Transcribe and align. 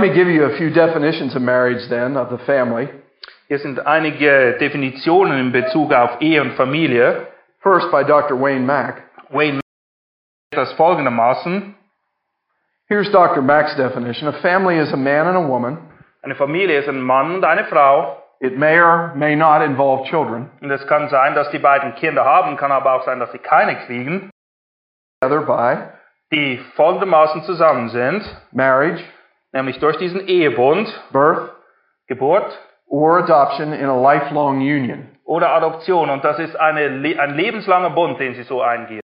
Let 0.00 0.08
me 0.08 0.14
give 0.14 0.28
you 0.28 0.44
a 0.44 0.56
few 0.56 0.70
definitions 0.70 1.36
of 1.36 1.42
marriage 1.42 1.86
then, 1.90 2.16
of 2.16 2.30
the 2.30 2.42
family. 2.46 2.88
Hier 3.48 3.58
sind 3.58 3.86
einige 3.86 4.56
Definitionen 4.58 5.38
in 5.38 5.52
Bezug 5.52 5.92
auf 5.92 6.22
Ehe 6.22 6.40
und 6.40 6.52
Familie. 6.52 7.26
First, 7.62 7.90
by 7.90 8.02
Dr. 8.02 8.34
Wayne 8.34 8.64
Mack. 8.64 9.02
Wayne 9.28 9.60
das 10.52 10.72
folgendermaßen. 10.72 11.74
Here's 12.88 13.12
Dr. 13.12 13.42
Mack's 13.42 13.76
definition 13.76 14.28
A 14.28 14.40
family 14.40 14.78
is 14.78 14.90
a 14.94 14.96
man 14.96 15.26
and 15.26 15.36
a 15.36 15.46
woman. 15.46 15.76
Eine 16.22 16.34
Familie 16.34 16.78
ist 16.78 16.88
ein 16.88 17.02
Mann 17.02 17.34
und 17.34 17.44
eine 17.44 17.66
Frau. 17.66 18.16
It 18.40 18.56
may 18.56 18.80
or 18.80 19.12
may 19.14 19.36
not 19.36 19.60
involve 19.60 20.08
children, 20.08 20.48
Und 20.62 20.70
es 20.70 20.86
kann 20.86 21.10
sein, 21.10 21.34
dass 21.34 21.50
die 21.50 21.58
beiden 21.58 21.94
Kinder 21.96 22.24
haben, 22.24 22.56
kann 22.56 22.72
aber 22.72 22.94
auch 22.94 23.04
sein, 23.04 23.20
dass 23.20 23.30
sie 23.32 23.38
keine 23.38 23.76
kriegen, 23.84 24.30
together 25.20 25.42
by 25.42 25.90
die 26.32 26.56
folgendermaßen 26.74 27.42
zusammen 27.42 27.90
sind, 27.90 28.24
marriage, 28.52 29.04
nämlich 29.52 29.78
durch 29.78 29.96
diesen 29.98 30.26
Ehebund, 30.26 30.88
birth, 31.12 31.50
Geburt 32.08 32.58
or 32.88 33.18
adoption 33.18 33.72
in 33.72 33.88
a 33.88 33.96
lifelong 34.00 34.58
union. 34.60 35.08
oder 35.24 35.52
Adoption. 35.54 36.10
Und 36.10 36.24
das 36.24 36.38
ist 36.40 36.56
eine, 36.56 36.80
ein 37.20 37.34
lebenslanger 37.36 37.90
Bund, 37.90 38.18
den 38.18 38.34
sie 38.34 38.42
so 38.42 38.62
eingehen. 38.62 39.00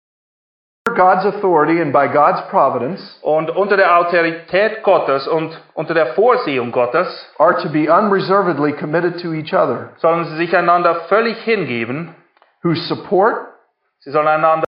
God's 0.86 1.24
authority 1.26 1.80
and 1.80 1.92
by 1.92 2.06
God's 2.08 2.40
providence 2.50 3.18
Und 3.22 3.50
unter 3.50 3.76
der 3.76 3.98
Autorität 3.98 4.82
Gottes 4.84 5.26
und 5.26 5.58
unter 5.74 5.92
der 5.92 6.14
Vorsehung 6.14 6.72
Gottes 6.72 7.08
are 7.38 7.60
to 7.62 7.68
be 7.70 7.88
unreservedly 7.90 8.72
committed 8.72 9.20
to 9.20 9.32
each 9.32 9.52
other, 9.52 9.90
sollen 9.96 10.24
sie 10.26 10.36
sich 10.36 10.56
einander 10.56 10.94
völlig 11.08 11.36
hingeben. 11.42 12.14
who 12.62 12.74
support, 12.74 13.48
Sie 14.00 14.10
sollen 14.10 14.28
einander 14.28 14.64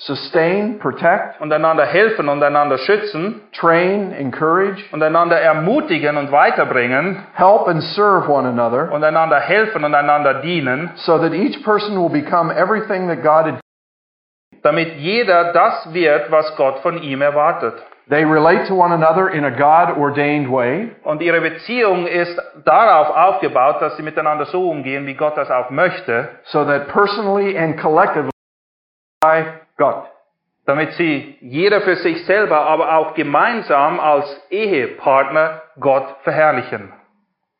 sustain, 0.00 0.78
protect, 0.78 1.40
und 1.40 1.52
einander 1.52 1.84
helfen 1.84 2.28
und 2.28 2.42
einander 2.42 2.78
schützen 2.78 3.42
train, 3.52 4.12
encourage, 4.12 4.82
und 4.92 5.02
einander 5.02 5.38
ermutigen 5.38 6.16
und 6.16 6.32
weiterbringen 6.32 7.26
help, 7.34 7.68
and 7.68 7.82
serve 7.82 8.28
one 8.28 8.48
another 8.48 8.90
und 8.92 9.04
einander 9.04 9.38
helfen 9.38 9.84
und 9.84 9.94
einander 9.94 10.40
dienen, 10.42 10.90
so 10.96 11.18
that 11.18 11.32
each 11.32 11.62
person 11.64 11.96
will 12.00 12.08
become 12.08 12.50
everything 12.50 13.08
that 13.08 13.22
God 13.22 13.46
had. 13.46 13.60
damit 14.62 14.96
jeder 14.96 15.52
das 15.52 15.92
wird, 15.92 16.30
was 16.30 16.54
Gott 16.56 16.80
von 16.80 17.02
ihm 17.02 17.22
erwartet. 17.22 17.74
They 18.08 18.24
relate 18.24 18.66
to 18.66 18.74
one 18.74 18.92
another 18.92 19.28
in 19.28 19.44
a 19.44 19.50
God 19.50 19.96
ordained 19.96 20.50
way, 20.50 20.90
Und 21.04 21.22
ihre 21.22 21.40
Beziehung 21.40 22.06
ist 22.06 22.40
darauf 22.64 23.08
aufgebaut, 23.10 23.80
dass 23.80 23.96
sie 23.96 24.02
miteinander 24.02 24.46
so 24.46 24.68
umgehen, 24.68 25.06
wie 25.06 25.14
Gott 25.14 25.36
das 25.36 25.50
auch 25.50 25.70
möchte, 25.70 26.28
so 26.44 26.64
that 26.64 26.88
personally 26.88 27.56
and 27.56 27.78
collectively 27.78 28.30
God. 29.80 30.04
damit 30.66 30.92
sie 30.92 31.36
jeder 31.40 31.80
für 31.80 31.96
sich 31.96 32.24
selber, 32.26 32.60
aber 32.60 32.94
auch 32.96 33.14
gemeinsam 33.14 33.98
als 33.98 34.26
Ehepartner 34.50 35.62
Gott 35.80 36.06
verherrlichen. 36.22 36.92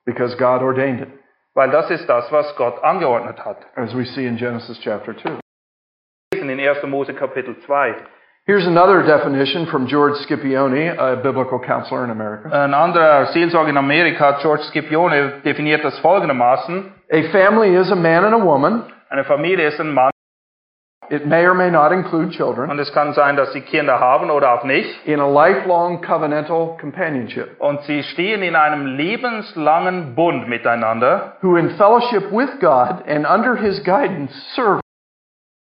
Because 0.05 0.37
God 0.37 0.63
ordained 0.63 1.01
it, 1.01 1.09
Weil 1.55 1.71
das 1.71 1.91
ist 1.91 2.07
das, 2.09 2.31
was 2.31 2.55
Gott 2.57 2.83
angeordnet 2.85 3.45
hat. 3.45 3.57
as 3.75 3.95
we 3.97 4.05
see 4.05 4.27
in 4.27 4.37
Genesis 4.37 4.79
chapter 4.85 5.15
2. 5.17 5.41
In 6.37 6.61
1. 6.61 6.83
Mose 6.87 7.13
Kapitel 7.15 7.57
2. 7.67 7.95
Here's 8.47 8.67
another 8.67 9.03
definition 9.03 9.67
from 9.67 9.87
George 9.87 10.15
Scipione, 10.27 10.97
a 10.99 11.17
biblical 11.17 11.59
counselor 11.59 12.05
in 12.05 12.11
America. 12.11 12.49
Ein 12.51 12.75
anderer 12.75 13.27
Seelsorger 13.33 13.71
in 13.71 13.77
Amerika, 13.77 14.39
George 14.41 14.63
Scipione, 14.73 15.41
definiert 15.45 15.85
das 15.85 15.99
folgendermaßen. 16.01 16.93
A 17.13 17.23
family 17.33 17.75
is 17.77 17.91
a 17.91 17.97
man 17.97 18.25
and 18.25 18.35
a 18.35 18.45
woman. 18.45 18.85
Eine 19.09 19.25
Familie 19.25 19.67
ist 19.69 19.81
ein 19.81 19.93
Mann 19.93 20.11
It 21.11 21.27
may 21.27 21.45
or 21.45 21.55
may 21.55 21.71
not 21.73 21.91
include 21.93 22.31
children 22.31 22.71
und 22.71 22.79
es 22.79 22.93
kann 22.93 23.13
sein, 23.15 23.37
dass 23.37 23.53
sie 23.53 23.63
Kinder 23.63 23.99
haben 23.99 24.31
oder 24.31 24.53
auch 24.55 24.63
nicht. 24.65 24.89
in 25.07 25.19
a 25.21 25.27
lifelong 25.29 26.01
covenantal 26.03 26.77
companionship 26.81 27.57
Und 27.61 27.83
sie 27.83 28.03
stehen 28.05 28.43
in 28.43 28.55
einem 28.55 28.87
lebenslangen 28.87 30.15
Bund 30.15 30.49
miteinander. 30.49 31.33
who 31.43 31.57
in 31.57 31.71
fellowship 31.71 32.31
with 32.31 32.51
God 32.61 33.03
and 33.09 33.27
under 33.27 33.57
his 33.57 33.83
guidance 33.85 34.33
serve 34.55 34.81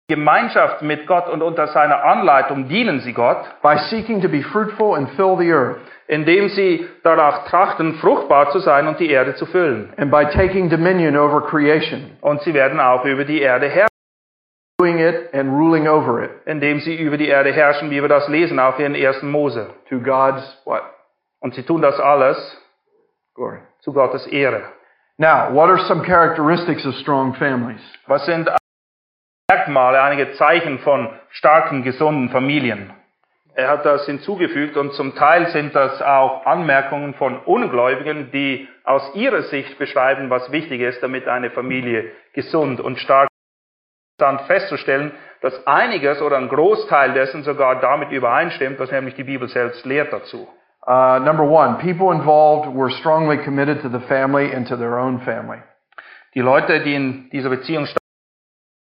Gemeinschaft 0.09 0.81
mit 0.83 1.05
Gott 1.05 1.27
und 1.29 1.41
unter 1.41 1.67
seiner 1.67 2.01
Anleitung 2.03 2.69
dienen 2.69 3.01
sie 3.01 3.11
Gott, 3.13 3.43
by 3.61 3.77
seeking 3.89 4.21
to 4.21 4.29
be 4.29 4.41
fruitful 4.41 4.95
and 4.95 5.09
fill 5.17 5.37
the 5.37 5.51
earth 5.51 5.77
indem 6.09 6.47
sie 6.47 6.87
danach 7.03 7.45
trachten, 7.49 7.95
fruchtbar 7.95 8.49
zu 8.51 8.59
sein 8.59 8.87
und 8.87 8.97
die 8.97 9.09
Erde 9.09 9.35
zu 9.35 9.45
füllen. 9.45 9.91
and 9.97 10.09
by 10.09 10.23
taking 10.25 10.69
dominion 10.69 11.17
over 11.17 11.41
creation, 11.41 12.11
Und 12.21 12.41
sie 12.43 12.53
werden 12.53 12.79
auch 12.79 13.03
über 13.03 13.25
die 13.25 13.41
Erde 13.41 13.67
herrschen, 13.67 13.86
doing 14.79 14.99
it 14.99 15.33
and 15.33 15.49
ruling 15.57 15.87
over 15.87 16.23
it 16.23 16.31
indem 16.45 16.79
sie 16.79 16.95
über 16.95 17.17
die 17.17 17.27
Erde 17.27 17.51
herrschen, 17.51 17.89
wie 17.89 18.01
wir 18.01 18.07
das 18.07 18.27
lesen, 18.27 18.59
auch 18.59 18.77
in 18.79 18.95
1. 18.95 19.23
Mose. 19.23 19.67
to 19.89 19.99
God's 19.99 20.43
what? 20.65 20.83
Und 21.39 21.55
sie 21.55 21.63
tun 21.63 21.81
das 21.81 21.99
alles 21.99 22.37
Glory. 23.35 23.59
zu 23.79 23.93
Gottes 23.93 24.27
Ehre. 24.27 24.63
Now, 25.17 25.51
what 25.51 25.69
are 25.69 25.79
some 25.87 26.03
characteristics 26.03 26.85
of 26.85 26.93
strong 26.95 27.33
families? 27.35 27.81
Was 28.05 28.25
sind 28.25 28.49
Merkmale, 29.49 30.01
einige 30.01 30.33
Zeichen 30.33 30.79
von 30.79 31.09
starken, 31.31 31.83
gesunden 31.83 32.29
Familien? 32.29 32.93
Er 33.55 33.69
hat 33.69 33.85
das 33.85 34.05
hinzugefügt 34.05 34.77
und 34.77 34.93
zum 34.93 35.15
Teil 35.15 35.47
sind 35.47 35.73
das 35.73 35.99
auch 36.03 36.45
Anmerkungen 36.45 37.15
von 37.15 37.39
Ungläubigen, 37.39 38.29
die 38.31 38.67
aus 38.83 39.15
ihrer 39.15 39.41
Sicht 39.43 39.79
beschreiben, 39.79 40.29
was 40.29 40.51
wichtig 40.51 40.81
ist, 40.81 41.01
damit 41.01 41.27
eine 41.27 41.49
Familie 41.49 42.11
gesund 42.33 42.79
und 42.79 42.99
stark 42.99 43.27
ist. 43.31 43.36
Dann 44.17 44.39
festzustellen, 44.47 45.11
dass 45.41 45.67
einiges 45.67 46.21
oder 46.21 46.37
ein 46.37 46.49
Großteil 46.49 47.13
dessen 47.13 47.43
sogar 47.43 47.79
damit 47.79 48.11
übereinstimmt, 48.11 48.79
was 48.79 48.91
nämlich 48.91 49.15
die 49.15 49.23
Bibel 49.23 49.47
selbst 49.47 49.85
lehrt 49.85 50.11
dazu. 50.11 50.47
Uh, 50.87 51.19
number 51.19 51.43
one, 51.43 51.79
people 51.79 52.11
involved 52.11 52.73
were 52.73 52.89
strongly 52.89 53.37
committed 53.43 53.81
to 53.81 53.89
the 53.89 53.99
family 54.07 54.53
and 54.53 54.67
to 54.67 54.77
their 54.77 54.97
own 54.97 55.19
family. 55.19 55.59
Die 56.33 56.41
Leute, 56.41 56.79
die 56.81 56.95
in 56.95 57.29
dieser 57.29 57.49
Beziehung 57.49 57.85
standen, 57.85 57.97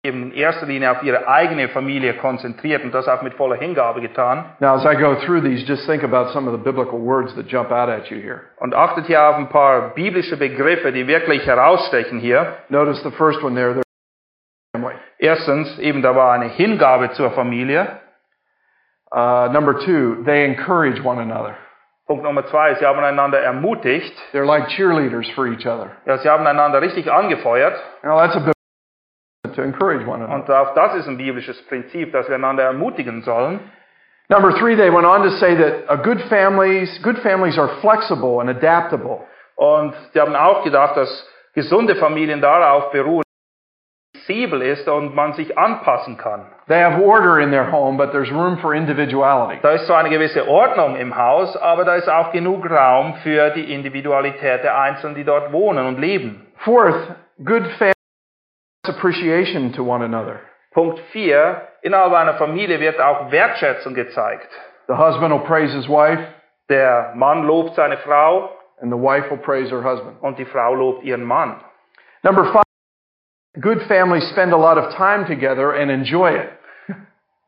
eben 0.05 0.23
in 0.25 0.33
erster 0.33 0.67
Linie 0.67 0.91
auf 0.91 1.03
ihre 1.05 1.29
eigene 1.29 1.69
Familie 1.69 2.15
konzentriert 2.15 2.83
und 2.83 2.93
das 2.93 3.07
auch 3.07 3.23
mit 3.23 3.35
voller 3.35 3.55
Hingabe 3.57 4.01
getan. 4.01 4.57
Now, 4.59 4.75
as 4.75 4.85
I 4.85 4.97
go 4.97 5.15
through 5.25 5.43
these, 5.43 5.65
just 5.65 5.87
think 5.87 6.03
about 6.03 6.33
some 6.33 6.49
of 6.49 6.59
the 6.59 6.63
biblical 6.63 6.99
words 6.99 7.35
that 7.37 7.47
jump 7.47 7.71
out 7.71 7.89
at 7.89 8.11
you 8.11 8.17
here. 8.17 8.41
Und 8.59 8.75
achtet 8.75 9.07
hier 9.07 9.23
auf 9.23 9.37
ein 9.37 9.49
paar 9.49 9.95
biblische 9.95 10.37
Begriffe, 10.37 10.91
die 10.93 11.07
wirklich 11.07 11.47
herausstechen 11.47 12.19
hier. 12.19 12.57
Notice 12.69 13.01
the 13.05 13.13
first 13.13 13.43
one 13.45 13.55
there, 13.55 13.75
their 13.75 13.83
family. 14.75 14.97
Erstens, 15.23 15.79
eben 15.79 16.03
da 16.03 16.17
war 16.17 16.33
eine 16.33 16.49
Hingabe 16.49 17.13
zur 17.13 17.31
Familie. 17.31 18.01
Uh, 19.13 19.47
number 19.53 19.79
two, 19.85 20.25
they 20.25 20.45
encourage 20.45 21.01
one 21.05 21.21
another. 21.21 21.57
Punkt 22.09 22.25
Nummer 22.25 22.45
zwei, 22.49 22.75
sie 22.75 22.85
haben 22.85 22.99
einander 22.99 23.39
ermutigt. 23.39 24.13
They're 24.33 24.45
like 24.45 24.67
cheerleaders 24.71 25.31
for 25.37 25.47
each 25.47 25.65
other. 25.65 25.93
Ja, 26.07 26.19
sie 26.19 26.29
haben 26.29 26.45
einander 26.45 26.83
richtig 26.83 27.09
angefeuert. 27.09 27.79
Now, 28.03 28.19
that's 28.19 28.35
a 28.35 28.53
to 29.55 29.63
encourage 29.63 30.05
one 30.05 30.25
another. 30.25 30.35
Und 30.35 30.51
auch 30.51 30.75
das 30.75 30.97
ist 30.97 31.07
ein 31.07 31.19
biblisches 31.19 31.63
Prinzip, 31.69 32.11
dass 32.11 32.29
wir 32.29 32.35
einander 32.35 32.65
ermutigen 32.65 33.23
sollen. 33.23 33.61
Number 34.29 34.53
three, 34.59 34.75
they 34.75 34.91
went 34.91 35.07
on 35.07 35.23
to 35.23 35.31
say 35.39 35.55
that 35.55 35.85
a 35.89 36.03
good 36.03 36.21
families, 36.29 36.99
good 37.05 37.19
families 37.19 37.57
are 37.59 37.69
flexible 37.81 38.41
and 38.41 38.51
adaptable. 38.51 39.25
Und 39.55 39.95
sie 40.13 40.21
haben 40.21 40.35
auch 40.35 40.65
gedacht, 40.65 40.97
dass 40.97 41.29
gesunde 41.55 41.95
Familien 41.95 42.41
darauf 42.41 42.91
beruhen, 42.91 43.23
flexibel 44.25 44.63
ist 44.63 44.89
und 44.89 45.15
man 45.15 45.33
sich 45.35 45.57
anpassen 45.59 46.17
kann. 46.17 46.47
They 46.69 46.83
have 46.83 47.03
order 47.03 47.41
in 47.41 47.51
their 47.51 47.71
home, 47.71 47.97
but 47.97 48.13
there's 48.13 48.31
room 48.31 48.59
for 48.59 48.75
individuality. 48.75 49.59
Da 49.63 49.71
ist 49.73 49.87
zwar 49.87 49.99
eine 49.99 50.11
gewisse 50.11 50.47
Ordnung 50.49 50.97
im 50.97 51.17
Haus, 51.17 51.57
aber 51.57 51.85
da 51.85 51.95
ist 51.97 52.09
auch 52.09 52.33
genug 52.33 52.69
Raum 52.71 53.15
für 53.23 53.51
die 53.51 53.73
Individualität 53.73 54.63
der 54.63 54.79
Einzelnen, 54.79 55.15
die 55.15 55.25
dort 55.25 55.53
wohnen 55.53 55.87
und 55.87 55.99
leben. 56.01 56.47
Fourth, 56.59 56.95
good 57.45 57.67
families 57.79 57.95
appreciation 58.87 59.73
to 59.73 59.85
one 59.85 60.05
another. 60.05 60.41
Punkt 60.73 60.99
4. 61.13 61.61
Innerhalb 61.83 62.13
einer 62.13 62.35
Familie 62.35 62.81
wird 62.81 63.01
auch 63.01 63.31
Wertschätzung 63.31 63.95
gezeigt. 63.95 64.49
The 64.89 64.95
husband 64.95 65.33
will 65.33 65.41
praise 65.47 65.73
his 65.75 65.89
wife, 65.89 66.23
Der 66.69 67.13
Mann 67.15 67.45
lobt 67.45 67.75
seine 67.75 67.97
Frau 67.99 68.51
and 68.81 68.91
the 68.93 68.99
wife 68.99 69.29
will 69.31 69.39
praise 69.39 69.71
her 69.71 69.83
husband. 69.83 70.17
und 70.23 70.39
die 70.39 70.45
Frau 70.45 70.75
lobt 70.75 71.05
ihren 71.05 71.25
Mann. 71.25 71.57
Number 72.23 72.45
five, 72.53 72.62
good 73.61 73.79
families 73.89 74.29
spend 74.31 74.53
a 74.53 74.57
lot 74.57 74.79
of 74.79 74.95
time 74.97 75.27
together 75.27 75.73
and 75.73 75.91
enjoy 75.91 76.33
it. 76.33 76.51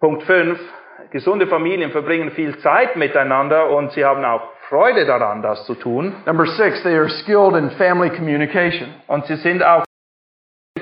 Punkt 0.00 0.24
5. 0.24 0.58
Gesunde 1.12 1.46
Familien 1.46 1.90
verbringen 1.92 2.32
viel 2.32 2.58
Zeit 2.58 2.96
miteinander 2.96 3.70
und 3.70 3.92
sie 3.92 4.04
haben 4.04 4.24
auch 4.24 4.42
Freude 4.68 5.06
daran, 5.06 5.42
das 5.42 5.64
zu 5.66 5.74
tun. 5.74 6.14
Number 6.26 6.46
six, 6.46 6.82
they 6.82 6.96
are 6.96 7.08
skilled 7.08 7.54
in 7.56 7.70
family 7.72 8.10
communication 8.10 8.94
Und 9.06 9.24
sie 9.26 9.36
sind 9.36 9.62
auch 9.62 9.84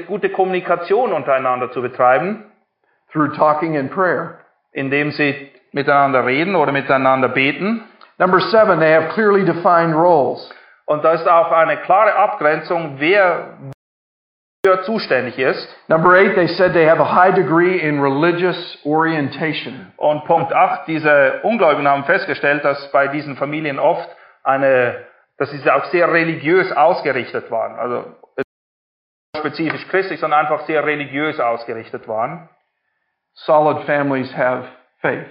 gute 0.06 0.30
Kommunikation 0.30 1.12
untereinander 1.12 1.70
zu 1.72 1.82
betreiben, 1.82 2.44
through 3.12 3.34
talking 3.36 3.76
and 3.76 3.90
prayer. 3.90 4.38
indem 4.72 5.10
sie 5.12 5.50
miteinander 5.72 6.24
reden 6.24 6.54
oder 6.56 6.72
miteinander 6.72 7.28
beten. 7.28 7.84
Number 8.18 8.40
seven, 8.40 8.78
they 8.80 8.92
have 8.94 9.10
clearly 9.14 9.44
defined 9.44 9.94
roles. 9.94 10.50
Und 10.86 11.04
da 11.04 11.12
ist 11.12 11.28
auch 11.28 11.52
eine 11.52 11.76
klare 11.78 12.14
Abgrenzung, 12.16 12.96
wer 12.98 13.58
zuständig 14.84 15.40
ist. 15.40 15.68
Number 15.88 16.10
eight, 16.12 16.36
they 16.36 16.46
said 16.46 16.72
they 16.72 16.88
have 16.88 17.00
a 17.00 17.04
high 17.04 17.34
degree 17.34 17.80
in 17.80 18.00
religious 18.00 18.78
orientation. 18.84 19.92
Und 19.96 20.24
Punkt 20.24 20.52
8, 20.52 20.86
diese 20.86 21.40
Ungläubigen 21.42 21.88
haben 21.88 22.04
festgestellt, 22.04 22.64
dass 22.64 22.92
bei 22.92 23.08
diesen 23.08 23.36
Familien 23.36 23.80
oft 23.80 24.08
eine, 24.44 25.04
dass 25.36 25.50
sie 25.50 25.68
auch 25.68 25.86
sehr 25.86 26.12
religiös 26.12 26.70
ausgerichtet 26.70 27.50
waren. 27.50 27.76
Also 27.76 28.04
spezifisch 29.36 29.84
christlich, 29.88 30.20
sondern 30.20 30.46
einfach 30.46 30.64
sehr 30.66 30.86
religiös 30.86 31.40
ausgerichtet 31.40 32.06
waren. 32.06 32.48
Solid 33.34 33.84
families 33.84 34.32
have 34.36 34.68
faith. 35.00 35.26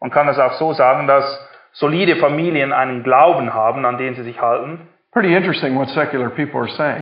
Man 0.00 0.10
kann 0.10 0.26
es 0.26 0.40
auch 0.40 0.54
so 0.54 0.72
sagen, 0.72 1.06
dass 1.06 1.24
solide 1.70 2.16
Familien 2.16 2.72
einen 2.72 3.04
Glauben 3.04 3.54
haben, 3.54 3.86
an 3.86 3.96
den 3.96 4.16
sie 4.16 4.24
sich 4.24 4.40
halten. 4.40 4.88
Pretty 5.12 5.36
interesting 5.36 5.76
what 5.76 5.88
secular 5.90 6.30
people 6.30 6.62
are 6.62 6.68
saying. 6.70 7.00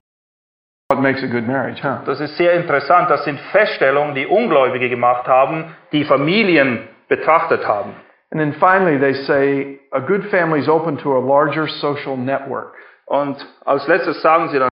What 0.90 1.02
makes 1.02 1.22
a 1.22 1.26
good 1.26 1.46
marriage, 1.46 1.82
huh? 1.82 1.98
Das 2.06 2.18
ist 2.18 2.38
sehr 2.38 2.54
interessant. 2.54 3.10
Das 3.10 3.22
sind 3.24 3.38
Feststellungen, 3.52 4.14
die 4.14 4.26
Ungläubige 4.26 4.88
gemacht 4.88 5.26
haben, 5.26 5.76
die 5.92 6.02
Familien 6.04 6.88
betrachtet 7.08 7.66
haben. 7.68 7.94
And 8.30 8.40
then 8.40 8.54
finally, 8.54 8.98
they 8.98 9.12
say 9.26 9.80
a 9.92 10.00
good 10.00 10.24
family 10.30 10.60
is 10.60 10.68
open 10.68 10.96
to 10.98 11.14
a 11.14 11.20
larger 11.20 11.68
social 11.68 12.16
network. 12.16 12.74
Und 13.04 13.36
als 13.66 13.86
letztes 13.86 14.22
sagen 14.22 14.48
sie 14.48 14.58
dann, 14.58 14.70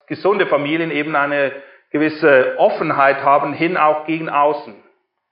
dass 0.00 0.06
gesunde 0.06 0.46
Familien 0.46 0.90
eben 0.90 1.14
eine 1.14 1.52
gewisse 1.90 2.54
Offenheit 2.56 3.22
haben, 3.22 3.52
hin 3.52 3.76
auch 3.76 4.06
gegen 4.06 4.30
außen. 4.30 4.74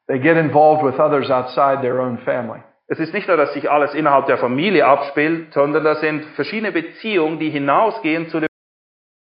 They 0.08 0.18
get 0.18 0.36
involved 0.36 0.84
with 0.84 1.00
others 1.00 1.30
outside 1.30 1.80
their 1.80 2.00
own 2.00 2.18
family. 2.18 2.60
Es 2.88 2.98
ist 2.98 3.14
nicht 3.14 3.28
nur, 3.28 3.38
dass 3.38 3.54
sich 3.54 3.70
alles 3.70 3.94
innerhalb 3.94 4.26
der 4.26 4.36
Familie 4.36 4.84
abspielt, 4.84 5.54
sondern 5.54 5.84
das 5.84 6.00
sind 6.00 6.22
verschiedene 6.34 6.70
Beziehungen, 6.70 7.38
die 7.38 7.48
hinausgehen 7.48 8.28
zu 8.28 8.40
den 8.40 8.48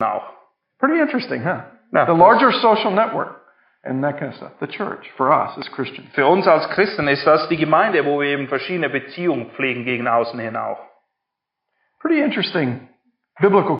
auch. 0.03 0.38
Pretty 0.79 1.01
interesting, 1.01 1.43
huh? 1.43 1.63
Yeah. 1.93 2.05
the 2.07 2.13
larger 2.13 2.53
social 2.53 2.91
network 2.91 3.41
and 3.83 4.05
that 4.05 4.19
kind 4.19 4.33
of 4.33 4.37
stuff. 4.37 4.53
The 4.61 4.67
church 4.67 5.07
for 5.17 5.33
us 5.33 5.57
as 5.59 5.69
Christians. 5.75 6.09
Für 6.15 6.27
uns 6.27 6.47
als 6.47 6.69
Christen 6.71 7.09
ist 7.09 7.27
das 7.27 7.49
die 7.49 7.57
Gemeinde, 7.57 8.05
wo 8.05 8.21
wir 8.21 8.29
eben 8.29 8.49
verschiedene 8.49 8.91
Beziehungen 8.91 9.51
pflegen 9.53 9.85
gegen 9.85 10.07
außen 10.07 10.39
hin 10.39 10.57
auch. 10.57 10.79
Pretty 12.01 12.21
interesting 12.21 12.89
biblical 13.41 13.79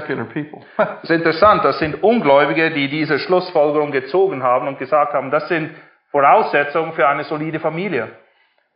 secular 0.00 0.24
people. 0.26 0.62
Das 0.76 1.04
ist 1.04 1.10
interessant, 1.10 1.64
das 1.64 1.78
sind 1.78 2.02
Ungläubige, 2.02 2.70
die 2.70 2.88
diese 2.88 3.18
Schlussfolgerung 3.18 3.92
gezogen 3.92 4.42
haben 4.42 4.68
und 4.68 4.78
gesagt 4.78 5.12
haben, 5.14 5.30
das 5.30 5.48
sind 5.48 5.70
Voraussetzungen 6.10 6.92
für 6.92 7.08
eine 7.08 7.24
solide 7.24 7.60
Familie. 7.60 8.10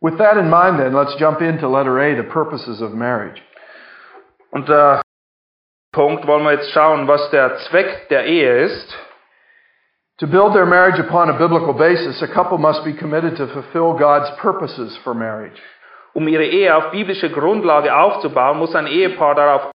With 0.01 0.17
that 0.17 0.35
in 0.35 0.49
mind, 0.49 0.79
then, 0.79 0.93
let's 0.93 1.15
jump 1.19 1.41
into 1.41 1.67
letter 1.67 1.99
A, 1.99 2.15
the 2.15 2.23
purposes 2.23 2.81
of 2.81 2.93
marriage. 2.93 3.39
Und 4.49 4.67
äh, 4.67 5.00
Punkt 5.93 6.25
wollen 6.25 6.43
wir 6.45 6.53
jetzt 6.53 6.71
schauen, 6.71 7.07
was 7.07 7.29
der 7.31 7.57
Zweck 7.69 8.07
der 8.09 8.25
Ehe 8.25 8.61
ist. 8.63 8.97
To 10.19 10.27
build 10.27 10.53
their 10.53 10.65
marriage 10.65 10.99
upon 10.99 11.29
a 11.29 11.37
biblical 11.37 11.73
basis, 11.73 12.21
a 12.21 12.27
couple 12.27 12.57
must 12.57 12.85
be 12.85 12.93
committed 12.93 13.35
to 13.35 13.47
fulfill 13.47 13.97
God's 13.97 14.29
purposes 14.39 14.95
for 15.03 15.13
marriage. 15.13 15.59
Um 16.13 16.27
ihre 16.27 16.45
Ehe 16.45 16.73
auf 16.75 16.91
biblische 16.91 17.29
Grundlage 17.29 17.93
aufzubauen, 17.93 18.57
muss 18.57 18.73
ein 18.73 18.87
Ehepaar 18.87 19.35
darauf 19.35 19.71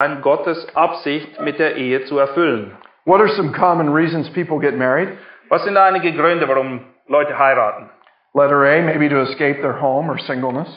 sein, 0.00 0.22
Gottes 0.22 0.66
Absicht 0.74 1.40
mit 1.40 1.58
der 1.58 1.76
Ehe 1.76 2.04
zu 2.06 2.18
erfüllen. 2.18 2.76
What 3.04 3.20
are 3.20 3.28
some 3.28 3.52
common 3.52 3.92
reasons 3.92 4.30
people 4.30 4.58
get 4.60 4.78
married? 4.78 5.10
Was 5.50 5.64
sind 5.64 5.76
einige 5.76 6.12
Gründe, 6.12 6.48
warum 6.48 6.86
Leute 7.06 7.38
heiraten? 7.38 7.90
Letter 8.32 8.64
A, 8.64 8.82
maybe 8.82 9.08
to 9.10 9.20
escape 9.22 9.60
their 9.60 9.78
home 9.78 10.08
or 10.08 10.18
singleness. 10.18 10.68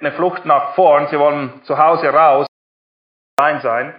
Eine 0.00 0.12
Flucht 0.12 0.44
nach 0.44 0.74
vorn, 0.74 1.06
sie 1.08 1.18
wollen 1.18 1.62
zu 1.64 1.78
Hause 1.78 2.08
raus, 2.12 2.46
allein 3.38 3.60
sein. 3.60 3.94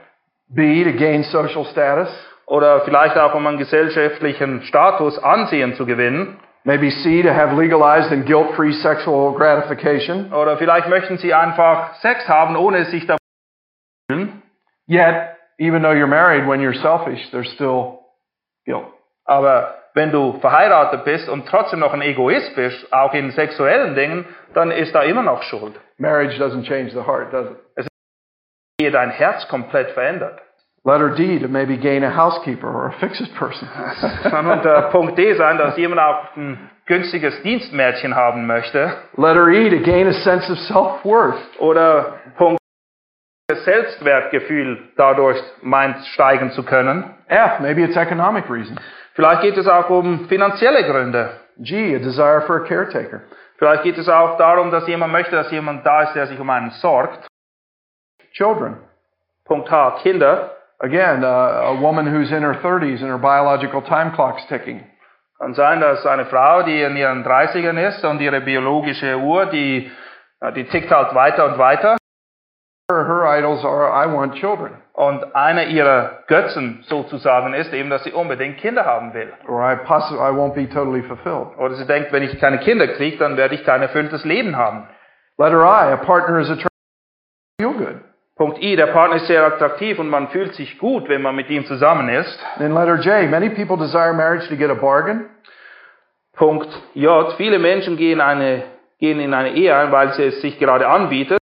B, 0.50 0.84
to 0.84 0.94
gain 0.98 1.24
social 1.24 1.66
status. 1.66 2.10
Oder 2.48 2.82
vielleicht 2.82 3.18
auch, 3.18 3.36
um 3.36 3.46
einen 3.46 3.58
gesellschaftlichen 3.58 4.64
Status, 4.64 5.20
Ansehen 5.20 5.76
zu 5.76 5.86
gewinnen. 5.86 6.40
Maybe 6.64 6.90
C, 6.90 7.22
to 7.22 7.34
have 7.34 7.56
legalized 7.56 8.12
and 8.12 8.26
guilt 8.26 8.56
free 8.56 8.74
sexual 8.74 9.34
gratification. 9.34 10.34
Oder 10.34 10.58
vielleicht 10.58 10.88
möchten 10.88 11.18
sie 11.18 11.34
einfach 11.34 11.96
Sex 11.96 12.28
haben, 12.28 12.56
ohne 12.56 12.86
sich 12.86 13.06
da 13.06 13.18
fühlen. 14.10 14.42
Yet, 14.88 15.36
even 15.60 15.84
though 15.84 15.94
you're 15.94 16.08
married, 16.08 16.48
when 16.48 16.62
you're 16.62 16.82
selfish, 16.82 17.30
there's 17.32 17.52
still 17.54 18.00
guilt. 18.66 18.88
Aber 19.26 19.76
wenn 19.94 20.12
du 20.12 20.40
verheiratet 20.40 21.04
bist 21.04 21.28
und 21.28 21.48
trotzdem 21.48 21.80
noch 21.80 21.94
ein 21.94 22.02
Egoist 22.02 22.56
bist, 22.56 22.92
auch 22.94 23.14
in 23.14 23.32
sexuellen 23.32 23.96
Dingen, 23.96 24.26
dann 24.54 24.72
ist 24.72 24.96
da 24.96 25.04
immer 25.04 25.24
noch 25.24 25.44
Schuld. 25.44 25.74
Marriage 25.98 26.38
doesn't 26.38 26.64
change 26.64 26.92
the 26.92 27.04
heart, 27.06 27.34
does 27.34 27.48
it? 27.52 27.88
Ehe 28.80 28.92
dein 28.92 29.10
Herz 29.10 29.48
komplett 29.48 29.92
verändert. 29.92 30.40
Letter 30.84 31.10
D, 31.16 31.40
to 31.40 31.48
maybe 31.48 31.78
gain 31.78 32.04
a 32.04 32.16
housekeeper 32.16 32.68
or 32.68 32.88
a 32.88 32.92
fix-it 33.00 33.34
person. 33.36 33.68
Kann 34.24 34.46
unter 34.46 34.84
Punkt 34.92 35.18
D 35.18 35.34
sein, 35.34 35.58
dass 35.58 35.76
jemand 35.78 36.00
auch 36.00 36.36
ein 36.38 36.70
günstiges 36.86 37.42
Dienstmädchen 37.42 38.16
haben 38.16 38.46
möchte. 38.46 38.94
Letter 39.18 39.48
E, 39.48 39.70
to 39.72 39.84
gain 39.84 40.08
a 40.08 40.14
sense 40.14 40.52
of 40.52 40.60
self-worth. 40.60 41.60
Oder 41.60 42.20
Punkt 42.38 42.60
das 43.48 43.66
Selbstwertgefühl 43.66 44.90
dadurch 44.96 45.42
meint 45.62 46.06
steigen 46.14 46.52
zu 46.52 46.64
können. 46.64 47.16
F, 47.28 47.60
maybe 47.60 47.82
it's 47.82 47.98
economic 47.98 48.48
reasons. 48.50 48.80
Vielleicht 49.16 49.42
geht 49.42 49.58
es 49.58 49.68
auch 49.68 49.90
um 49.90 50.28
finanzielle 50.28 50.84
Gründe. 50.84 51.32
G, 51.58 51.96
a 51.96 52.00
desire 52.00 52.42
for 52.46 52.58
a 52.58 52.68
caretaker. 52.68 53.22
Vielleicht 53.58 53.84
geht 53.84 53.98
es 53.98 54.08
auch 54.08 54.38
darum, 54.38 54.70
dass 54.70 54.88
jemand 54.88 55.12
möchte, 55.12 55.36
dass 55.36 55.50
jemand 55.50 55.84
da 55.84 56.04
ist, 56.04 56.14
der 56.14 56.28
sich 56.28 56.40
um 56.40 56.50
einen 56.50 56.70
sorgt. 56.70 57.28
Children. 58.38 58.78
Punkt 59.46 59.70
H, 59.72 60.04
Kinder. 60.04 60.52
Again, 60.80 61.24
uh, 61.24 61.74
a 61.74 61.82
woman 61.82 62.06
who's 62.06 62.32
in 62.32 62.44
her 62.44 62.54
30s 62.62 63.02
and 63.02 63.10
her 63.10 63.18
biological 63.18 63.82
time 63.82 64.14
clock's 64.16 64.46
ticking. 64.48 64.84
Kann 65.40 65.54
sein, 65.56 65.82
dass 65.82 66.06
eine 66.06 66.26
Frau, 66.26 66.64
die 66.64 66.82
in 66.82 66.96
ihren 66.96 67.24
30ern 67.24 67.78
ist 67.88 68.04
und 68.06 68.22
ihre 68.22 68.42
biologische 68.42 69.18
Uhr, 69.18 69.48
die, 69.48 69.92
die 70.56 70.64
tickt 70.66 70.92
halt 70.92 71.16
weiter 71.16 71.46
und 71.46 71.58
weiter. 71.58 71.98
Her, 72.90 73.06
her 73.06 73.38
idols 73.40 73.64
are, 73.66 73.90
I 73.92 74.12
want 74.12 74.36
children. 74.36 74.72
Und 74.94 75.36
einer 75.36 75.66
ihrer 75.66 76.24
Götzen 76.28 76.84
sozusagen 76.88 77.54
ist 77.54 77.74
eben, 77.74 77.90
dass 77.90 78.04
sie 78.04 78.12
unbedingt 78.12 78.58
Kinder 78.58 78.86
haben 78.86 79.14
will. 79.14 79.32
Or 79.48 79.62
I, 79.62 79.76
possi- 79.76 80.16
I 80.16 80.32
won't 80.32 80.54
be 80.56 80.68
totally 80.70 81.04
fulfilled. 81.04 81.58
Oder 81.58 81.76
sie 81.76 81.86
denkt, 81.86 82.12
wenn 82.12 82.24
ich 82.24 82.40
keine 82.40 82.60
Kinder 82.60 82.88
kriege, 82.88 83.18
dann 83.18 83.36
werde 83.38 83.56
ich 83.56 83.64
kein 83.64 83.82
erfülltes 83.82 84.26
Leben 84.26 84.56
haben. 84.56 84.88
Letter 85.38 85.64
I, 85.64 85.94
a 85.94 85.98
partner 85.98 86.40
is 86.40 86.50
attractive. 86.50 86.70
Feel 87.60 87.74
good. 87.74 88.07
Punkt 88.38 88.62
I, 88.62 88.76
der 88.76 88.88
Partner 88.88 89.16
ist 89.18 89.28
sehr 89.28 89.44
attraktiv 89.44 89.98
und 89.98 90.10
man 90.10 90.28
fühlt 90.28 90.54
sich 90.54 90.78
gut, 90.78 91.10
wenn 91.10 91.24
man 91.24 91.36
mit 91.36 91.50
ihm 91.50 91.66
zusammen 91.66 92.08
ist. 92.08 92.40
Then 92.60 92.74
letter 92.74 92.96
J, 92.96 93.30
many 93.30 93.50
people 93.50 93.78
desire 93.78 94.14
marriage 94.14 94.48
to 94.50 94.56
get 94.56 94.70
a 94.70 94.76
bargain. 94.76 95.26
Punkt 96.36 96.70
J, 96.94 97.34
viele 97.38 97.58
Menschen 97.58 97.98
gehen, 97.98 98.22
eine, 98.22 98.64
gehen 99.00 99.20
in 99.20 99.34
eine 99.34 99.54
Ehe 99.54 99.76
ein, 99.76 99.92
weil 99.92 100.14
sie 100.14 100.26
es 100.26 100.42
sich 100.42 100.60
gerade 100.60 100.88
anbietet. 100.88 101.40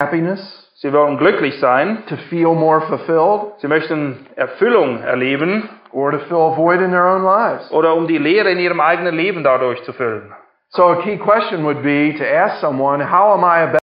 happiness, 0.00 0.64
Sie 0.76 0.92
wollen 0.92 1.18
glücklich 1.18 1.58
sein, 1.58 2.04
to 2.08 2.16
feel 2.30 2.54
more 2.54 2.80
fulfilled, 2.82 3.58
sie 3.58 3.66
möchten 3.66 4.26
Erfüllung 4.36 5.02
erleben 5.02 5.68
or 5.90 6.12
to 6.12 6.20
fill 6.28 6.52
a 6.52 6.56
void 6.56 6.80
in 6.80 6.92
their 6.92 7.04
own 7.04 7.24
lives. 7.24 7.68
oder 7.72 7.94
um 7.94 8.06
die 8.06 8.16
Leere 8.16 8.50
in 8.52 8.60
ihrem 8.60 8.80
eigenen 8.80 9.16
Leben 9.16 9.42
dadurch 9.42 9.82
zu 9.82 9.92
füllen. 9.92 10.32
So 10.70 10.84
a 10.84 11.02
key 11.02 11.18
question 11.18 11.64
would 11.64 11.82
be 11.82 12.14
to 12.16 12.24
ask 12.24 12.60
someone, 12.60 13.02
how 13.02 13.34
am 13.34 13.42
I 13.42 13.62
a 13.62 13.66
better 13.66 13.78
in 13.78 13.87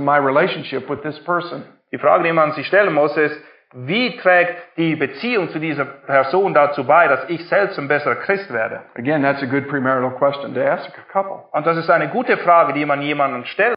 my 0.00 0.18
relationship 0.18 0.90
with 0.90 1.02
this 1.02 1.18
person? 1.20 1.64
Die 1.92 1.98
Frage, 1.98 2.24
die 2.24 2.32
man 2.32 2.52
sich 2.52 2.66
stellen 2.66 2.92
muss, 2.92 3.16
ist, 3.16 3.36
wie 3.74 4.16
trägt 4.16 4.76
die 4.76 4.96
Beziehung 4.96 5.50
zu 5.50 5.58
dieser 5.58 5.84
Person 5.84 6.52
dazu 6.52 6.84
bei, 6.84 7.06
dass 7.06 7.28
ich 7.28 7.48
selbst 7.48 7.78
ein 7.78 7.86
besserer 7.86 8.16
Christ 8.16 8.52
werde? 8.52 8.82
Again, 8.96 9.22
that's 9.22 9.42
a 9.42 9.46
good 9.46 9.68
premarital 9.68 10.10
question 10.10 10.54
to 10.54 10.60
ask 10.60 10.90
a 10.98 11.12
couple. 11.12 11.44
Und 11.52 11.66
das 11.66 11.76
ist 11.76 11.90
eine 11.90 12.08
gute 12.08 12.36
Frage, 12.38 12.72
die 12.72 12.84
man 12.84 13.02
jemandem 13.02 13.44
stellt, 13.44 13.74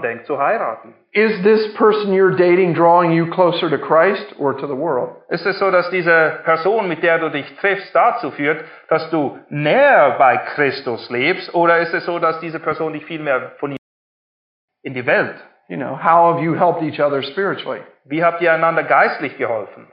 denkt 0.00 0.26
zu 0.26 0.38
heiraten. 0.38 0.94
Is 1.12 1.42
this 1.42 1.74
person 1.74 2.12
you're 2.12 2.36
dating 2.36 2.74
drawing 2.74 3.10
you 3.10 3.26
closer 3.30 3.68
to 3.68 3.78
Christ 3.78 4.34
or 4.38 4.56
to 4.56 4.66
the 4.66 4.76
world? 4.76 5.16
Ist 5.28 5.46
es 5.46 5.58
so, 5.58 5.70
dass 5.72 5.90
diese 5.90 6.40
Person, 6.44 6.88
mit 6.88 7.02
der 7.02 7.18
du 7.18 7.30
dich 7.30 7.52
triffst, 7.56 7.92
dazu 7.94 8.30
führt, 8.30 8.64
dass 8.88 9.10
du 9.10 9.38
näher 9.48 10.16
bei 10.18 10.36
Christus 10.54 11.10
lebst? 11.10 11.52
Oder 11.54 11.78
ist 11.78 11.94
es 11.94 12.04
so, 12.04 12.20
dass 12.20 12.38
diese 12.40 12.60
Person 12.60 12.92
dich 12.92 13.04
viel 13.06 13.20
mehr 13.20 13.52
von 13.58 13.72
ihm 13.72 13.76
in 14.86 14.94
die 14.94 15.04
Welt? 15.04 15.36
You 15.68 15.76
know, 15.76 15.96
how 15.96 16.32
have 16.32 16.42
you 16.42 16.54
helped 16.54 16.82
each 16.82 17.00
other 17.00 17.22
spiritually? 17.22 17.80
Wie 18.04 18.22
habt 18.22 18.40
ihr 18.40 18.52
einander 18.52 18.84
geistlich 18.84 19.36
geholfen? 19.36 19.86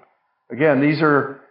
Again, 0.51 0.81
these 0.81 1.01
are 1.01 1.41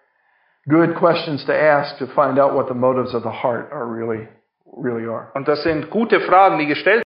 good 0.68 0.94
questions 0.94 1.44
to 1.46 1.52
ask 1.52 1.99
to 1.99 2.06
find 2.14 2.38
out 2.38 2.54
what 2.54 2.68
the 2.68 2.75
motives 2.75 3.14
of 3.14 3.25
the 3.25 3.30
heart 3.30 3.70
are 3.72 3.87
really 3.87 4.28
really 4.76 5.06
are. 5.06 5.32
Und 5.34 5.49
das 5.49 5.62
sind 5.64 5.90
gute 5.90 6.20
Fragen, 6.20 6.58
die 6.58 6.66
gestellt 6.66 7.02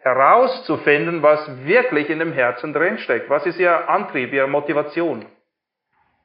herauszufinden, 0.00 1.22
was 1.22 1.40
wirklich 1.64 2.08
in 2.08 2.18
dem 2.18 2.32
Herzen 2.32 2.72
drinsteckt. 2.72 3.28
Was 3.28 3.44
ist 3.44 3.58
ihr 3.58 3.90
Antrieb, 3.90 4.32
ihre 4.32 4.48
Motivation? 4.48 5.26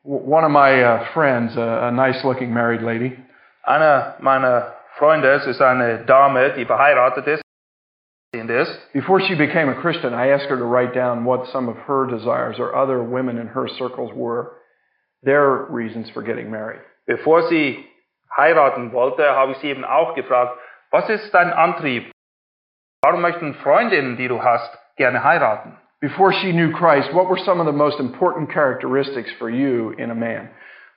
One 0.04 0.46
of 0.46 0.52
my 0.52 0.84
uh, 0.84 1.06
friends, 1.14 1.58
a, 1.58 1.88
a 1.88 1.92
nice 1.92 2.24
looking 2.24 2.54
married 2.54 2.82
lady, 2.82 3.18
Einer 3.64 4.16
meiner 4.20 4.74
Freunde, 4.98 5.30
ist 5.30 5.62
eine 5.62 6.00
Dame, 6.06 6.54
die 6.54 6.66
verheiratet 6.66 7.28
ist, 7.28 7.44
ist. 8.34 8.94
before 8.94 9.20
she 9.20 9.36
became 9.36 9.70
a 9.70 9.82
Christian, 9.82 10.14
I 10.14 10.30
asked 10.30 10.50
her 10.50 10.58
to 10.58 10.64
write 10.64 10.94
down 10.94 11.26
what 11.26 11.48
some 11.52 11.68
of 11.68 11.76
her 11.88 12.08
desires 12.08 12.56
or 12.60 12.76
other 12.76 13.04
women 13.04 13.38
in 13.38 13.48
her 13.48 13.68
circles 13.78 14.12
were, 14.16 14.54
their 15.24 15.66
reasons 15.70 16.10
for 16.12 16.24
getting 16.24 16.50
married. 16.50 16.82
Bevor 17.08 17.48
sie 17.50 17.86
heiraten 18.38 18.94
wollte, 18.94 19.24
habe 19.24 19.52
ich 19.52 19.58
sie 19.58 19.68
eben 19.68 19.84
auch 19.84 20.16
gefragt, 20.16 20.58
was 20.92 21.10
ist 21.10 21.34
dein 21.34 21.52
Antrieb? 21.52 22.12
Warum 23.04 23.22
möchten 23.22 23.54
Freundinnen, 23.56 24.18
die 24.18 24.28
du 24.28 24.42
hast, 24.42 24.78
gerne 24.96 25.24
heiraten? 25.24 25.78
Before 26.00 26.32
she 26.34 26.52
knew 26.52 26.72
Christ, 26.72 27.14
what 27.14 27.30
were 27.30 27.38
some 27.46 27.60
of 27.60 27.66
the 27.66 27.74
most 27.74 28.00
important 28.00 28.52
characteristics 28.52 29.32
for 29.38 29.50
you 29.50 29.92
in 29.98 30.10
a 30.10 30.16
man? 30.16 30.50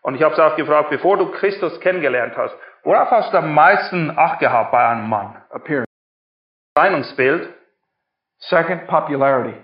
Und 0.03 0.14
ich 0.14 0.23
habe 0.23 0.35
sie 0.35 0.43
auch 0.43 0.57
gefragt, 0.57 0.91
bevor 0.91 1.17
du 1.17 1.31
Christus 1.33 1.79
kennengelernt 1.81 2.37
hast, 2.37 2.55
worauf 2.85 3.11
hast 3.11 3.33
du 3.33 3.38
am 3.38 3.55
meisten 3.55 4.11
Acht 4.17 4.38
gehabt 4.38 4.71
bei 4.71 4.87
einem 4.87 5.09
Mann? 5.09 5.37
Appearance. 5.50 5.84
Erscheinungsbild. 6.76 7.49
Second, 8.50 8.87
popularity. 8.88 9.54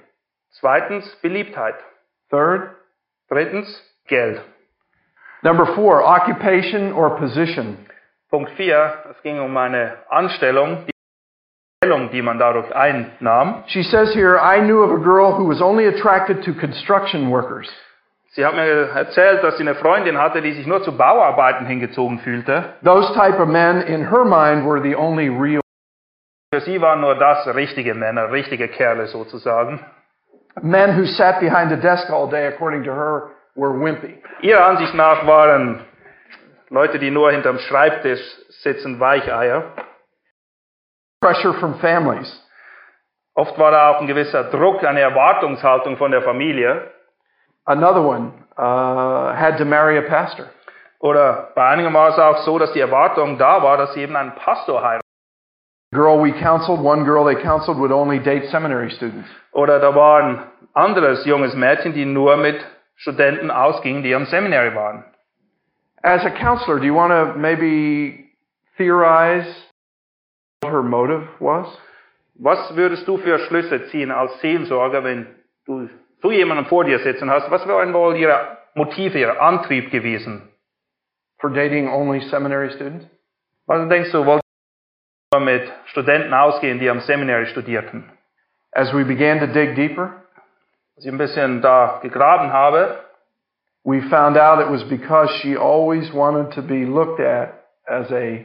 Zweitens, 0.61 1.05
Beliebtheit. 1.23 1.75
Third, 2.31 2.77
Drittens, 3.29 3.69
Geld. 4.09 4.41
number 5.43 5.67
four, 5.75 6.03
occupation 6.05 6.93
or 6.93 7.17
position. 7.19 7.87
Punkt 8.31 8.51
4, 8.57 8.93
es 9.11 9.23
ging 9.23 9.41
um 9.41 9.57
eine 9.57 9.97
Anstellung, 10.09 10.87
die 10.87 10.93
Stellung, 11.83 12.11
die 12.11 12.23
man 12.23 12.39
dadurch 12.39 12.73
einnahm. 12.75 13.65
She 13.69 13.83
says 13.83 14.13
here, 14.15 14.39
I 14.39 14.61
knew 14.61 14.83
of 14.83 14.91
a 14.93 15.03
girl 15.03 15.33
who 15.37 15.47
was 15.49 15.61
only 15.61 15.87
attracted 15.87 16.45
to 16.45 16.55
construction 16.55 17.31
workers. 17.31 17.69
Sie 18.33 18.45
hat 18.45 18.55
mir 18.55 18.91
erzählt, 18.95 19.43
dass 19.43 19.57
sie 19.57 19.63
eine 19.65 19.75
Freundin 19.75 20.17
hatte, 20.19 20.41
die 20.43 20.53
sich 20.53 20.67
nur 20.67 20.83
zu 20.85 20.97
Bauarbeiten 20.97 21.67
hingezogen 21.67 22.21
fühlte. 22.21 22.75
Those 22.85 23.13
type 23.15 23.41
of 23.43 23.49
men, 23.49 23.81
in 23.83 24.09
her 24.11 24.25
mind, 24.25 24.65
were 24.65 24.81
the 24.81 24.95
only 24.95 25.29
real 25.29 25.61
Für 26.53 26.61
sie 26.63 26.81
waren 26.81 27.01
nur 27.01 27.15
das 27.15 27.47
richtige 27.55 27.95
Männer, 27.95 28.33
richtige 28.33 28.69
Kerle 28.69 29.07
sozusagen. 29.07 29.79
men 30.63 30.97
who 30.97 31.07
sat 31.07 31.41
behind 31.41 31.73
a 31.73 31.77
desk 31.77 32.11
all 32.11 32.29
day, 32.29 32.47
according 32.47 32.83
to 32.85 32.93
her, 32.93 33.31
were 33.55 33.73
wimpy. 33.73 34.21
Ihrer 34.43 34.67
Ansicht 34.67 34.95
nach 34.95 35.27
waren 35.27 35.85
Leute, 36.71 36.99
die 36.99 37.11
nur 37.11 37.31
hinterm 37.31 37.59
Schreibtisch 37.59 38.21
sitzen, 38.63 38.99
Weicheier. 38.99 39.65
Pressure 41.21 41.55
from 41.55 41.75
families. 41.81 42.31
Oft 43.35 43.59
war 43.59 43.71
da 43.71 43.91
auch 43.91 44.01
ein 44.01 44.07
gewisser 44.07 44.45
Druck, 44.51 44.83
eine 44.85 45.01
Erwartungshaltung 45.01 45.97
von 45.97 46.11
der 46.11 46.23
Familie. 46.23 46.91
Another 47.65 48.03
one 48.03 48.33
uh, 48.59 49.33
had 49.37 49.57
to 49.59 49.65
marry 49.65 49.99
a 49.99 50.03
pastor. 50.03 50.47
Oder 50.99 51.53
bei 51.55 51.65
einigen 51.67 51.95
war 51.95 52.09
es 52.11 52.19
auch 52.19 52.39
so, 52.39 52.59
dass 52.59 52.73
die 52.73 52.81
Erwartung 52.81 53.39
da 53.39 53.63
war, 53.63 53.77
dass 53.77 53.95
sie 53.95 54.03
eben 54.03 54.17
einen 54.17 54.35
Pastor 54.35 54.83
heiraten. 54.83 55.10
Girl 55.93 56.21
we 56.21 56.33
counseled, 56.33 56.81
one 56.81 57.05
girl 57.05 57.25
they 57.25 57.43
counseled 57.43 57.79
would 57.79 57.91
only 57.91 58.21
date 58.21 58.49
seminary 58.51 58.91
students. 58.91 59.29
Oder 59.53 59.81
da 59.81 59.93
war 59.95 60.23
ein 60.23 60.47
anderes 60.73 61.27
junges 61.27 61.55
Mädchen, 61.55 61.93
die 61.95 62.05
nur 62.05 62.37
mit 62.37 62.65
Studenten 62.97 63.51
ausgingen, 63.51 64.03
die 64.03 64.15
am 64.15 64.27
Seminary 64.27 64.75
waren. 64.75 65.05
As 66.03 66.25
a 66.25 66.31
counselor, 66.31 66.79
do 66.79 66.87
you 66.87 66.95
want 66.95 67.11
to 67.11 67.39
maybe 67.39 68.31
theorize 68.79 69.53
what 70.63 70.71
her 70.71 70.83
motive 70.83 71.29
was? 71.41 71.67
Was 72.39 72.75
würdest 72.77 73.07
du 73.07 73.19
für 73.19 73.39
Schlüsse 73.41 73.89
ziehen 73.91 74.11
als 74.11 74.41
Seelsorger, 74.41 75.03
wenn 75.03 75.27
du 75.67 75.89
so 76.23 76.31
jemanden 76.31 76.67
vor 76.67 76.85
dir 76.85 77.01
sitzen 77.01 77.29
hast? 77.31 77.51
Was 77.51 77.67
wären 77.67 77.93
wohl 77.93 78.17
ihre 78.17 78.59
Motive, 78.75 79.19
ihr 79.19 79.43
Antrieb 79.43 79.91
gewesen? 79.91 80.49
For 81.41 81.51
dating 81.51 81.89
only 81.89 82.21
seminary 82.31 82.71
students? 82.71 83.07
Was 83.67 83.89
denkst 83.89 84.13
du, 84.13 84.41
mit 85.39 85.63
Studenten 85.87 86.35
ausgehen, 86.35 86.81
die 86.81 86.91
am 86.91 86.99
Seminary 87.01 87.47
studierten? 87.47 88.11
As 88.73 88.93
we 88.93 89.05
began 89.05 89.39
to 89.39 89.47
dig 89.47 89.77
deeper, 89.77 90.11
Als 90.97 91.07
ich 91.07 91.13
ein 91.13 91.19
bisschen 91.19 91.63
da 91.63 92.01
gegraben 92.03 92.53
habe, 92.53 92.99
we 93.85 94.03
found 94.11 94.37
out 94.37 94.61
it 94.61 94.69
was 94.69 94.83
because 94.89 95.33
she 95.41 95.57
always 95.57 96.13
wanted 96.13 96.53
to 96.53 96.63
be 96.63 96.85
looked 96.85 97.21
at 97.21 97.55
as 97.87 98.11
a 98.11 98.45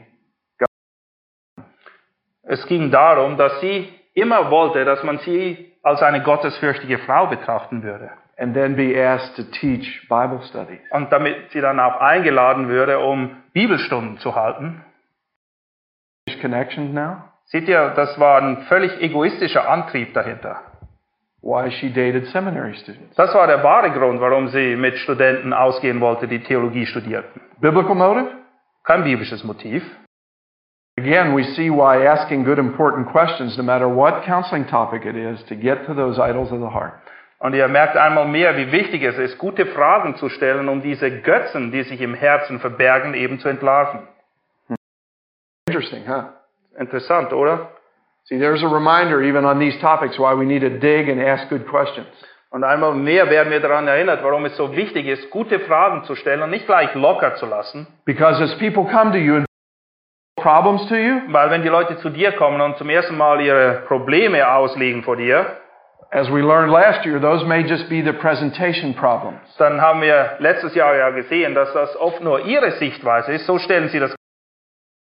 es 2.48 2.63
ging 2.68 2.92
darum, 2.92 3.38
dass 3.38 3.60
sie 3.62 3.92
immer 4.13 4.51
wollte, 4.51 4.86
dass 4.86 5.04
man 5.04 5.18
sie 5.20 5.74
als 5.82 6.04
eine 6.04 6.22
gottesfürchtige 6.22 7.00
Frau 7.00 7.25
betrachten 7.25 7.82
würde. 7.82 8.12
and 8.38 8.54
then 8.54 8.75
be 8.75 8.96
asked 8.96 9.36
to 9.38 9.44
teach 9.60 10.08
Bible 10.08 10.42
studies. 10.50 10.80
Und 10.92 11.12
damit 11.12 11.51
sie 11.51 11.62
dann 11.62 11.80
auch 11.80 12.00
eingeladen 12.00 12.68
würde, 12.68 13.00
um 13.00 13.38
Bibelstunden 13.54 14.18
zu 14.20 14.36
halten. 14.36 14.84
Connections 16.42 16.94
now? 16.94 17.24
Seht 17.46 17.68
ihr, 17.68 17.94
das 17.96 18.20
war 18.20 18.42
ein 18.42 18.63
völlig 18.68 19.00
egoistischer 19.01 19.70
Antrieb 19.70 20.13
dahinter. 20.13 20.62
Why 21.42 21.70
she 21.70 21.89
dated 21.89 22.25
seminary 22.27 22.75
students. 22.75 23.15
Das 23.15 23.34
war 23.36 23.46
der 23.46 23.63
wahre 23.63 23.92
Grund, 23.92 24.20
warum 24.20 24.48
sie 24.48 24.75
mit 24.75 24.98
Studenten 24.98 25.54
ausgehen 25.54 26.01
wollte, 26.01 26.27
die 26.27 26.39
Theologie 26.39 26.88
studierten. 26.88 27.39
Biblical 27.62 27.94
motive? 27.94 28.32
Kein 28.84 29.04
biblisches 29.04 29.44
Motiv. 29.44 29.84
Again, 30.98 31.36
we 31.36 31.44
see 31.56 31.70
why 31.70 32.08
asking 32.08 32.46
good 32.46 32.58
important 32.58 33.12
questions, 33.12 33.58
no 33.58 33.63
matter 33.63 33.88
what 33.88 34.24
counseling 34.25 34.65
topic 34.65 35.06
it 35.06 35.15
is, 35.15 35.44
to 35.46 35.56
get 35.56 35.86
to 35.86 35.94
those 35.94 36.18
idols 36.20 36.51
of 36.51 36.62
the 36.62 36.70
heart. 36.70 36.94
Und 37.39 37.54
ihr 37.54 37.68
merkt 37.68 37.98
einmal 37.98 38.27
mehr, 38.27 38.58
wie 38.58 38.72
wichtig 38.72 39.04
es 39.04 39.18
ist, 39.18 39.38
gute 39.38 39.65
Fragen 39.65 40.15
zu 40.15 40.30
stellen, 40.30 40.70
um 40.70 40.82
diese 40.82 41.22
Götzen, 41.22 41.72
die 41.72 41.84
sich 41.84 42.01
im 42.01 42.13
Herzen 42.13 42.60
verbergen, 42.60 43.13
eben 43.13 43.39
zu 43.39 43.50
entlarven. 43.50 44.08
Interesting, 45.75 46.05
huh? 46.05 46.29
Interessant, 46.79 47.34
oder? 47.34 47.67
See, 48.29 48.38
there's 48.38 48.63
a 48.63 48.67
reminder 48.67 49.22
even 49.24 49.44
on 49.44 49.60
these 49.60 49.75
topics 49.82 50.17
why 50.17 50.34
we 50.34 50.46
need 50.46 50.62
to 50.62 50.79
dig 50.79 51.10
and 51.10 51.20
ask 51.22 51.50
good 51.50 51.67
questions. 51.67 52.08
Und 52.50 52.63
einmal 52.63 52.94
mehr 52.94 53.29
werden 53.29 53.51
wir 53.51 53.60
daran 53.60 53.86
erinnert, 53.86 54.24
warum 54.24 54.46
es 54.46 54.55
so 54.55 54.74
wichtig 54.74 55.05
ist, 55.05 55.29
gute 55.32 55.60
Fragen 55.60 56.05
zu 56.05 56.15
stellen 56.15 56.41
und 56.41 56.50
nicht 56.51 56.65
gleich 56.65 56.96
locker 56.96 57.36
zu 57.36 57.46
lassen. 57.46 57.88
Because 58.05 58.41
as 58.41 58.58
people 58.58 58.86
come 58.86 59.12
to 59.12 59.17
you 59.17 59.36
and 59.36 59.46
problems 60.38 60.88
to 60.88 60.96
you, 60.96 61.20
Weil 61.27 61.51
wenn 61.51 61.63
die 61.63 61.70
Leute 61.70 61.98
zu 61.98 62.10
dir 62.10 62.32
kommen 62.32 62.62
und 62.62 62.77
zum 62.77 62.89
ersten 62.89 63.17
Mal 63.17 63.41
ihre 63.41 63.84
Probleme 63.88 64.50
auslegen 64.50 65.03
vor 65.03 65.17
dir, 65.17 65.58
as 66.12 66.29
we 66.32 66.39
learned 66.39 66.72
last 66.72 67.05
year, 67.05 67.20
those 67.20 67.46
may 67.46 67.63
just 67.63 67.89
be 67.89 68.01
the 68.01 68.13
presentation 68.13 68.94
problems. 68.94 69.41
dann 69.58 69.82
haben 69.82 70.01
wir 70.01 70.38
letztes 70.39 70.74
Jahr 70.74 70.96
ja 70.96 71.10
gesehen, 71.10 71.53
dass 71.53 71.74
das 71.74 71.98
oft 71.98 72.22
nur 72.22 72.46
ihre 72.46 72.72
Sichtweise 72.79 73.34
ist. 73.34 73.46
So 73.46 73.60
stellen 73.60 73.89
sie 73.89 74.00
das. 74.00 74.15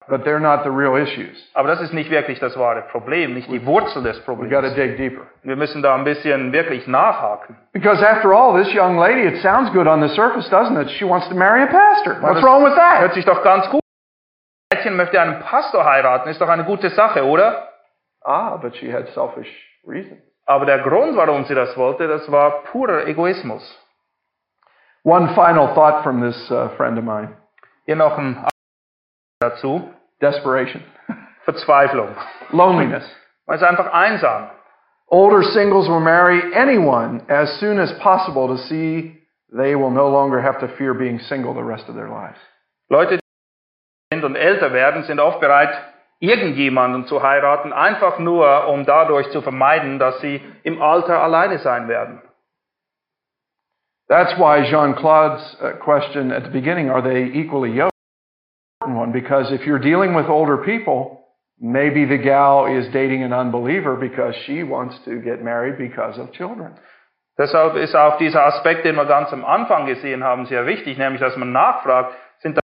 But 0.09 0.23
they're 0.25 0.39
not 0.39 0.63
the 0.63 0.71
real 0.71 0.95
issues. 0.97 1.37
Aber 1.53 1.67
das 1.67 1.81
ist 1.81 1.93
nicht 1.93 2.09
wirklich 2.09 2.39
das 2.39 2.57
wahre 2.57 2.81
Problem, 2.91 3.35
nicht 3.35 3.47
die 3.49 3.63
Wurzel 3.65 4.01
des 4.01 4.17
We've 4.25 4.49
got 4.49 4.61
to 4.61 4.69
Problems. 4.71 4.75
dig 4.75 4.97
deeper. 4.97 5.21
Wir 5.43 5.55
müssen 5.55 5.83
da 5.83 5.93
ein 5.93 6.03
bisschen 6.03 6.51
wirklich 6.51 6.87
nachhaken. 6.87 7.55
Because 7.73 8.01
after 8.03 8.33
all, 8.33 8.53
this 8.61 8.73
young 8.73 8.97
lady, 8.97 9.21
it 9.27 9.41
sounds 9.43 9.71
good 9.71 9.87
on 9.87 10.01
the 10.01 10.09
surface, 10.15 10.49
doesn't 10.49 10.75
it? 10.77 10.89
She 10.97 11.05
wants 11.05 11.27
to 11.29 11.35
marry 11.35 11.61
a 11.61 11.67
pastor. 11.67 12.19
What's 12.21 12.41
wrong 12.43 12.63
with 12.63 12.73
Hört 12.75 13.01
that? 13.09 13.13
sich 13.13 13.23
doch 13.25 13.43
ganz 13.43 13.69
gut. 13.69 13.79
Mädchen 14.73 14.95
möchte 14.95 15.19
einen 15.21 15.39
Pastor 15.41 15.85
heiraten, 15.85 16.29
ist 16.29 16.41
doch 16.41 16.49
eine 16.49 16.63
gute 16.63 16.89
Sache, 16.89 17.23
oder? 17.25 17.67
Ah, 18.23 18.57
but 18.57 18.75
she 18.77 18.91
had 18.91 19.07
selfish 19.09 19.47
reasons. 19.85 20.21
Aber 20.45 20.65
der 20.65 20.79
Grund, 20.79 21.15
warum 21.17 21.45
sie 21.45 21.53
das 21.53 21.77
wollte, 21.77 22.07
das 22.07 22.31
war 22.31 22.63
purer 22.71 23.05
Egoismus. 23.07 23.61
One 25.03 25.29
final 25.35 25.73
thought 25.75 26.03
from 26.03 26.21
this 26.21 26.49
uh, 26.51 26.69
friend 26.77 26.97
of 26.97 27.03
mine 27.03 27.35
Hier 27.85 27.95
noch 27.95 28.17
ein 28.17 28.43
dazu. 29.39 29.89
Desperation, 30.21 30.83
Verzweiflung. 31.45 32.15
loneliness. 32.51 33.03
Man 33.47 33.57
ist 33.57 33.63
einfach 33.63 33.91
einsam. 33.93 34.49
Older 35.07 35.41
singles 35.41 35.87
will 35.87 35.99
marry 35.99 36.41
anyone 36.53 37.21
as 37.29 37.59
soon 37.59 37.79
as 37.79 37.91
possible 37.99 38.47
to 38.47 38.57
see 38.67 39.17
they 39.51 39.75
will 39.75 39.89
no 39.89 40.07
longer 40.07 40.39
have 40.39 40.59
to 40.59 40.67
fear 40.77 40.93
being 40.93 41.19
single 41.19 41.53
the 41.55 41.63
rest 41.63 41.89
of 41.89 41.95
their 41.95 42.09
lives. 42.09 42.37
Leute, 42.89 43.17
die 43.17 44.15
sind 44.15 44.23
und 44.23 44.35
älter 44.35 44.71
werden, 44.73 45.03
sind 45.03 45.19
oft 45.19 45.39
bereit, 45.39 45.69
irgendjemanden 46.19 47.07
zu 47.07 47.23
heiraten, 47.23 47.73
einfach 47.73 48.19
nur, 48.19 48.67
um 48.67 48.85
dadurch 48.85 49.29
zu 49.31 49.41
vermeiden, 49.41 49.97
dass 49.99 50.19
sie 50.21 50.41
im 50.63 50.81
Alter 50.81 51.21
alleine 51.21 51.57
sein 51.59 51.87
werden. 51.87 52.21
That's 54.09 54.37
why 54.37 54.63
Jean 54.69 54.95
Claude's 54.95 55.55
uh, 55.61 55.71
question 55.83 56.31
at 56.31 56.43
the 56.43 56.49
beginning 56.49 56.89
are 56.89 57.01
they 57.01 57.25
equally 57.33 57.71
yoked? 57.71 57.88
Important 58.89 58.97
one 58.97 59.11
because 59.11 59.51
if 59.51 59.67
you're 59.67 59.79
dealing 59.79 60.15
with 60.15 60.25
older 60.29 60.57
people, 60.57 61.21
maybe 61.59 62.05
the 62.05 62.17
gal 62.17 62.65
is 62.65 62.91
dating 62.91 63.23
an 63.23 63.33
unbeliever 63.33 63.95
because 63.95 64.33
she 64.45 64.63
wants 64.63 64.95
to 65.05 65.21
get 65.21 65.43
married 65.43 65.77
because 65.77 66.17
of 66.17 66.31
children. 66.33 66.73
Deshalb 67.37 67.75
ist 67.75 67.95
auch 67.95 68.17
dieser 68.17 68.45
Aspekt, 68.45 68.83
den 68.83 68.95
wir 68.95 69.05
ganz 69.05 69.31
am 69.31 69.45
Anfang 69.45 69.85
gesehen 69.85 70.23
haben, 70.23 70.45
sehr 70.47 70.65
wichtig, 70.65 70.97
nämlich 70.97 71.21
dass 71.21 71.37
man 71.37 71.51
nachfragt, 71.51 72.15
sind 72.39 72.59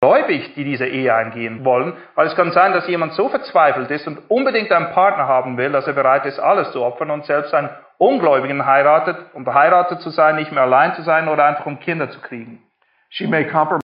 gläubig, 0.00 0.54
die 0.54 0.64
diese 0.64 0.86
Ehe 0.86 1.12
eingehen 1.12 1.64
wollen, 1.64 1.94
weil 2.14 2.26
es 2.28 2.36
kann 2.36 2.52
sein, 2.52 2.72
dass 2.72 2.86
jemand 2.86 3.14
so 3.14 3.28
verzweifelt 3.28 3.90
ist 3.90 4.06
und 4.06 4.18
unbedingt 4.30 4.70
einen 4.70 4.92
Partner 4.92 5.26
haben 5.26 5.56
will, 5.56 5.72
dass 5.72 5.86
er 5.86 5.94
bereit 5.94 6.24
ist, 6.26 6.38
alles 6.38 6.70
zu 6.72 6.84
opfern 6.84 7.10
und 7.10 7.24
selbst 7.24 7.52
einen 7.54 7.70
Ungläubigen 7.98 8.64
heiratet, 8.64 9.16
um 9.32 9.44
verheiratet 9.44 10.02
zu 10.02 10.10
sein, 10.10 10.36
nicht 10.36 10.52
mehr 10.52 10.62
allein 10.62 10.94
zu 10.94 11.02
sein 11.02 11.28
oder 11.28 11.46
einfach 11.46 11.66
um 11.66 11.80
Kinder 11.80 12.10
zu 12.10 12.20
kriegen. 12.20 12.62
She 13.08 13.26
may 13.26 13.44
compromise 13.44 13.89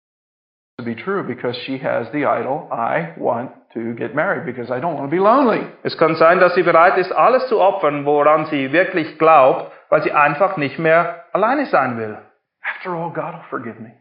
be 0.87 0.95
true 0.95 1.23
because 1.23 1.55
she 1.67 1.79
has 1.79 2.11
the 2.13 2.25
idol, 2.25 2.69
I 2.71 3.13
want 3.19 3.51
to 3.75 3.95
get 3.95 4.15
married 4.15 4.47
because 4.47 4.71
I 4.71 4.81
don't 4.81 4.95
want 4.95 5.11
to 5.11 5.15
be 5.15 5.19
lonely. 5.19 5.67
Es 5.83 5.99
kann 5.99 6.15
sein, 6.17 6.41
dass 6.41 6.55
sie 6.55 6.63
bereit 6.63 6.97
ist, 6.97 7.13
alles 7.13 7.47
zu 7.49 7.61
opfern, 7.61 8.07
woran 8.07 8.47
sie 8.47 8.73
wirklich 8.73 9.19
glaubt, 9.19 9.71
weil 9.91 10.03
sie 10.03 10.13
einfach 10.13 10.57
nicht 10.57 10.79
mehr 10.79 11.25
alleine 11.33 11.67
sein 11.67 11.99
will. 11.99 12.17
After 12.63 12.91
all, 12.95 13.11
God 13.11 13.35
will 13.35 13.45
forgive 13.51 13.79
me. 13.81 13.93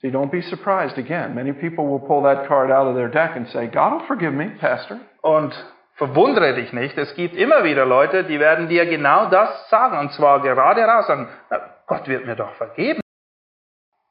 See, 0.00 0.10
don't 0.10 0.30
be 0.30 0.40
surprised 0.42 0.96
again. 0.96 1.34
Many 1.34 1.52
people 1.52 1.86
will 1.86 1.98
pull 1.98 2.22
that 2.22 2.46
card 2.46 2.70
out 2.70 2.86
of 2.86 2.94
their 2.94 3.08
deck 3.08 3.36
and 3.36 3.46
say, 3.48 3.66
God 3.66 3.92
will 3.92 4.06
forgive 4.06 4.32
me, 4.32 4.50
Pastor. 4.58 4.98
Und 5.20 5.52
verwundere 5.96 6.54
dich 6.54 6.72
nicht, 6.72 6.96
es 6.96 7.14
gibt 7.14 7.36
immer 7.36 7.62
wieder 7.64 7.84
Leute, 7.84 8.24
die 8.24 8.40
werden 8.40 8.68
dir 8.68 8.86
genau 8.86 9.26
das 9.26 9.68
sagen, 9.68 9.98
und 9.98 10.12
zwar 10.12 10.40
gerade 10.40 10.82
raus 10.82 11.06
sagen, 11.06 11.28
"Na, 11.50 11.58
Gott 11.86 12.08
wird 12.08 12.24
mir 12.24 12.36
doch 12.36 12.54
vergeben. 12.54 13.00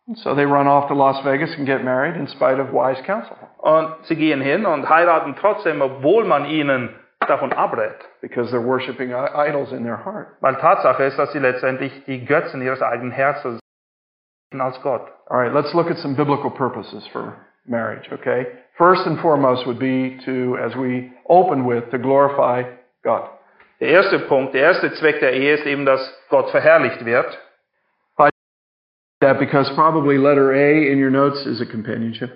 And 0.10 0.18
so 0.18 0.34
they 0.34 0.44
run 0.44 0.68
off 0.68 0.88
to 0.90 0.96
Las 0.96 1.24
Vegas 1.24 1.54
and 1.58 1.68
get 1.68 1.84
married 1.84 2.16
in 2.16 2.28
spite 2.28 2.60
of 2.60 2.74
wise 2.74 3.00
counsel 3.06 3.38
Und 3.60 3.94
sie 4.08 4.16
gehen 4.16 4.42
hin 4.42 4.66
und 4.66 4.90
heiraten 4.90 5.36
trotzdem, 5.36 5.82
obwohl 5.82 6.26
man 6.26 6.46
ihnen 6.46 6.90
davon 7.28 7.54
abrät. 7.54 7.94
because 8.22 8.50
they're 8.52 8.66
worshiping 8.66 9.14
idols 9.14 9.72
in 9.72 9.84
their 9.84 9.98
heart. 9.98 10.36
Weil 10.42 10.56
Tatsache 10.56 11.04
ist, 11.04 11.18
dass 11.20 11.32
sie 11.32 11.40
letztendlich 11.40 11.92
die 12.06 12.26
Götzen 12.26 12.62
ihres 12.62 12.82
eigenen 12.82 13.12
Herzens 13.12 13.60
als 14.58 14.82
Gott. 14.82 15.08
All 15.30 15.38
right, 15.38 15.54
let's 15.54 15.74
look 15.76 15.92
at 15.92 15.98
some 16.00 16.16
biblical 16.16 16.50
purposes 16.50 17.06
for 17.14 17.36
marriage, 17.68 18.10
okay? 18.12 18.48
First 18.80 19.06
and 19.06 19.20
foremost 19.20 19.68
would 19.68 19.78
be 19.78 20.18
to, 20.26 20.58
as 20.58 20.76
we 20.76 21.12
open 21.28 21.66
with, 21.68 21.92
to 21.92 22.00
glorify 22.00 22.64
God. 23.04 23.30
Der 23.80 23.90
erste 23.90 24.20
Punkt, 24.28 24.54
der 24.56 24.64
erste 24.64 24.92
Zweck 24.96 25.20
der 25.20 25.34
Ehe 25.34 25.54
ist 25.54 25.66
eben, 25.68 25.86
dass 25.86 26.02
Gott 26.30 26.50
verherrlicht 26.50 27.06
wird. 27.06 27.28
That 29.22 29.38
because 29.40 29.70
probably 29.76 30.18
letter 30.18 30.54
A 30.54 30.92
in 30.92 30.98
your 30.98 31.10
notes 31.12 31.46
is 31.46 31.60
a 31.62 31.66
companionship. 31.66 32.32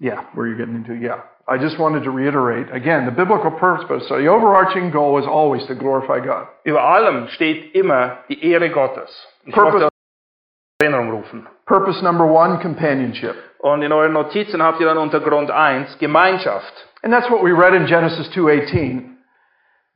Yeah, 0.00 0.24
where 0.34 0.46
you're 0.46 0.56
getting 0.56 0.76
into. 0.76 0.94
Yeah. 0.94 1.20
I 1.46 1.58
just 1.58 1.78
wanted 1.78 2.04
to 2.04 2.10
reiterate 2.10 2.68
again 2.72 3.04
the 3.06 3.10
biblical 3.10 3.50
purpose. 3.50 4.04
So 4.08 4.18
the 4.18 4.28
overarching 4.28 4.90
goal 4.90 5.18
is 5.18 5.26
always 5.26 5.66
to 5.66 5.74
glorify 5.74 6.20
God. 6.24 6.46
Über 6.66 6.80
allem 6.80 7.28
steht 7.28 7.74
immer 7.74 8.18
die 8.28 8.38
Ehre 8.52 8.68
Gottes. 8.70 9.10
Ich 9.44 9.54
Purpose- 9.54 9.72
möchte 9.72 9.80
das 9.80 9.90
in 10.80 10.86
Erinnerung 10.92 11.10
rufen. 11.10 11.46
Purpose 11.66 12.02
number 12.02 12.24
one, 12.26 12.58
companionship. 12.60 13.34
Und 13.60 13.82
in 13.82 13.92
euren 13.92 14.12
Notizen 14.12 14.62
habt 14.62 14.78
ihr 14.80 14.86
dann 14.86 14.98
unter 14.98 15.20
Grund 15.20 15.50
1 15.50 15.98
Gemeinschaft. 15.98 16.72
And 17.02 17.12
that's 17.12 17.28
what 17.30 17.42
we 17.42 17.52
read 17.52 17.74
in 17.74 17.86
Genesis 17.86 18.28
2:18. 18.34 19.16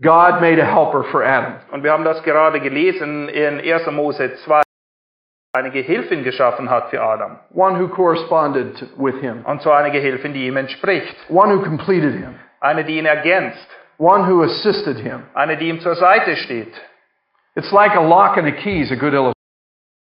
God 0.03 0.41
made 0.41 0.59
a 0.59 0.65
helper 0.65 1.05
for 1.13 1.23
Adam. 1.23 1.55
Und 1.71 1.85
wir 1.85 1.93
haben 1.93 2.05
das 2.05 2.23
gerade 2.25 2.61
gelesen 2.61 3.29
in 3.29 3.61
1. 3.61 3.87
Mose 3.93 4.35
2, 4.45 4.62
eine 5.55 5.71
Gehilfin 5.71 6.25
geschaffen 6.25 6.71
hat 6.71 6.89
für 6.89 7.03
Adam. 7.03 7.39
One 7.55 7.79
who 7.79 7.89
corresponded 7.89 8.89
with 8.97 9.21
him. 9.21 9.45
Und 9.45 9.61
zwar 9.61 9.79
eine 9.79 9.91
Gehilfin, 9.91 10.33
die 10.33 10.47
ihm 10.47 10.57
entspricht. 10.57 11.15
One 11.29 11.55
who 11.55 11.63
completed 11.63 12.15
him. 12.15 12.37
Eine, 12.61 12.85
die 12.85 12.97
ihn 12.99 13.05
ergänzt. 13.05 13.69
One 13.99 14.27
who 14.27 14.43
assisted 14.43 14.97
him. 14.99 15.25
Eine, 15.35 15.59
die 15.59 15.69
ihm 15.69 15.81
zur 15.81 15.95
Seite 15.97 16.37
steht. 16.37 16.73
It's 17.55 17.71
like 17.71 17.95
a 17.95 18.01
lock 18.01 18.39
and 18.39 18.49
a 18.49 18.53
key 18.53 18.81
is 18.81 18.91
a 18.91 18.95
good 18.95 19.13
illustration. 19.13 19.35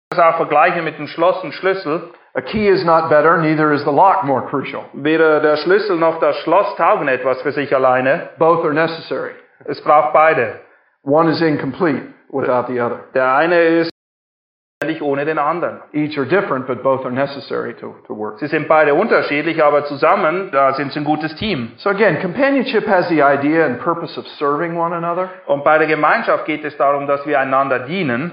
Das 0.09 0.19
auch 0.19 0.37
vergleichen 0.37 0.83
mit 0.83 0.97
dem 0.97 1.07
Schloss 1.07 1.41
und 1.43 1.53
Schlüssel. 1.53 2.09
A 2.33 2.41
key 2.41 2.67
is 2.67 2.83
not 2.83 3.09
better, 3.09 3.37
neither 3.37 3.71
is 3.71 3.83
the 3.85 3.91
lock 3.91 4.23
more 4.25 4.45
crucial. 4.49 4.83
Weder 4.93 5.39
der 5.39 5.55
Schlüssel 5.57 5.97
noch 5.97 6.19
das 6.19 6.35
Schloss 6.39 6.75
taugen 6.75 7.07
etwas 7.07 7.41
für 7.43 7.53
sich 7.53 7.73
alleine. 7.73 8.29
Both 8.37 8.65
are 8.65 8.73
necessary. 8.73 9.31
Es 9.65 9.81
braucht 9.81 10.11
beide. 10.11 10.59
One 11.03 11.31
is 11.31 11.41
incomplete 11.41 12.13
without 12.29 12.67
the 12.67 12.81
other. 12.81 13.05
Der 13.13 13.33
eine 13.35 13.55
ist 13.61 13.91
ohne 15.01 15.25
den 15.25 15.37
anderen. 15.37 15.81
Each 15.91 16.17
are 16.17 16.25
different, 16.25 16.65
but 16.65 16.81
both 16.81 17.03
are 17.05 17.11
necessary 17.11 17.73
to, 17.75 17.95
to 18.07 18.13
work. 18.15 18.39
Sie 18.39 18.47
sind 18.47 18.69
beide 18.69 18.93
unterschiedlich, 18.93 19.61
aber 19.61 19.83
zusammen, 19.85 20.51
da 20.53 20.73
sind 20.73 20.93
sie 20.93 20.99
ein 20.99 21.03
gutes 21.03 21.35
Team. 21.35 21.73
So 21.77 21.89
again, 21.89 22.21
companionship 22.21 22.87
has 22.87 23.09
the 23.09 23.21
idea 23.21 23.65
and 23.65 23.79
purpose 23.81 24.17
of 24.17 24.25
serving 24.37 24.77
one 24.77 24.95
another, 24.95 25.29
Und 25.47 25.65
bei 25.65 25.77
der 25.77 25.87
Gemeinschaft 25.87 26.45
geht 26.45 26.63
es 26.63 26.77
darum, 26.77 27.07
dass 27.07 27.25
wir 27.27 27.37
einander 27.41 27.79
dienen, 27.79 28.31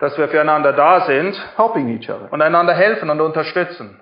dass 0.00 0.16
wir 0.16 0.28
füreinander 0.28 0.72
da 0.72 1.02
sind 1.02 1.38
helping 1.58 1.88
each 1.90 2.08
other. 2.08 2.32
und 2.32 2.40
einander 2.40 2.72
helfen 2.72 3.10
und 3.10 3.20
unterstützen. 3.20 4.00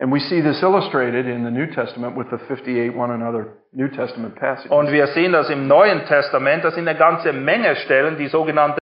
And 0.00 0.12
we 0.12 0.20
see 0.20 0.42
this 0.42 0.62
illustrated 0.62 1.24
in 1.26 1.44
the 1.44 1.50
New 1.50 1.66
Testament 1.68 2.16
with 2.16 2.26
the 2.30 2.36
58 2.36 2.94
one 2.94 3.12
another 3.12 3.46
New 3.72 3.88
Testament 3.88 4.34
passages. 4.36 4.70
Und 4.70 4.92
wir 4.92 5.06
sehen 5.08 5.32
das 5.32 5.48
im 5.48 5.66
Neuen 5.66 6.04
Testament, 6.04 6.64
das 6.64 6.74
sind 6.74 6.86
eine 6.86 6.98
ganze 6.98 7.32
Menge 7.32 7.74
Stellen, 7.76 8.18
die 8.18 8.26
sogenannten 8.28 8.78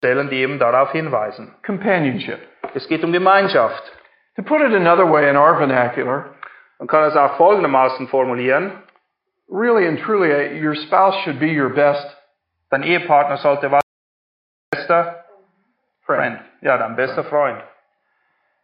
Stellen, 0.00 0.30
die 0.30 0.36
eben 0.36 0.58
darauf 0.58 0.92
hinweisen. 0.92 1.54
Companionship. 1.64 2.40
Es 2.74 2.88
geht 2.88 3.04
um 3.04 3.12
Gemeinschaft. 3.12 3.82
To 4.36 4.42
put 4.42 4.62
it 4.62 4.72
another 4.74 5.04
way 5.06 5.28
in 5.28 5.36
our 5.36 5.56
vernacular, 5.58 6.24
Man 6.78 6.88
kann 6.88 7.04
es 7.04 7.14
auch 7.16 7.36
folgendermaßen 7.36 8.08
formulieren. 8.08 8.72
really 9.50 9.86
and 9.86 9.98
truly, 10.00 10.32
uh, 10.32 10.54
your 10.54 10.74
spouse 10.74 11.14
should 11.24 11.38
be 11.38 11.48
your 11.52 11.68
best 11.68 12.16
Dein 12.70 12.82
Ehepartner 12.84 13.36
sollte 13.38 13.70
was? 13.70 13.82
Bester 14.70 15.24
friend. 16.06 16.38
Friend. 16.38 16.40
Ja, 16.62 16.78
dein 16.78 16.96
bester 16.96 17.24
Freund. 17.24 17.60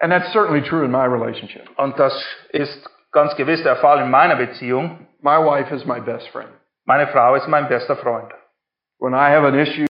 And 0.01 0.11
that's 0.13 0.33
certainly 0.33 0.63
true 0.63 0.85
in 0.85 0.91
my 0.93 1.05
relationship. 1.07 1.69
Und 1.77 1.99
das 1.99 2.15
ist 2.51 2.89
ganz 3.13 3.35
gewiss 3.37 3.63
der 3.65 3.77
Fall 3.77 4.01
in 4.01 4.11
meiner 4.11 4.37
Beziehung. 4.37 5.07
My 5.21 5.37
wife 5.39 5.75
is 5.75 5.85
my 5.85 6.01
best 6.01 6.29
friend. 6.31 6.49
Meine 6.87 7.09
Frau 7.09 7.35
ist 7.35 7.47
mein 7.49 7.69
bester 7.69 7.97
Freund. 7.97 8.33
When 9.01 9.13
I 9.13 9.29
have 9.31 9.45
an 9.45 9.55
issue 9.59 9.87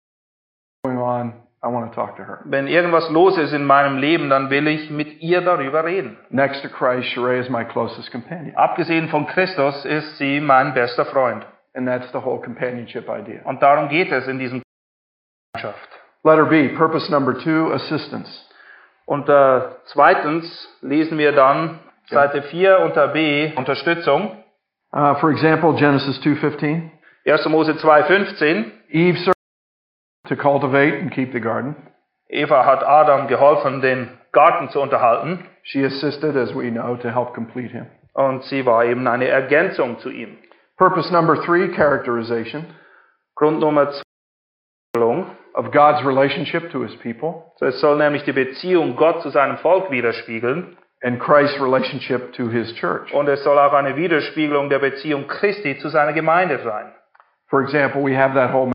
I 1.65 1.69
want 1.69 1.91
to 1.91 1.95
talk 1.95 2.17
to 2.17 2.25
her. 2.25 2.41
Wenn 2.45 2.67
irgendwas 2.67 3.09
los 3.11 3.39
ist 3.39 3.53
in 3.53 3.65
meinem 3.65 3.99
Leben, 3.99 4.29
dann 4.31 4.51
will 4.51 4.67
ich 4.67 4.91
mit 4.91 5.21
ihr 5.21 5.43
darüber 5.43 5.85
reden. 5.85 6.17
Next 6.31 6.63
to 6.63 6.69
Christ, 6.69 7.09
Sheree 7.11 7.39
is 7.39 7.49
my 7.49 7.65
closest 7.65 8.11
companion. 8.11 8.57
Abgesehen 8.57 9.09
von 9.09 9.27
Christus 9.27 9.85
ist 9.85 10.19
sie 10.19 10.41
mein 10.41 10.75
bester 10.75 11.05
Freund. 11.05 11.47
And 11.75 11.87
that's 11.87 12.11
the 12.13 12.19
whole 12.19 12.41
companionship 12.41 13.09
idea. 13.09 13.43
Und 13.45 13.63
darum 13.63 13.89
geht 13.89 14.11
es 14.11 14.27
in 14.27 14.39
diesem 14.39 14.63
Gemeinschaft. 15.55 15.89
Letter 16.25 16.47
B, 16.47 16.69
purpose 16.71 17.11
number 17.11 17.39
two, 17.39 17.73
assistance. 17.73 18.29
Und 19.07 19.29
äh, 19.29 19.61
zweitens 19.87 20.69
lesen 20.81 21.17
wir 21.19 21.33
dann 21.33 21.79
Seite 22.09 22.43
4 22.43 22.81
unter 22.81 23.09
B 23.09 23.53
Unterstützung. 23.57 24.37
Uh, 24.95 25.15
for 25.21 25.31
example, 25.31 25.75
Genesis 25.75 26.21
2.15. 26.23 26.91
1. 27.25 27.49
Mose 27.49 27.73
2,15. 27.73 28.65
Eve 28.91 29.32
to 30.29 30.37
cultivate 30.37 30.95
and 31.01 31.11
keep 31.13 31.33
the 31.33 31.41
garden. 31.41 31.75
Eva 32.31 32.65
hat 32.65 32.83
Adam 32.83 33.27
geholfen, 33.29 33.81
den 33.83 34.09
Garten 34.33 34.69
zu 34.71 34.81
unterhalten. 34.81 35.45
She 35.65 35.85
assisted, 35.85 36.37
as 36.37 36.55
we 36.55 36.71
know, 36.71 36.97
to 36.97 37.11
help 37.11 37.35
complete 37.35 37.71
him. 37.73 37.87
Und 38.15 38.43
sie 38.45 38.65
war 38.67 38.85
eben 38.85 39.07
eine 39.07 39.29
Ergänzung 39.29 39.99
zu 40.01 40.11
ihm. 40.11 40.39
Purpose 40.77 41.13
number 41.13 41.37
three, 41.45 41.69
characterization 41.75 42.67
Grund 43.37 43.61
Nummer 43.61 43.91
2. 44.95 45.25
of 45.55 45.71
God's 45.73 46.05
relationship 46.05 46.71
to 46.73 46.81
his 46.83 46.95
people 47.03 47.53
So, 47.57 47.67
es 47.67 47.81
soll 47.81 47.97
nämlich 47.99 48.25
die 48.25 48.33
Beziehung 48.33 48.97
Gott 48.97 49.23
zu 49.23 49.31
seinem 49.31 49.59
Volk 49.59 49.91
widerspiegeln. 49.91 50.77
and 51.05 51.19
Christ's 51.21 51.59
relationship 51.61 52.33
to 52.35 52.49
his 52.49 52.73
church. 52.75 53.13
Und 53.13 53.29
es 53.29 53.43
soll 53.43 53.59
auch 53.59 53.73
eine 53.73 53.97
Widerspiegelung 53.97 54.69
der 54.71 54.79
Beziehung 54.79 55.27
Christi 55.27 55.77
zu 55.79 55.89
seiner 55.89 56.13
Gemeinde 56.13 56.59
sein. 56.63 56.93
For 57.49 57.61
example, 57.63 58.03
we 58.05 58.17
have 58.17 58.35
that 58.35 58.53
whole 58.53 58.71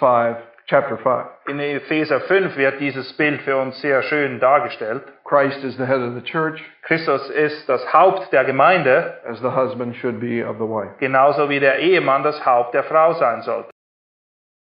five, 0.00 0.36
chapter 0.66 0.96
5. 0.96 1.26
In 1.48 1.60
Epheser 1.60 2.20
5 2.20 2.56
wird 2.56 2.80
dieses 2.80 3.12
Bild 3.16 3.42
für 3.42 3.56
uns 3.56 3.80
sehr 3.80 4.02
schön 4.02 4.40
dargestellt. 4.40 5.02
Christ 5.24 5.62
is 5.62 5.76
the 5.76 5.84
head 5.86 6.00
of 6.00 6.14
the 6.14 6.22
church, 6.22 6.60
Christus 6.82 7.28
ist 7.30 7.68
das 7.68 7.92
Haupt 7.92 8.32
der 8.32 8.44
Gemeinde, 8.44 9.14
as 9.28 9.38
the 9.40 9.50
husband 9.54 9.94
should 9.96 10.18
be 10.18 10.42
of 10.44 10.56
the 10.58 10.64
wife. 10.64 10.94
genauso 10.98 11.48
wie 11.48 11.60
der 11.60 11.78
Ehemann 11.78 12.22
das 12.24 12.44
Haupt 12.44 12.74
der 12.74 12.82
Frau 12.82 13.12
sein 13.14 13.42
sollte. 13.42 13.68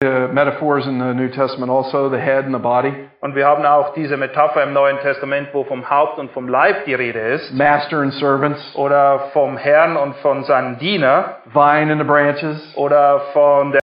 The 0.01 0.29
metaphors 0.31 0.85
in 0.87 0.97
the 0.99 1.13
New 1.13 1.27
Testament 1.27 1.69
also, 1.69 2.09
the 2.09 2.17
head 2.19 2.45
and 2.45 2.53
the 2.55 2.59
body, 2.61 2.93
Und 3.21 3.35
wir 3.35 3.45
haben 3.45 3.65
auch 3.65 3.93
diese 3.95 4.15
Metapher 4.15 4.63
im 4.63 4.71
Neuen 4.71 4.97
Testament, 4.99 5.49
wo 5.53 5.65
vom 5.65 5.89
Haupt 5.89 6.17
und 6.19 6.31
vom 6.31 6.47
Leib 6.47 6.85
die 6.85 6.93
Rede 6.93 7.19
ist. 7.19 7.51
master 7.53 7.97
and 7.97 8.13
servants, 8.13 8.61
Oder 8.75 9.31
vom 9.33 9.57
Herrn 9.57 9.97
und 9.97 10.15
von 10.17 10.43
seinem 10.45 10.77
Diener. 10.79 11.39
vine 11.53 11.91
and 11.91 11.99
the 11.99 12.07
branches, 12.07 12.73
Oder 12.77 13.19
von 13.33 13.73
der 13.73 13.81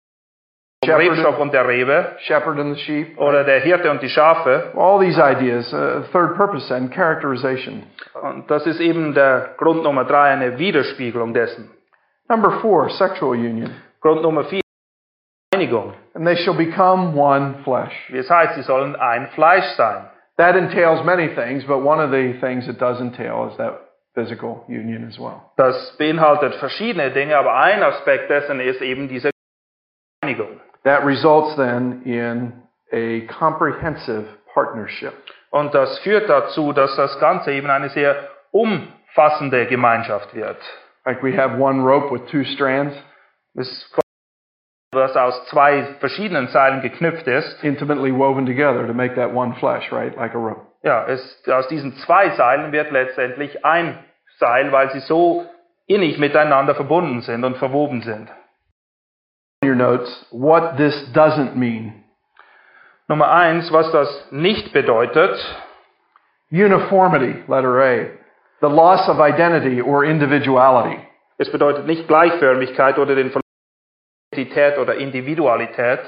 vom 0.83 0.89
Shepherd. 0.89 1.11
Rebstock 1.11 1.39
und 1.39 1.53
der 1.53 1.69
Rebe. 1.69 2.17
shepherd 2.21 2.59
and 2.59 2.75
the 2.75 2.83
sheep. 2.83 3.19
Oder 3.19 3.45
der 3.45 3.61
Hirte 3.61 3.91
und 3.91 4.03
die 4.03 4.09
Schafe. 4.09 4.73
All 4.77 4.99
these 4.99 5.19
ideas, 5.19 5.73
uh, 5.73 6.03
third 6.13 6.37
purpose 6.37 6.75
and 6.75 6.93
characterization. 6.93 7.83
Und 8.23 8.51
das 8.51 8.67
ist 8.67 8.81
eben 8.81 9.15
der 9.15 9.55
Grund 9.59 9.83
Nummer 9.83 10.05
drei, 10.05 10.31
eine 10.31 10.59
Widerspiegelung 10.59 11.35
dessen. 11.35 11.71
Number 12.29 12.61
four, 12.61 12.89
sexual 12.91 13.33
union. 13.33 13.75
Grund 14.01 14.23
Nummer 14.23 14.45
vier, 14.45 14.63
Einigung. 15.53 15.93
And 16.15 16.27
they 16.27 16.37
shall 16.37 16.55
become 16.55 17.15
one 17.15 17.63
flesh. 17.65 17.93
Das 18.11 18.31
heißt, 18.31 18.55
sie 18.55 18.63
sollen 18.63 18.97
ein 18.97 19.29
Fleisch 19.35 19.77
sein. 19.77 20.09
That 20.39 20.57
entails 20.57 21.05
many 21.05 21.29
things, 21.35 21.67
but 21.67 21.83
one 21.83 22.01
of 22.03 22.11
the 22.11 22.39
things 22.41 22.67
it 22.67 22.81
does 22.81 22.99
entail 23.01 23.49
is 23.51 23.57
that 23.59 23.79
physical 24.15 24.65
union 24.67 25.07
as 25.07 25.19
well. 25.19 25.53
Das 25.59 25.95
beinhaltet 25.99 26.55
verschiedene 26.55 27.11
Dinge, 27.11 27.37
aber 27.37 27.55
ein 27.57 27.83
Aspekt 27.83 28.31
dessen 28.31 28.61
ist 28.61 28.81
eben 28.81 29.09
diese 29.09 29.31
Einigung. 30.23 30.61
That 30.85 31.05
results 31.05 31.57
then 31.57 32.03
in 32.05 32.53
a 32.93 33.27
comprehensive 33.39 34.27
partnership. 34.55 35.13
Und 35.51 35.75
das 35.75 35.99
führt 36.01 36.29
dazu, 36.29 36.73
dass 36.73 36.95
das 36.97 37.19
Ganze 37.21 37.53
eben 37.53 37.69
eine 37.71 37.91
sehr 37.91 38.17
umfassende 38.53 39.67
Gemeinschaft 39.67 40.35
wird. 40.35 40.59
Like 41.05 41.23
we 41.23 41.37
have 41.37 41.59
one 41.61 41.83
rope 41.83 42.11
with 42.13 42.31
two 42.31 42.45
strands, 42.45 42.95
Das 43.55 43.91
was 44.93 45.17
aus 45.17 45.47
zwei 45.47 45.85
verschiedenen 46.01 46.49
Seilen 46.49 46.83
geknüpft 46.83 47.27
ist. 47.27 47.63
intimately 47.63 48.13
woven 48.13 48.45
together 48.47 48.87
to 48.87 48.93
make 48.95 49.15
that 49.15 49.33
one 49.33 49.55
flesh, 49.55 49.91
right? 49.93 50.17
Like 50.17 50.35
a 50.35 50.39
rope. 50.39 50.63
Ja, 50.83 51.07
es, 51.07 51.43
aus 51.49 51.69
diesen 51.69 51.95
zwei 51.99 52.31
Seilen 52.31 52.73
wird 52.73 52.91
letztendlich 52.91 53.65
ein 53.65 53.99
Seil, 54.39 54.73
weil 54.73 54.91
sie 54.91 55.01
so 55.01 55.47
innig 55.87 56.19
miteinander 56.19 56.75
verbunden 56.75 57.21
sind 57.21 57.45
und 57.45 57.57
verwoben 57.59 58.03
sind. 58.03 58.29
Your 59.63 59.75
notes, 59.75 60.25
what 60.31 60.79
this 60.79 60.95
doesn't 61.13 61.57
mean. 61.57 62.03
Nummer 63.09 63.27
eins, 63.27 63.71
was 63.71 63.93
das 63.93 64.09
nicht 64.33 64.73
bedeutet, 64.73 65.37
Uniformity, 66.51 67.45
letter 67.47 67.81
A. 67.83 68.19
The 68.61 68.69
loss 68.69 69.09
of 69.09 69.21
identity 69.21 69.81
or 69.81 70.05
individuality. 70.05 70.99
es 71.39 71.51
bedeutet 71.51 71.87
nicht 71.87 72.07
Gleichförmigkeit 72.07 72.99
oder 72.99 73.15
den 73.15 73.31
Verlust 73.31 73.47
Identität 74.33 74.79
oder 74.79 74.95
Individualität. 74.95 76.01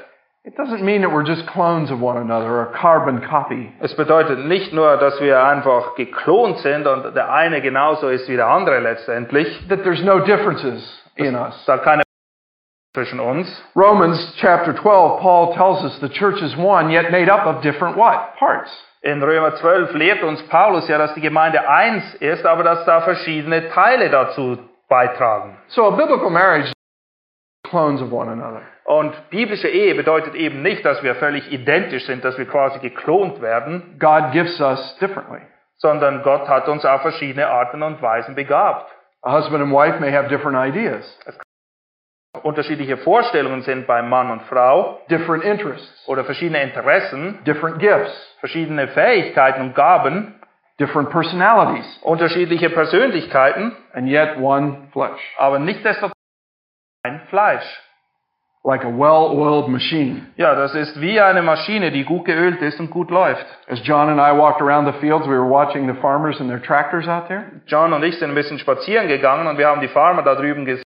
It 0.45 0.57
doesn't 0.57 0.83
mean 0.83 1.03
that 1.03 1.11
we're 1.11 1.25
just 1.25 1.47
clones 1.47 1.91
of 1.91 2.01
one 2.01 2.19
another 2.19 2.63
a 2.63 2.79
carbon 2.79 3.21
copy. 3.21 3.73
Es 3.81 3.95
bedeutet 3.95 4.45
nicht 4.47 4.73
nur, 4.73 4.97
dass 4.97 5.21
wir 5.21 5.43
einfach 5.43 5.95
geklont 5.95 6.59
sind 6.59 6.87
und 6.87 7.15
der 7.15 7.33
eine 7.33 7.61
genauso 7.61 8.09
ist 8.09 8.29
wie 8.29 8.37
der 8.37 8.49
andere 8.49 8.81
letztendlich. 8.81 9.47
That 9.69 9.83
there's 9.85 10.03
no 10.03 10.21
differences 10.21 10.83
in 11.17 11.35
us. 11.35 11.55
Hat 11.67 11.83
keine 11.83 12.03
zwischen 12.95 13.21
uns. 13.21 13.49
Romans 13.75 14.35
chapter 14.39 14.75
12, 14.75 15.21
Paul 15.21 15.55
tells 15.55 15.83
us 15.85 15.99
the 16.01 16.09
church 16.09 16.43
is 16.43 16.57
one, 16.57 16.91
yet 16.91 17.11
made 17.11 17.31
up 17.31 17.47
of 17.47 17.63
different 17.63 17.97
what? 17.97 18.37
Parts. 18.39 18.71
In 19.03 19.23
Römer 19.23 19.57
12 19.57 19.95
lehrt 19.95 20.23
uns 20.23 20.41
Paulus 20.49 20.89
ja, 20.89 20.99
dass 20.99 21.15
die 21.15 21.21
Gemeinde 21.21 21.69
eins 21.69 22.15
ist, 22.21 22.47
aber 22.47 22.63
dass 22.63 22.85
da 22.85 23.01
verschiedene 23.01 23.69
Teile 23.71 24.11
dazu 24.11 24.59
beitragen. 24.89 25.57
So 25.69 25.87
a 25.87 25.97
biblical 25.97 26.31
marriage 26.31 26.73
clones 27.69 28.01
of 28.01 28.13
one 28.13 28.31
another. 28.31 28.63
Und 28.85 29.15
biblische 29.31 29.69
Ehe 29.69 29.95
bedeutet 29.95 30.35
eben 30.35 30.63
nicht, 30.63 30.85
dass 30.85 31.03
wir 31.03 31.15
völlig 31.15 31.51
identisch 31.51 32.05
sind, 32.07 32.25
dass 32.25 32.37
wir 32.37 32.47
quasi 32.47 32.79
geklont 32.81 33.41
werden, 33.41 33.97
God 33.99 34.33
gifts 34.33 34.61
us 34.61 34.97
differently. 35.01 35.41
sondern 35.83 36.23
Gott 36.23 36.49
hat 36.49 36.69
uns 36.69 36.85
auf 36.85 37.03
verschiedene 37.03 37.49
Arten 37.49 37.83
und 37.83 38.01
Weisen 38.01 38.35
begabt. 38.37 38.89
A 39.23 39.33
husband 39.33 39.63
and 39.63 39.73
wife 39.73 39.99
may 40.01 40.13
have 40.13 40.29
different 40.29 40.57
ideas, 40.57 41.05
Unterschiedliche 42.41 42.97
Vorstellungen 42.97 43.61
sind 43.61 43.87
bei 43.87 44.01
Mann 44.01 44.31
und 44.31 44.43
Frau 44.43 45.01
different 45.11 45.45
interests, 45.45 46.09
oder 46.09 46.25
verschiedene 46.25 46.63
Interessen, 46.63 47.39
different 47.45 47.79
gifts, 47.79 48.37
verschiedene 48.41 48.89
Fähigkeiten 48.89 49.61
und 49.61 49.75
Gaben, 49.75 50.35
different 50.81 51.11
personalities, 51.11 52.01
unterschiedliche 52.03 52.71
Persönlichkeiten, 52.71 53.77
and 53.93 54.09
yet 54.09 54.39
one 54.39 54.89
flesh. 54.93 55.21
aber 55.37 55.59
nichtsdestotrotz 55.59 56.15
ein 57.03 57.21
Fleisch. 57.29 57.83
Like 58.65 58.85
a 58.85 58.89
well-oiled 58.89 59.69
machine. 59.69 60.29
Ja, 60.37 60.55
das 60.55 60.75
ist 60.77 61.01
wie 61.01 61.21
eine 61.21 61.43
Maschine, 61.43 61.91
die 61.91 62.05
gut 62.05 62.25
geölt 62.25 62.63
ist 62.63 62.79
und 62.79 62.91
gut 62.91 63.11
läuft. 63.11 63.45
As 63.69 63.81
John 63.85 64.09
and 64.09 64.21
I 64.21 64.39
walked 64.39 64.63
around 64.63 64.87
the 64.87 64.99
fields, 65.01 65.27
we 65.27 65.33
were 65.33 65.51
watching 65.51 65.93
the 65.93 66.01
farmers 66.01 66.41
and 66.41 66.49
their 66.49 66.63
tractors 66.63 67.09
out 67.09 67.27
there. 67.27 67.45
John 67.67 67.93
und 67.93 68.05
ich 68.05 68.19
sind 68.19 68.31
ein 68.31 68.35
bisschen 68.37 68.61
spazieren 68.61 69.09
gegangen 69.09 69.49
und 69.49 69.59
wir 69.59 69.67
haben 69.67 69.81
die 69.81 69.89
Farmer 69.89 70.23
da 70.23 70.37
drüben 70.37 70.65
gesehen 70.65 70.83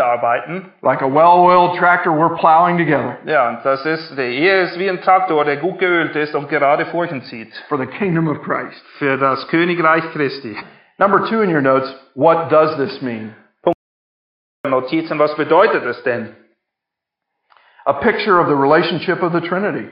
arbeiten. 0.00 0.72
Like 0.82 1.02
a 1.02 1.06
well-oiled 1.08 1.78
tractor, 1.78 2.10
we're 2.12 2.36
plowing 2.38 2.78
together 2.78 3.18
Ja, 3.26 3.60
das 3.62 3.84
ist, 3.84 4.16
die 4.16 4.22
Ehe 4.22 4.62
ist 4.62 4.78
wie 4.78 4.88
ein 4.88 5.00
Traktor, 5.02 5.44
der 5.44 5.58
gut 5.58 5.78
geölt 5.78 6.16
ist 6.16 6.34
und 6.34 6.48
gerade 6.48 6.86
Furchen 6.86 7.22
zieht. 7.22 7.52
for 7.68 7.76
the 7.78 7.86
kingdom 7.86 8.26
of 8.28 8.42
Christ. 8.42 8.82
Für 8.98 9.18
das 9.18 9.46
Königreich 9.48 10.04
Christi. 10.12 10.56
Number 10.98 11.26
two 11.28 11.42
in 11.42 11.50
your 11.54 11.60
notes, 11.60 11.92
what 12.14 12.48
does 12.50 12.76
this 12.78 13.02
mean? 13.02 13.34
Notizen, 14.66 15.18
was 15.18 15.34
bedeutet 15.36 15.84
es 15.84 16.02
denn? 16.04 16.34
A 17.84 17.92
picture 17.94 18.38
of 18.40 18.46
the 18.46 18.54
relationship 18.54 19.22
of 19.22 19.32
the 19.32 19.40
Trinity. 19.40 19.88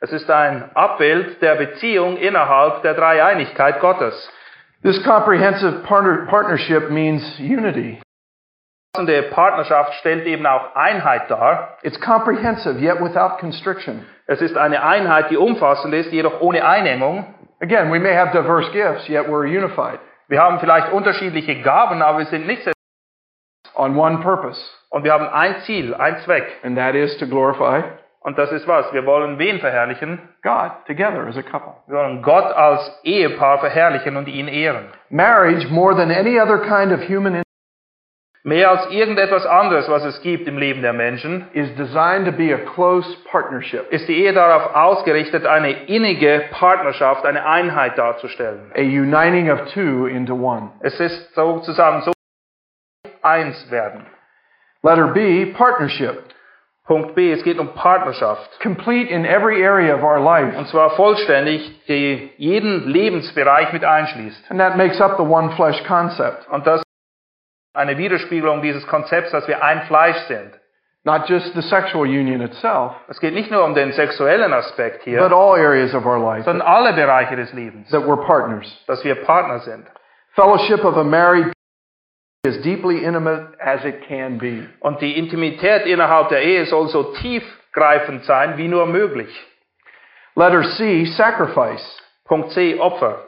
Es 0.00 0.12
ist 0.12 0.30
ein 0.30 0.70
Abbild 0.74 1.42
der 1.42 1.56
Beziehung 1.56 2.16
innerhalb 2.16 2.82
der 2.82 2.94
Dreieinigkeit 2.94 3.80
Gottes. 3.80 4.14
This 4.82 5.02
comprehensive 5.04 5.82
partner- 5.86 6.26
partnership 6.28 6.90
means 6.90 7.22
unity. 7.38 8.00
Die 8.94 9.22
Partnerschaft 9.30 9.94
stellt 9.94 10.26
eben 10.26 10.44
auch 10.44 10.76
Einheit 10.76 11.30
dar. 11.30 11.78
It's 11.82 11.98
comprehensive, 11.98 12.78
yet 12.78 13.00
without 13.00 13.38
constriction. 13.40 14.04
Es 14.26 14.42
ist 14.42 14.54
eine 14.54 14.82
Einheit, 14.84 15.30
die 15.30 15.38
umfassend 15.38 15.94
ist, 15.94 16.12
jedoch 16.12 16.42
ohne 16.42 16.62
Einengung. 16.62 17.24
Again, 17.62 17.90
we 17.90 17.98
may 17.98 18.14
have 18.14 18.32
diverse 18.36 18.70
gifts, 18.72 19.08
yet 19.08 19.28
we're 19.28 19.46
unified 19.46 19.98
Wir 20.28 20.42
haben 20.42 20.60
vielleicht 20.60 20.92
unterschiedliche 20.92 21.62
Gaben, 21.62 22.02
aber 22.02 22.18
wir 22.18 22.26
sind 22.26 22.46
nicht 22.46 22.64
sehr 22.64 22.74
on 23.74 23.96
one 23.96 24.18
purpose, 24.18 24.60
und 24.90 25.04
wir 25.04 25.14
haben 25.14 25.26
ein 25.26 25.62
Ziel, 25.62 25.94
ein 25.94 26.18
Zweck. 26.18 26.44
and 26.62 26.76
that 26.76 26.94
is 26.94 27.16
to 27.16 27.26
glorify 27.26 27.82
Und 28.20 28.36
das 28.36 28.52
ist 28.52 28.68
was? 28.68 28.92
Wir 28.92 29.06
wollen 29.06 29.38
wen 29.38 29.58
verherrlichen? 29.58 30.18
God 30.42 30.70
together 30.86 31.26
as 31.26 31.38
a 31.38 31.42
couple. 31.42 31.72
Wir 31.86 31.96
wollen 31.96 32.20
Gott 32.20 32.52
als 32.54 33.00
Ehepaar 33.04 33.58
verherrlichen 33.60 34.18
und 34.18 34.28
ihn 34.28 34.48
ehren. 34.48 34.88
Marriage, 35.08 35.66
more 35.70 35.94
than 35.96 36.10
any 36.10 36.38
other 36.38 36.58
kind 36.58 36.92
of 36.92 37.00
human 37.08 37.42
Mehr 38.44 38.70
als 38.70 38.90
irgendetwas 38.90 39.46
anderes, 39.46 39.88
was 39.88 40.04
es 40.04 40.20
gibt 40.20 40.48
im 40.48 40.58
Leben 40.58 40.82
der 40.82 40.92
Menschen, 40.92 41.46
is 41.52 41.72
designed 41.76 42.26
to 42.26 42.32
be 42.32 42.52
a 42.52 42.58
close 42.74 43.08
partnership, 43.30 43.88
ist 43.92 44.08
die 44.08 44.24
Ehe 44.24 44.32
darauf 44.32 44.74
ausgerichtet, 44.74 45.46
eine 45.46 45.84
innige 45.86 46.46
Partnerschaft, 46.50 47.24
eine 47.24 47.46
Einheit 47.46 47.96
darzustellen. 47.98 48.72
a 48.74 48.80
uniting 48.80 49.48
of 49.48 49.66
two 49.72 50.06
into 50.06 50.34
one. 50.34 50.70
Es 50.80 50.98
ist 50.98 51.32
sozusagen 51.34 52.02
so 52.02 52.12
eins 53.22 53.70
werden. 53.70 54.06
Letter 54.82 55.06
B, 55.08 55.46
partnership. 55.46 56.24
Punkt 56.84 57.14
B, 57.14 57.30
es 57.30 57.44
geht 57.44 57.60
um 57.60 57.68
Partnerschaft. 57.74 58.58
Complete 58.60 59.08
in 59.08 59.24
every 59.24 59.64
area 59.64 59.94
of 59.94 60.02
our 60.02 60.18
life. 60.18 60.58
Und 60.58 60.66
zwar 60.66 60.90
vollständig, 60.90 61.86
die 61.86 62.32
jeden 62.38 62.88
Lebensbereich 62.88 63.72
mit 63.72 63.84
einschließt. 63.84 64.50
And 64.50 64.58
that 64.58 64.76
makes 64.76 65.00
up 65.00 65.16
the 65.16 65.22
one 65.22 65.52
flesh 65.52 65.80
concept. 65.84 66.48
Und 66.50 66.66
das 66.66 66.82
eine 67.74 67.96
Widerspiegelung 67.98 68.62
dieses 68.62 68.86
Konzepts, 68.86 69.30
dass 69.30 69.46
wir 69.48 69.62
ein 69.62 69.82
Fleisch 69.82 70.18
sind. 70.28 70.58
Not 71.04 71.28
just 71.28 71.52
the 71.54 71.62
sexual 71.62 72.04
union 72.04 72.40
itself, 72.42 72.92
Es 73.08 73.18
geht 73.18 73.34
nicht 73.34 73.50
nur 73.50 73.64
um 73.64 73.74
den 73.74 73.90
sexuellen 73.92 74.52
Aspekt 74.52 74.98
but 74.98 75.04
hier, 75.04 75.20
all 75.32 75.56
areas 75.56 75.94
of 75.94 76.06
our 76.06 76.18
life, 76.18 76.44
sondern 76.44 76.64
alle 76.66 76.92
Bereiche 76.92 77.34
des 77.34 77.52
Lebens, 77.52 77.90
that 77.90 78.02
we're 78.02 78.24
partners. 78.24 78.66
dass 78.86 79.02
wir 79.02 79.16
Partner 79.16 79.58
sind. 79.60 79.84
Fellowship 80.36 80.84
of 80.84 80.96
a 80.96 81.02
married 81.02 81.52
is 82.44 82.62
deeply 82.62 83.04
intimate 83.04 83.48
as 83.60 83.84
it 83.84 84.06
can 84.06 84.38
be. 84.38 84.68
Und 84.80 85.00
die 85.00 85.18
Intimität 85.18 85.86
innerhalb 85.86 86.28
der 86.28 86.42
Ehe 86.42 86.66
soll 86.66 86.88
so 86.88 87.12
tiefgreifend 87.14 88.24
sein 88.24 88.56
wie 88.56 88.68
nur 88.68 88.86
möglich. 88.86 89.28
Letter 90.36 90.62
C, 90.76 91.04
sacrifice. 91.16 91.84
Punkt 92.26 92.52
C, 92.52 92.78
Opfer. 92.78 93.24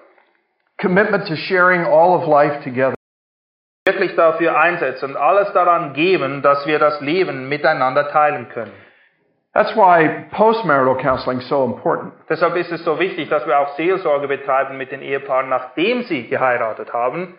Commitment 0.81 1.27
to 1.27 1.35
sharing 1.35 1.85
all 1.85 2.15
of 2.15 2.29
life 2.29 2.63
together. 2.63 2.95
Wirklich 3.87 4.17
dafür 4.17 4.59
einsetzen 4.59 5.11
und 5.11 5.17
alles 5.17 5.53
daran 5.53 5.93
geben, 5.93 6.41
dass 6.41 6.67
wir 6.67 6.79
das 6.79 7.03
Leben 7.03 7.51
miteinander 7.51 8.09
teilen 8.09 8.49
können. 8.49 8.73
That's 9.53 9.77
why 9.77 10.27
postmarital 10.33 10.97
counseling 10.97 11.39
is 11.39 11.49
so 11.49 11.65
important. 11.65 12.15
Deshalb 12.29 12.57
ist 12.57 12.73
es 12.73 12.83
so 12.83 12.99
wichtig, 12.99 13.29
dass 13.29 13.47
wir 13.47 13.59
auch 13.61 13.77
Seelsorge 13.77 14.27
betreiben 14.27 14.79
mit 14.79 14.91
den 14.91 15.03
Ehepaaren, 15.03 15.49
nachdem 15.49 16.03
sie 16.05 16.27
geheiratet 16.29 16.93
haben. 16.93 17.39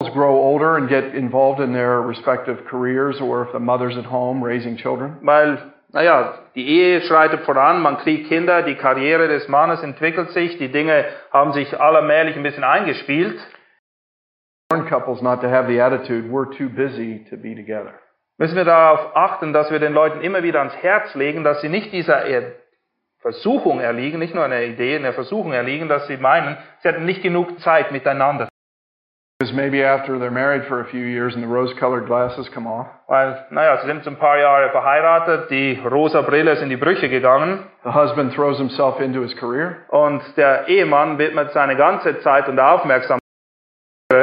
Grow 0.00 0.34
older 0.34 0.76
and 0.76 0.88
get 0.88 1.12
involved 1.14 1.60
in 1.60 1.72
their 1.72 2.00
respective 2.00 2.64
careers, 2.68 3.20
or 3.20 3.42
if 3.42 3.52
the 3.52 3.60
mother's 3.60 3.96
at 3.96 4.10
home 4.10 4.42
raising 4.42 4.76
children. 4.76 5.18
Weil, 5.22 5.58
naja, 5.92 6.34
die 6.54 6.66
Ehe 6.66 7.02
schreitet 7.02 7.42
voran, 7.42 7.82
man 7.82 7.98
kriegt 7.98 8.28
Kinder, 8.28 8.62
die 8.62 8.76
Karriere 8.76 9.28
des 9.28 9.46
Mannes 9.48 9.82
entwickelt 9.82 10.30
sich, 10.30 10.56
die 10.58 10.72
Dinge 10.72 11.04
haben 11.32 11.52
sich 11.52 11.78
allmählich 11.78 12.36
ein 12.36 12.42
bisschen 12.42 12.64
eingespielt. 12.64 13.38
Warn 14.70 14.86
couples 14.86 15.22
not 15.22 15.40
to 15.40 15.48
have 15.48 15.66
the 15.66 15.80
attitude, 15.80 16.30
we're 16.30 16.44
too 16.44 16.68
busy 16.68 17.24
to 17.30 17.38
be 17.38 17.54
together. 17.54 17.94
Müssen 18.38 18.54
wir 18.54 18.66
darauf 18.66 19.16
achten, 19.16 19.54
dass 19.54 19.70
wir 19.70 19.78
den 19.78 19.94
Leuten 19.94 20.20
immer 20.20 20.42
wieder 20.42 20.58
ans 20.58 20.74
Herz 20.82 21.14
legen, 21.14 21.42
dass 21.42 21.62
sie 21.62 21.70
nicht 21.70 21.90
dieser 21.90 22.26
Er- 22.26 22.52
Versuchung 23.20 23.80
erliegen, 23.80 24.18
nicht 24.18 24.34
nur 24.34 24.44
einer 24.44 24.60
Idee, 24.60 24.96
einer 24.96 25.14
Versuchung 25.14 25.52
erliegen, 25.54 25.88
dass 25.88 26.06
sie 26.06 26.18
meinen, 26.18 26.58
sie 26.82 26.88
hätten 26.88 27.06
nicht 27.06 27.22
genug 27.22 27.58
Zeit 27.60 27.92
miteinander. 27.92 28.46
Because 29.40 29.54
maybe 29.54 29.82
after 29.88 30.18
they're 30.18 30.30
married 30.30 30.64
for 30.66 30.80
a 30.80 30.84
few 30.84 31.00
years 31.04 31.34
and 31.34 31.42
the 31.42 31.48
rose-colored 31.48 32.04
glasses 32.06 32.50
come 32.52 32.68
off, 32.68 32.88
Weil, 33.06 33.46
naja, 33.50 33.78
sie 33.80 33.86
sind 33.86 34.06
ein 34.06 34.16
paar 34.16 34.38
Jahre 34.38 34.68
verheiratet, 34.70 35.48
die 35.50 35.80
rosa 35.82 36.20
Brille 36.20 36.50
ist 36.52 36.60
in 36.62 36.68
die 36.68 36.76
Brüche 36.76 37.08
gegangen 37.08 37.64
the 37.84 37.90
husband 37.94 38.34
throws 38.34 38.58
himself 38.58 39.00
into 39.00 39.22
his 39.22 39.34
career, 39.36 39.78
und 39.88 40.20
der 40.36 40.68
Ehemann 40.68 41.16
widmet 41.18 41.52
seine 41.52 41.74
ganze 41.76 42.20
Zeit 42.20 42.48
und 42.48 42.60
Aufmerksamkeit 42.60 43.22
und 44.10 44.22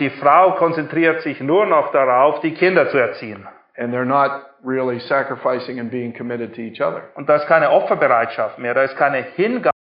die 0.00 0.10
Frau 0.10 0.52
konzentriert 0.52 1.22
sich 1.22 1.40
nur 1.40 1.66
noch 1.66 1.90
darauf, 1.90 2.40
die 2.42 2.54
Kinder 2.54 2.88
zu 2.90 2.96
erziehen. 2.96 3.48
And 3.76 3.92
they're 3.92 4.04
not 4.04 4.30
really 4.64 5.00
sacrificing 5.00 5.80
and 5.80 5.90
being 5.90 6.12
committed 6.12 6.54
to 6.54 6.60
each 6.60 6.80
other. 6.80 7.10
Und 7.16 7.28
da 7.28 7.34
ist 7.36 7.48
keine 7.48 7.70
Opferbereitschaft 7.70 8.60
mehr, 8.60 8.72
da 8.74 8.82
ist 8.84 8.96
keine 8.96 9.22
Hingabe 9.34 9.74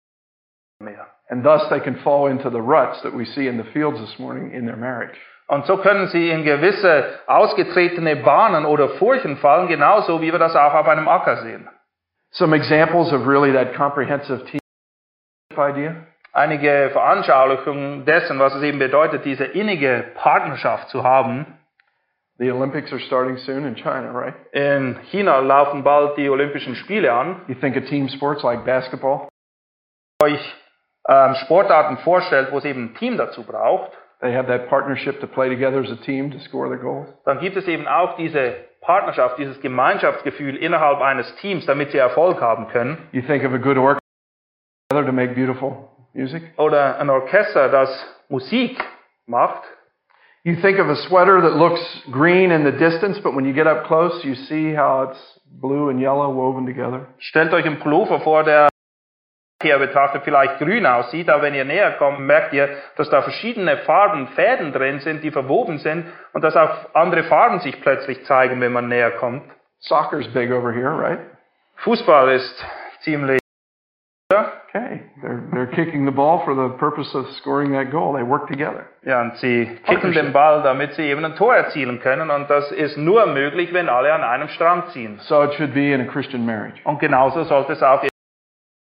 mehr. 0.80 1.08
And 1.28 1.44
thus 1.44 1.68
they 1.68 1.80
can 1.80 1.96
fall 1.96 2.30
into 2.30 2.48
the 2.48 2.60
ruts 2.60 3.02
that 3.02 3.12
we 3.14 3.26
see 3.26 3.46
in 3.46 3.58
the 3.58 3.70
fields 3.72 4.00
this 4.00 4.18
morning 4.18 4.52
in 4.52 4.64
their 4.64 4.78
marriage. 4.78 5.18
Und 5.48 5.66
so 5.66 5.76
können 5.76 6.06
sie 6.08 6.30
in 6.30 6.42
gewisse 6.42 7.04
ausgetretene 7.26 8.16
Bahnen 8.16 8.64
oder 8.64 8.88
Furchen 8.98 9.36
fallen, 9.36 9.68
genauso 9.68 10.22
wie 10.22 10.32
wir 10.32 10.38
das 10.38 10.56
auch 10.56 10.72
auf 10.72 10.88
einem 10.88 11.06
Acker 11.06 11.42
sehen. 11.42 11.68
Some 12.30 12.56
examples 12.56 13.12
of 13.12 13.26
really 13.26 13.52
that 13.52 13.74
comprehensive 13.74 14.46
team 15.58 15.70
idea. 15.70 15.94
Einige 16.32 16.90
Veranschaulichungen 16.92 18.04
dessen, 18.04 18.38
was 18.38 18.54
es 18.54 18.62
eben 18.62 18.78
bedeutet, 18.78 19.24
diese 19.24 19.44
innige 19.44 20.04
Partnerschaft 20.14 20.88
zu 20.90 21.02
haben. 21.02 21.46
The 22.38 22.52
Olympics 22.52 22.92
are 22.92 23.00
starting 23.00 23.36
soon 23.38 23.64
in 23.64 23.74
China, 23.74 24.12
right? 24.12 24.34
In 24.52 24.96
China 25.10 25.40
laufen 25.40 25.82
bald 25.82 26.16
die 26.16 26.28
Olympischen 26.28 26.76
Spiele 26.76 27.12
an. 27.12 27.40
You 27.48 27.56
think 27.56 27.76
of 27.76 27.86
team 27.86 28.08
sports 28.08 28.44
like 28.44 28.64
basketball, 28.64 29.28
Euch 30.22 30.54
ähm, 31.08 31.34
Sportarten 31.44 31.98
vorstellt, 31.98 32.52
wo 32.52 32.58
es 32.58 32.64
eben 32.64 32.86
ein 32.86 32.94
Team 32.94 33.16
dazu 33.16 33.42
braucht, 33.42 33.90
they 34.20 34.32
have 34.32 34.46
that 34.46 34.68
partnership 34.68 35.20
to 35.20 35.26
play 35.26 35.48
together 35.48 35.80
as 35.80 35.90
a 35.90 35.96
team 36.04 36.30
to 36.30 36.38
score 36.40 36.68
their 36.68 36.78
goals. 36.78 37.08
dann 37.24 37.40
gibt 37.40 37.56
es 37.56 37.66
eben 37.66 37.88
auch 37.88 38.16
diese 38.16 38.54
Partnerschaft, 38.82 39.38
dieses 39.38 39.60
Gemeinschaftsgefühl 39.60 40.56
innerhalb 40.56 41.00
eines 41.00 41.34
Teams, 41.36 41.66
damit 41.66 41.90
sie 41.90 41.98
Erfolg 41.98 42.40
haben 42.40 42.68
können. 42.68 42.98
You 43.12 43.22
think 43.22 43.44
of 43.44 43.52
a 43.52 43.58
good 43.58 43.76
to 44.90 45.12
make 45.12 45.34
beautiful 45.34 45.90
music. 46.14 46.42
Oder 46.56 46.98
ein 46.98 47.10
Orchester, 47.10 47.68
das 47.68 47.90
Musik 48.30 48.82
macht. 49.26 49.62
You 50.44 50.56
think 50.62 50.78
of 50.78 50.88
a 50.88 50.96
sweater 51.08 51.42
that 51.42 51.56
looks 51.56 51.80
green 52.10 52.50
in 52.50 52.64
the 52.64 52.72
distance, 52.72 53.20
but 53.22 53.34
when 53.34 53.44
you 53.44 53.52
get 53.52 53.66
up 53.66 53.84
close, 53.86 54.24
you 54.24 54.34
see 54.34 54.74
how 54.74 55.10
it's 55.10 55.40
blue 55.60 55.90
and 55.90 56.00
yellow 56.00 56.32
woven 56.32 56.64
together. 56.64 57.06
Stellt 57.18 57.52
euch 57.52 57.66
einen 57.66 57.80
Pullover 57.80 58.20
vor, 58.20 58.44
der 58.44 58.70
hier 59.60 59.78
betrachtet 59.78 60.22
vielleicht 60.24 60.58
grün 60.58 60.86
aussieht, 60.86 61.28
aber 61.28 61.42
wenn 61.42 61.54
ihr 61.54 61.66
näher 61.66 61.92
kommt, 61.98 62.20
merkt 62.20 62.54
ihr, 62.54 62.70
dass 62.96 63.10
da 63.10 63.20
verschiedene 63.20 63.76
Farben, 63.78 64.28
Fäden 64.28 64.72
drin 64.72 65.00
sind, 65.00 65.22
die 65.22 65.30
verwoben 65.30 65.78
sind 65.78 66.06
und 66.32 66.42
dass 66.42 66.56
auch 66.56 66.94
andere 66.94 67.24
Farben 67.24 67.60
sich 67.60 67.78
plötzlich 67.82 68.24
zeigen, 68.24 68.58
wenn 68.62 68.72
man 68.72 68.88
näher 68.88 69.10
kommt. 69.10 69.42
Soccer's 69.80 70.28
big 70.28 70.50
over 70.50 70.72
here, 70.72 70.98
right? 70.98 71.18
Fußball 71.76 72.30
ist 72.32 72.64
ziemlich. 73.00 73.38
Okay, 74.30 75.04
they're, 75.22 75.48
they're 75.54 75.72
kicking 75.74 76.04
the 76.04 76.10
ball 76.10 76.44
for 76.44 76.54
the 76.54 76.76
purpose 76.76 77.08
of 77.14 77.24
scoring 77.38 77.72
that 77.72 77.90
goal. 77.90 78.12
They 78.12 78.22
work 78.22 78.46
together. 78.46 78.86
Ja, 79.06 79.22
und 79.22 79.38
sie 79.38 79.64
kicken 79.86 80.12
den 80.12 80.34
Ball, 80.34 80.62
damit 80.62 80.92
sie 80.96 81.04
eben 81.04 81.24
ein 81.24 81.34
Tor 81.34 81.56
erzielen 81.56 81.98
können 82.00 82.30
und 82.30 82.50
das 82.50 82.70
ist 82.72 82.98
nur 82.98 83.24
möglich, 83.26 83.72
wenn 83.72 83.88
alle 83.88 84.12
an 84.12 84.22
einem 84.22 84.48
Strang 84.48 84.82
ziehen. 84.92 85.18
So 85.22 85.42
it 85.44 85.54
should 85.54 85.72
be 85.72 85.94
in 85.94 86.02
a 86.02 86.04
Christian 86.04 86.44
marriage. 86.44 86.78
Und 86.84 87.00
genauso 87.00 87.44
sollte 87.44 87.72
es 87.72 87.82
auch 87.82 88.02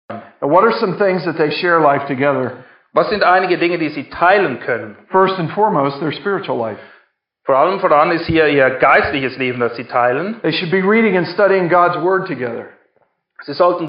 Now, 0.09 0.47
what 0.47 0.63
are 0.63 0.73
some 0.79 0.97
things 0.97 1.23
that 1.25 1.37
they 1.37 1.51
share 1.51 1.79
life 1.81 2.07
together? 2.07 2.63
Was 2.93 3.09
sind 3.09 3.23
einige 3.23 3.59
Dinge, 3.59 3.77
die 3.77 3.89
sie 3.89 4.09
teilen 4.09 4.59
können? 4.61 4.95
First 5.11 5.37
and 5.37 5.51
foremost, 5.51 5.99
their 5.99 6.13
spiritual 6.13 6.57
life. 6.57 6.81
Vor 7.43 7.55
allem 7.55 7.79
voran 7.79 8.09
ist 8.09 8.25
hier 8.25 8.47
ihr 8.47 8.71
geistliches 8.79 9.37
Leben, 9.37 9.59
das 9.59 9.75
sie 9.75 9.85
teilen. 9.85 10.41
They 10.41 10.51
should 10.51 10.71
be 10.71 10.81
reading 10.81 11.15
and 11.15 11.27
studying 11.27 11.69
God's 11.69 11.97
Word 12.01 12.27
together, 12.27 12.69
Sie 13.43 13.53
sollten 13.53 13.87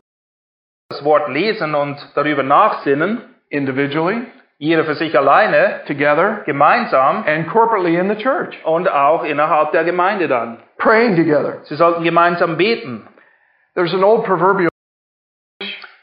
das 0.99 1.05
Wort 1.05 1.29
lesen 1.29 1.75
und 1.75 1.97
darüber 2.15 2.43
nachsinnen, 2.43 3.23
individually, 3.49 4.27
jeder 4.59 4.85
für 4.85 4.97
sich 4.97 5.17
alleine, 5.17 5.83
together, 5.87 6.43
gemeinsam 6.45 7.25
and 7.27 7.49
corporately 7.49 7.97
in 7.97 8.09
the 8.09 8.17
church. 8.17 8.59
und 8.65 8.91
auch 8.91 9.25
innerhalb 9.25 9.73
der 9.73 9.85
Gemeinde 9.85 10.27
dann. 10.27 10.59
Praying 10.79 11.17
together. 11.17 11.59
Sie 11.65 11.77
sollten 11.77 12.03
gemeinsam 12.03 12.57
beten. 12.57 13.07
There's 13.75 13.95
an 13.95 14.03
old 14.03 14.25
proverbial 14.25 14.69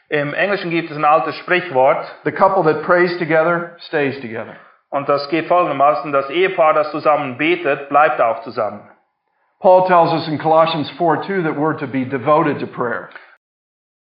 Im 0.08 0.32
Englischen 0.34 0.70
gibt 0.70 0.90
es 0.90 0.96
ein 0.96 1.04
altes 1.04 1.34
Sprichwort 1.36 2.06
the 2.24 2.32
couple 2.32 2.62
that 2.64 2.82
prays 2.84 3.18
together 3.18 3.76
stays 3.80 4.18
together. 4.20 4.56
und 4.90 5.08
das 5.08 5.28
geht 5.28 5.46
folgendermaßen, 5.46 6.12
das 6.12 6.30
Ehepaar, 6.30 6.72
das 6.72 6.90
zusammen 6.92 7.36
betet, 7.36 7.88
bleibt 7.90 8.20
auch 8.20 8.42
zusammen. 8.42 8.80
Paul 9.60 9.86
tells 9.86 10.12
us 10.12 10.28
in 10.28 10.38
Colossians 10.38 10.90
4 10.96 11.22
2 11.22 11.42
that 11.42 11.56
we're 11.56 11.76
to 11.78 11.86
be 11.86 12.04
devoted 12.04 12.58
to 12.60 12.66
prayer. 12.66 13.10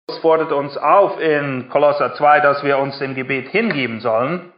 Es 0.09 0.19
fordert 0.19 0.53
uns 0.53 0.77
auf 0.77 1.21
in 1.21 1.69
Kolosser 1.69 2.15
2, 2.15 2.39
dass 2.39 2.63
wir 2.63 2.79
uns 2.79 2.97
dem 3.01 3.17
Gebet 3.17 3.49
hingeben 3.49 3.99
sollen. 4.01 4.53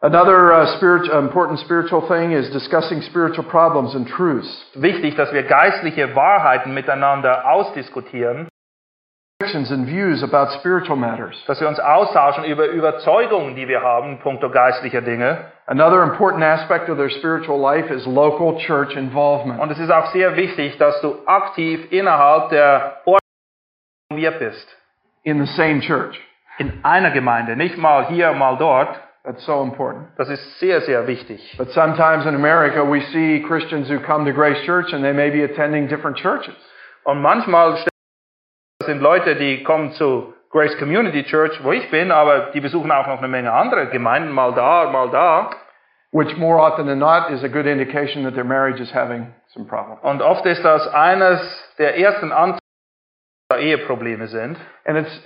Another 0.00 0.52
uh, 0.52 0.76
spirit, 0.76 1.08
important 1.08 1.58
spiritual 1.60 2.06
thing 2.06 2.32
is 2.32 2.50
discussing 2.50 3.00
spiritual 3.02 3.44
problems 3.44 3.94
and 3.96 4.06
truths. 4.06 4.46
Wichtig, 4.74 5.16
dass 5.16 5.32
wir 5.32 5.44
geistliche 5.44 6.14
Wahrheiten 6.14 6.74
miteinander 6.74 7.50
ausdiskutieren, 7.50 8.46
and 9.40 9.86
views 9.86 10.22
about 10.22 10.52
spiritual 10.58 10.96
matters. 10.96 11.34
dass 11.46 11.60
wir 11.60 11.68
uns 11.68 11.80
austauschen 11.80 12.44
über 12.44 12.66
Überzeugungen, 12.66 13.56
die 13.56 13.66
wir 13.68 13.82
haben, 13.82 14.12
in 14.12 14.18
puncto 14.18 14.50
geistlicher 14.50 15.00
Dinge. 15.00 15.46
Another 15.66 16.02
important 16.02 16.44
aspect 16.44 16.90
of 16.90 16.98
their 16.98 17.10
spiritual 17.10 17.58
life 17.58 17.90
is 17.92 18.06
local 18.06 18.58
church 18.58 18.94
involvement. 18.96 19.60
Und 19.60 19.70
es 19.70 19.78
ist 19.78 19.90
auch 19.90 20.12
sehr 20.12 20.36
wichtig, 20.36 20.76
dass 20.76 21.00
du 21.00 21.16
aktiv 21.24 21.90
innerhalb 21.90 22.50
der 22.50 23.00
Ordnung 23.06 23.27
involviert 24.10 24.38
bist. 24.38 24.66
in 25.24 25.38
the 25.38 25.46
same 25.46 25.80
church. 25.80 26.18
In 26.58 26.80
einer 26.82 27.10
Gemeinde, 27.10 27.56
nicht 27.56 27.76
mal 27.76 28.06
hier, 28.06 28.32
mal 28.32 28.56
dort. 28.56 28.88
That's 29.24 29.44
so 29.44 29.62
important. 29.62 30.08
Das 30.16 30.28
ist 30.28 30.58
sehr, 30.58 30.80
sehr 30.80 31.06
wichtig. 31.06 31.54
But 31.58 31.70
sometimes 31.72 32.24
in 32.24 32.34
America, 32.34 32.82
we 32.82 33.00
see 33.12 33.44
Christians 33.46 33.88
who 33.90 34.00
come 34.00 34.24
to 34.24 34.32
Grace 34.32 34.64
Church 34.64 34.92
and 34.92 35.04
they 35.04 35.12
may 35.12 35.30
be 35.30 35.42
attending 35.44 35.86
different 35.88 36.16
churches. 36.16 36.54
Und 37.04 37.20
manchmal 37.20 37.84
sind 38.84 39.02
Leute, 39.02 39.36
die 39.36 39.62
kommen 39.64 39.92
zu 39.92 40.32
Grace 40.50 40.76
Community 40.78 41.24
Church, 41.24 41.62
wo 41.62 41.72
ich 41.72 41.90
bin, 41.90 42.10
aber 42.10 42.52
die 42.54 42.60
besuchen 42.60 42.90
auch 42.90 43.06
noch 43.06 43.18
eine 43.18 43.28
Menge 43.28 43.52
andere 43.52 43.88
Gemeinden, 43.88 44.32
mal 44.32 44.54
da, 44.54 44.90
mal 44.90 45.10
da. 45.10 45.50
which 46.10 46.34
more 46.38 46.58
often 46.58 46.86
than 46.86 46.98
not 46.98 47.30
is 47.32 47.44
a 47.44 47.48
good 47.48 47.66
indication 47.66 48.24
that 48.24 48.34
their 48.34 48.44
marriage 48.44 48.80
is 48.80 48.90
having 48.90 49.26
some 49.52 49.66
problems. 49.66 50.00
Und 50.02 50.22
oft 50.22 50.46
ist 50.46 50.64
das 50.64 50.88
eines 50.88 51.38
der 51.76 51.98
ersten 51.98 52.32
Anzeichen, 52.32 52.57
Eheprobleme 53.60 54.28
sind. 54.28 54.56
And 54.84 54.98
it's 54.98 55.20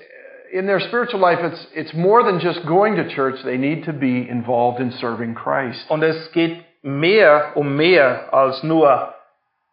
in 0.53 0.67
their 0.67 0.81
spiritual 0.81 1.21
life, 1.21 1.41
it's 1.43 1.67
it's 1.75 1.95
more 1.95 2.23
than 2.23 2.39
just 2.39 2.67
going 2.67 2.97
to 2.97 3.09
church. 3.15 3.43
They 3.45 3.57
need 3.57 3.85
to 3.85 3.93
be 3.93 4.29
involved 4.29 4.81
in 4.81 4.93
serving 4.93 5.35
Christ. 5.35 5.91
Und 5.91 6.03
es 6.03 6.31
geht 6.33 6.65
mehr 6.83 7.53
um 7.55 7.77
mehr 7.77 8.33
als 8.33 8.63
nur 8.63 9.15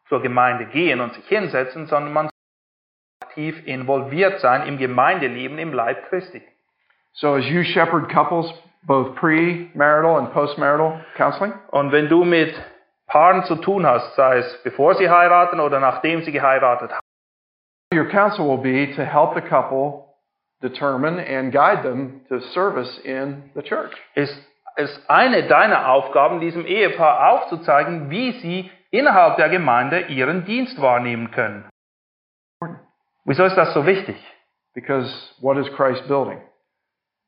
zur 0.08 0.22
Gemeinde 0.22 0.66
gehen 0.66 1.02
und 1.02 1.14
sich 1.14 1.28
hinsetzen, 1.28 1.88
sondern 1.88 2.14
man 2.14 2.30
aktiv 3.22 3.56
involviert 3.66 4.40
sein 4.40 4.68
im 4.68 4.78
Gemeindeleben, 4.78 5.60
im 5.60 5.74
Leib 5.74 6.10
Christi. 6.10 6.42
So 7.14 7.36
as 7.36 7.46
you 7.46 7.64
shepherd 7.64 8.10
couples, 8.10 8.52
both 8.84 9.16
pre-marital 9.16 10.18
and 10.18 10.32
post-marital 10.32 11.02
counseling, 11.18 11.54
Und 11.72 11.92
wenn 11.92 12.08
du 12.08 12.24
mit 12.24 12.54
Paaren 13.08 13.44
zu 13.46 13.56
tun 13.56 13.86
hast, 13.86 14.16
sei 14.16 14.38
es 14.38 14.64
bevor 14.64 14.96
sie 14.96 15.10
heiraten 15.10 15.60
oder 15.60 15.80
nachdem 15.80 16.24
sie 16.24 16.32
geheiratet 16.32 16.92
haben, 16.92 17.09
your 17.92 18.12
counsel 18.12 18.48
will 18.48 18.62
be 18.62 18.94
to 18.96 19.06
help 19.06 19.34
the 19.34 19.42
couple 19.42 20.16
determine 20.62 21.20
and 21.20 21.52
guide 21.52 21.84
them 21.84 22.22
to 22.30 22.40
service 22.54 23.00
in 23.04 23.50
the 23.56 23.64
church. 23.64 23.94
ist 24.16 24.38
es 24.76 24.90
eine 25.08 25.48
deiner 25.48 25.90
Aufgaben, 25.90 26.40
diesem 26.40 26.66
Ehepaar 26.66 27.32
aufzuzeigen, 27.32 28.10
wie 28.10 28.32
sie 28.40 28.72
innerhalb 28.92 29.38
der 29.38 29.50
Gemeinde 29.50 30.02
ihren 30.02 30.46
Dienst 30.46 30.80
wahrnehmen 30.82 31.32
können. 31.32 31.68
Wieso 33.26 33.44
ist 33.44 33.56
das 33.56 33.74
so 33.74 33.86
wichtig? 33.86 34.16
Because 34.74 35.12
what 35.42 35.58
is 35.58 35.68
Christ 35.76 36.08
building? 36.08 36.40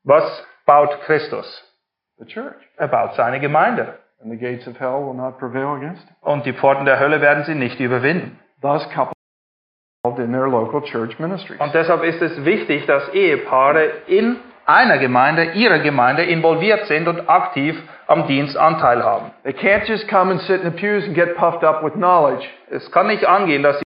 Was 0.04 0.24
baut 0.64 1.00
Christus? 1.02 1.62
The 2.18 2.24
church. 2.24 2.56
Er 2.76 2.88
baut 2.88 3.14
seine 3.16 3.40
Gemeinde. 3.40 3.98
And 4.20 4.30
the 4.30 4.38
gates 4.38 4.66
of 4.68 4.78
hell 4.78 5.04
will 5.04 5.14
not 5.14 5.38
prevail 5.38 5.74
against 5.76 6.04
it. 6.04 6.16
Und 6.20 6.46
die 6.46 6.52
Pforten 6.52 6.86
der 6.86 7.00
Hölle 7.00 7.20
werden 7.20 7.44
sie 7.44 7.54
nicht 7.54 7.80
überwinden. 7.80 8.38
Thus, 8.60 8.88
Und 10.04 11.74
deshalb 11.74 12.02
ist 12.02 12.20
es 12.20 12.44
wichtig, 12.44 12.86
dass 12.86 13.08
Ehepaare 13.14 13.84
in 14.08 14.36
einer 14.66 14.98
Gemeinde, 14.98 15.52
ihrer 15.52 15.78
Gemeinde 15.78 16.24
involviert 16.24 16.86
sind 16.86 17.06
und 17.06 17.28
aktiv 17.30 17.80
am 18.08 18.26
Dienst 18.26 18.56
Anteil 18.56 19.04
haben. 19.04 19.30
They 19.44 19.52
can't 19.52 19.86
just 19.86 20.08
come 20.08 20.32
and 20.32 20.40
sit 20.40 20.62
in 20.64 20.72
the 20.72 20.76
pews 20.76 21.04
and 21.04 21.14
get 21.14 21.36
puffed 21.36 21.62
up 21.62 21.84
with 21.84 21.92
knowledge. 21.92 22.44
Es 22.68 22.90
kann 22.90 23.06
nicht 23.06 23.24
angehen, 23.28 23.62
dass 23.62 23.78
sie 23.78 23.84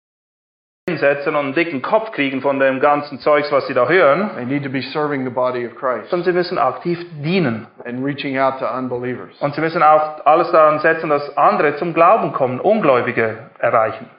hinsetzen 0.89 1.35
und 1.35 1.47
einen 1.47 1.53
dicken 1.53 1.81
Kopf 1.81 2.13
kriegen 2.13 2.39
von 2.41 2.59
dem 2.61 2.79
ganzen 2.79 3.19
Zeugs, 3.19 3.51
was 3.51 3.67
sie 3.67 3.73
da 3.73 3.85
hören, 3.89 4.29
They 4.37 4.45
need 4.45 4.63
to 4.63 4.69
be 4.69 4.81
serving 4.93 5.25
the 5.25 5.29
body 5.31 5.67
of 5.67 5.75
Christ 5.75 6.09
sondern 6.11 6.23
sie 6.25 6.31
müssen 6.31 6.57
aktiv 6.57 6.97
dienen. 7.25 7.67
and 7.83 8.05
reaching 8.05 8.37
out 8.39 8.59
to 8.59 8.65
unbelievers. 8.65 9.35
Und 9.41 9.53
sie 9.53 9.59
müssen 9.59 9.83
auch 9.83 10.25
alles 10.25 10.49
daran 10.51 10.79
setzen, 10.79 11.09
dass 11.09 11.35
andere 11.35 11.75
zum 11.75 11.93
Glauben 11.93 12.31
kommen, 12.31 12.61
Ungläubige 12.61 13.49
erreichen. 13.59 14.09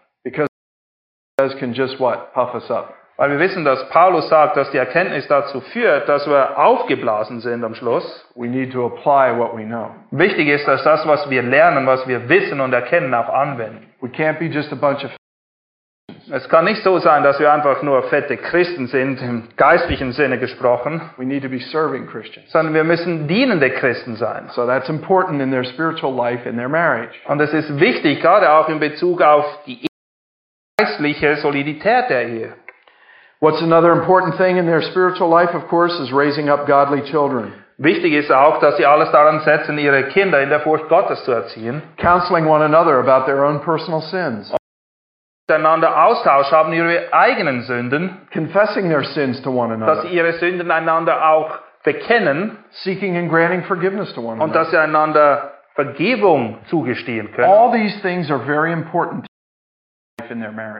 Can 1.38 1.74
just 1.74 2.00
what? 2.00 2.32
Puff 2.32 2.54
us 2.54 2.70
up. 2.70 2.94
Weil 3.18 3.30
wir 3.30 3.38
wissen, 3.38 3.62
dass 3.62 3.86
Paulus 3.90 4.26
sagt, 4.30 4.56
dass 4.56 4.70
die 4.70 4.78
Erkenntnis 4.78 5.28
dazu 5.28 5.60
führt, 5.60 6.08
dass 6.08 6.26
wir 6.26 6.56
aufgeblasen 6.58 7.40
sind 7.40 7.62
am 7.62 7.74
Schluss. 7.74 8.24
We 8.36 8.46
need 8.46 8.72
to 8.72 8.86
apply 8.86 9.38
what 9.38 9.54
we 9.54 9.64
know. 9.64 9.90
Wichtig 10.12 10.48
ist, 10.48 10.66
dass 10.66 10.82
das, 10.82 11.06
was 11.06 11.28
wir 11.28 11.42
lernen, 11.42 11.86
was 11.86 12.08
wir 12.08 12.26
wissen 12.30 12.58
und 12.58 12.72
erkennen, 12.72 13.12
auch 13.12 13.28
anwenden. 13.28 13.86
We 14.00 14.08
can't 14.08 14.38
be 14.38 14.46
just 14.46 14.72
a 14.72 14.76
bunch 14.76 15.04
of 15.04 15.10
Es 16.32 16.48
kann 16.48 16.64
nicht 16.64 16.82
so 16.82 16.98
sein, 17.00 17.22
dass 17.22 17.38
wir 17.38 17.52
einfach 17.52 17.82
nur 17.82 18.02
fette 18.04 18.38
Christen 18.38 18.86
sind, 18.86 19.20
im 19.20 19.48
geistlichen 19.58 20.12
Sinne 20.12 20.38
gesprochen, 20.38 21.02
we 21.18 21.26
need 21.26 21.42
to 21.42 21.50
be 21.50 21.60
serving 21.60 22.06
Christians. 22.06 22.50
sondern 22.50 22.72
wir 22.72 22.84
müssen 22.84 23.28
dienende 23.28 23.68
Christen 23.68 24.16
sein. 24.16 24.48
So 24.52 24.66
that's 24.66 24.88
important 24.88 25.42
in 25.42 25.50
their 25.50 25.64
spiritual 25.64 26.14
life 26.14 26.48
in 26.48 26.56
their 26.56 26.70
marriage. 26.70 27.14
Und 27.28 27.42
es 27.42 27.52
ist 27.52 27.78
wichtig, 27.78 28.22
gerade 28.22 28.50
auch 28.50 28.70
in 28.70 28.80
Bezug 28.80 29.20
auf 29.20 29.44
die 29.66 29.86
geistliche 30.78 31.36
Solidität 31.36 32.10
der 32.10 32.28
Ehe. 32.28 32.52
What's 33.40 33.62
another 33.62 33.92
important 33.92 34.36
thing 34.36 34.56
in 34.58 34.66
their 34.66 34.82
spiritual 34.82 35.28
life, 35.30 35.54
of 35.54 35.68
course, 35.68 35.92
is 36.02 36.12
raising 36.12 36.48
up 36.48 36.66
godly 36.66 37.02
children. 37.10 37.52
Wichtig 37.78 38.12
ist 38.14 38.30
auch, 38.30 38.60
dass 38.60 38.76
sie 38.78 38.86
alles 38.86 39.10
daran 39.10 39.40
setzen, 39.40 39.78
ihre 39.78 40.04
Kinder 40.08 40.40
in 40.42 40.48
der 40.48 40.60
Furcht 40.60 40.88
Gottes 40.88 41.22
zu 41.24 41.32
erziehen. 41.32 41.82
Counseling 41.98 42.46
one 42.46 42.62
another 42.64 42.98
about 42.98 43.26
their 43.26 43.44
own 43.44 43.60
personal 43.60 44.00
sins. 44.02 44.54
Miteinander 45.48 46.04
Austausch 46.04 46.50
haben 46.50 46.72
ihre 46.72 47.12
eigenen 47.12 47.62
Sünden, 47.62 48.26
Confessing 48.32 48.88
their 48.88 49.04
sins 49.04 49.40
to 49.42 49.50
one 49.50 49.78
dass 49.78 49.98
another. 49.98 50.02
sie 50.02 50.14
ihre 50.16 50.32
Sünden 50.34 50.70
einander 50.70 51.28
auch 51.30 51.58
bekennen 51.84 52.58
Seeking 52.82 53.16
and 53.16 53.30
granting 53.30 53.62
forgiveness 53.64 54.12
to 54.14 54.20
one 54.22 54.42
und 54.42 54.54
dass 54.54 54.68
another. 54.68 54.70
sie 54.70 54.78
einander 54.78 55.52
Vergebung 55.74 56.58
zugestehen 56.68 57.30
können. 57.32 57.48
All 57.48 57.70
these 57.72 58.00
things 58.00 58.30
are 58.30 58.40
very 58.44 58.72
important. 58.72 59.26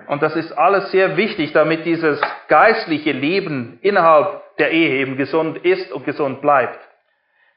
Und 0.09 0.23
das 0.23 0.37
ist 0.37 0.53
alles 0.57 0.91
sehr 0.91 1.17
wichtig, 1.17 1.53
damit 1.53 1.85
dieses 1.85 2.21
geistliche 2.49 3.13
Leben 3.13 3.79
innerhalb 3.83 4.43
der 4.59 4.71
Ehe 4.71 5.01
eben 5.01 5.17
gesund 5.17 5.59
ist 5.59 5.93
und 5.93 6.05
gesund 6.05 6.41
bleibt. 6.41 6.79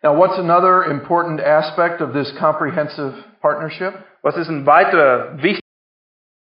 Now, 0.02 0.16
what's 0.16 0.38
another 0.40 0.86
important 0.86 1.42
aspect 1.42 2.02
of 2.02 2.14
this 2.14 2.34
comprehensive 2.38 3.14
partnership? 3.42 3.94
Was 4.22 4.38
ist 4.38 4.50
ein 4.50 4.66
weiterer 4.66 5.34
wichtiger 5.42 5.60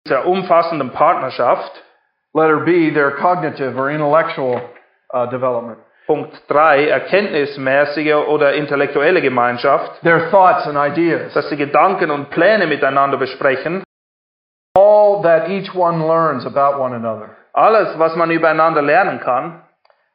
dieser 0.06 0.26
umfassenden 0.26 0.92
Partnerschaft? 0.92 1.84
Letter 2.34 2.62
B, 2.66 2.92
their 2.92 3.12
cognitive 3.12 3.78
or 3.78 3.90
intellectual 3.92 4.60
uh, 5.14 5.28
development. 5.28 5.78
Punkt 6.08 6.34
3, 6.50 6.88
erkenntnismäßige 6.90 8.16
oder 8.28 8.54
intellektuelle 8.54 9.22
Gemeinschaft, 9.22 10.02
Their 10.02 10.30
thoughts 10.32 10.68
and 10.68 10.76
ideas. 10.78 11.34
dass 11.34 11.48
sie 11.50 11.56
Gedanken 11.56 12.12
und 12.12 12.30
Pläne 12.30 12.68
miteinander 12.68 13.18
besprechen. 13.18 13.84
All 14.76 15.22
that 15.24 15.50
each 15.50 15.74
one 15.76 16.08
learns 16.08 16.46
about 16.46 16.80
one 16.80 16.94
another. 16.94 17.30
Alles, 17.54 17.98
was 18.00 18.16
man 18.16 18.30
übereinander 18.32 18.82
lernen 18.82 19.20
kann, 19.20 19.62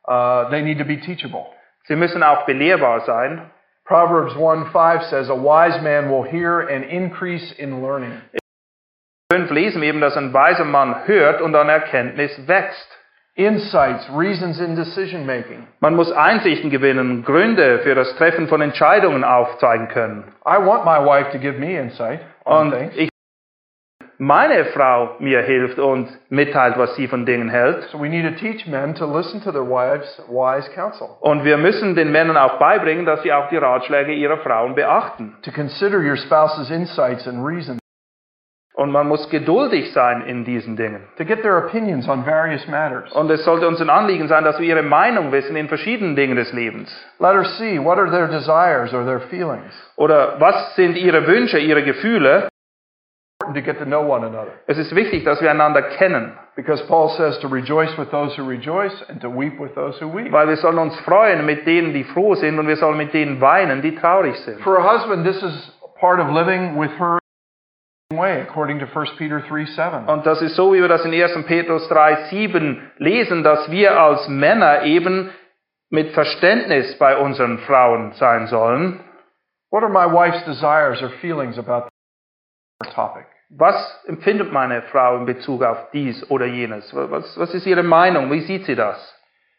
Uh, 0.09 0.49
they 0.49 0.62
need 0.62 0.79
to 0.79 0.87
be 0.87 0.97
teachable. 0.97 1.49
sie 1.87 1.94
müssen 1.94 2.23
auch 2.23 2.47
belehrbar 2.47 3.01
sein. 3.05 3.51
Proverbs 3.85 4.35
1 4.35 4.71
5 4.73 5.03
says, 5.11 5.29
A 5.29 5.35
wise 5.35 5.83
man 5.83 6.09
will 6.09 6.23
hear 6.23 6.61
and 6.61 6.83
increase 6.85 7.53
in 7.59 7.83
learning. 7.83 8.12
5 9.31 9.51
lesen 9.51 9.83
wir 9.83 9.88
eben, 9.88 10.01
dass 10.01 10.16
ein 10.16 10.33
weiser 10.33 10.64
Mann 10.64 11.07
hört 11.07 11.42
und 11.42 11.55
an 11.55 11.68
Erkenntnis 11.68 12.31
wächst. 12.49 12.88
Insights, 13.35 14.09
reasons 14.16 14.59
in 14.61 14.75
decision 14.75 15.27
making. 15.27 15.66
Man 15.81 15.94
muss 15.94 16.11
Einsichten 16.11 16.71
gewinnen, 16.71 17.23
Gründe 17.23 17.81
für 17.81 17.94
das 17.94 18.16
Treffen 18.16 18.49
von 18.49 18.62
Entscheidungen 18.62 19.25
aufzeigen 19.25 19.88
können. 19.88 20.25
I 20.47 20.57
want 20.57 20.87
my 20.87 20.99
wife 21.05 21.31
to 21.33 21.38
give 21.38 21.59
me 21.59 21.79
insight 21.79 22.21
Und 22.44 22.75
ich, 22.97 23.11
meine 24.19 24.65
Frau 24.67 25.15
mir 25.21 25.43
hilft 25.43 25.79
und 25.79 26.09
mitteilt, 26.29 26.77
was 26.77 26.95
sie 26.97 27.07
von 27.07 27.25
Dingen 27.25 27.49
hält. 27.49 27.85
So 27.93 27.99
we 28.01 28.09
need 28.09 28.25
to 28.25 28.39
teach 28.39 28.67
men 28.67 28.95
to 28.97 29.07
listen 29.07 29.41
to 29.43 29.53
their 29.53 29.65
wives' 29.65 30.21
wise 30.29 30.69
counsel, 30.75 31.09
Und 31.21 31.45
wir 31.45 31.57
müssen 31.57 31.95
den 31.95 32.11
Männern 32.11 32.37
auch 32.37 32.59
beibringen, 32.59 33.07
dass 33.07 33.23
sie 33.23 33.33
auch 33.33 33.49
die 33.49 33.57
Ratschläge 33.57 34.13
ihrer 34.13 34.39
Frauen 34.39 34.75
beachten. 34.75 35.37
to 35.43 35.53
consider 35.53 35.99
your 35.99 36.17
spouse's 36.17 36.71
insights 36.71 37.27
and 37.29 37.47
reasons, 37.47 37.79
Und 38.75 38.93
man 38.93 39.09
muss 39.09 39.29
geduldig 39.31 39.93
sein 39.93 40.23
in 40.23 40.45
diesen 40.45 40.77
Dingen. 40.77 41.01
to 41.17 41.25
get 41.25 41.43
their 41.43 41.59
opinions 41.59 42.09
on 42.09 42.25
various 42.27 42.67
matters. 42.69 43.13
Und 43.13 43.31
es 43.31 43.45
sollte 43.45 43.67
uns 43.69 43.81
ein 43.81 43.91
Anliegen 43.91 44.27
sein, 44.29 44.43
dass 44.45 44.59
wir 44.59 44.67
ihre 44.67 44.83
Meinung 44.83 45.31
wissen 45.33 45.55
in 45.57 45.69
verschiedenen 45.69 46.17
Dingen 46.17 46.35
des 46.37 46.53
Lebens. 46.53 46.89
Letter 47.21 47.45
C, 47.57 47.79
what 47.83 47.99
are 47.99 48.11
their 48.11 48.27
desires 48.29 48.93
or 48.93 49.05
their 49.05 49.21
feelings? 49.21 49.73
Oder 49.97 50.41
was 50.41 50.75
sind 50.77 50.97
ihre 50.97 51.27
Wünsche, 51.27 51.59
ihre 51.59 51.83
Gefühle? 51.85 52.48
Important 53.49 53.67
to 53.67 53.73
get 53.73 53.79
to 53.79 53.87
know 53.87 54.03
one 54.03 54.25
another. 54.25 54.53
Es 54.67 54.77
ist 54.79 54.95
wichtig, 54.95 55.25
dass 55.25 55.41
wir 55.41 55.51
einander 55.51 55.83
kennen, 55.83 56.33
Because 56.55 56.83
Paul 56.89 57.09
says 57.17 57.39
to 57.41 57.49
rejoice 57.49 57.97
with 57.97 58.11
those 58.11 58.37
who 58.37 58.45
rejoice 58.45 58.93
and 59.09 59.21
to 59.21 59.31
weep 59.31 59.59
with 59.61 59.75
those 59.75 59.97
who 60.01 60.09
weep. 60.09 60.33
weil 60.33 60.49
wir 60.49 60.57
sollen 60.57 60.79
uns 60.79 60.99
freuen 61.01 61.47
mit 61.47 61.67
denen, 61.67 61.93
die 61.95 62.05
froh 62.05 62.35
sind 62.35 62.59
und 62.59 62.67
wir 62.67 62.77
sollen 62.77 62.97
mit 62.97 63.15
denen 63.15 63.41
weinen, 63.41 63.81
die 63.81 63.95
traurig 63.95 64.37
sind. 64.45 64.61
For 64.63 64.77
a 64.79 64.83
husband, 64.83 65.25
this 65.25 65.41
is 65.43 65.73
part 66.01 66.21
of 66.21 66.29
living 66.31 66.77
with 66.77 66.91
her 66.99 67.19
way, 68.13 68.41
according 68.41 68.81
to 68.81 68.87
1 68.87 69.17
Peter 69.19 69.41
3 69.41 69.67
7. 69.67 70.09
Und 70.09 70.27
das 70.27 70.43
ist 70.43 70.57
so, 70.57 70.75
wie 70.75 70.81
wir 70.81 70.89
das 70.89 71.05
in 71.05 71.13
1. 71.13 71.47
Petrus 71.47 71.89
3, 71.89 72.29
7 72.31 72.91
lesen, 72.99 73.45
dass 73.45 73.71
wir 73.71 73.99
als 73.99 74.29
Männer 74.29 74.83
eben 74.83 75.31
mit 75.91 76.11
Verständnis 76.13 76.99
bei 76.99 77.17
unseren 77.17 77.59
Frauen 77.61 78.13
sein 78.15 78.49
sollen. 78.49 79.01
What 79.71 79.85
are 79.85 79.91
my 79.91 80.07
wife's 80.07 80.45
desires 80.45 81.01
or 81.03 81.11
feelings 81.21 81.57
about 81.57 81.89
the 82.83 82.91
topic? 82.91 83.27
Was 83.51 84.05
empfindet 84.07 84.53
meine 84.53 84.83
Frau 84.83 85.17
in 85.17 85.25
Bezug 85.25 85.63
auf 85.63 85.91
dies 85.93 86.31
oder 86.31 86.45
jenes? 86.47 86.95
Was, 86.95 87.39
was 87.39 87.55
ist 87.55 87.67
ihre 87.67 87.83
Meinung? 87.83 88.31
Wie 88.31 88.41
sieht 88.41 88.67
sie 88.67 88.75
das? 88.75 89.15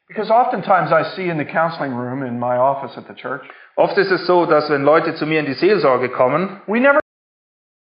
Because 0.08 0.32
oftentimes 0.32 0.92
I 0.92 1.04
see 1.16 1.30
in 1.30 1.38
the 1.38 1.46
counseling 1.46 1.94
room 1.94 2.24
in 2.24 2.40
my 2.40 2.58
office 2.58 2.98
at 2.98 3.06
the 3.08 3.14
church, 3.16 3.42
Oft 3.76 3.98
ist 3.98 4.12
es 4.12 4.26
so, 4.28 4.46
dass 4.46 4.70
wenn 4.70 4.84
Leute 4.84 5.16
zu 5.16 5.26
mir 5.26 5.40
in 5.40 5.46
die 5.46 5.54
Seelsorge 5.54 6.10
kommen, 6.10 6.62
we 6.68 6.80
never, 6.80 7.00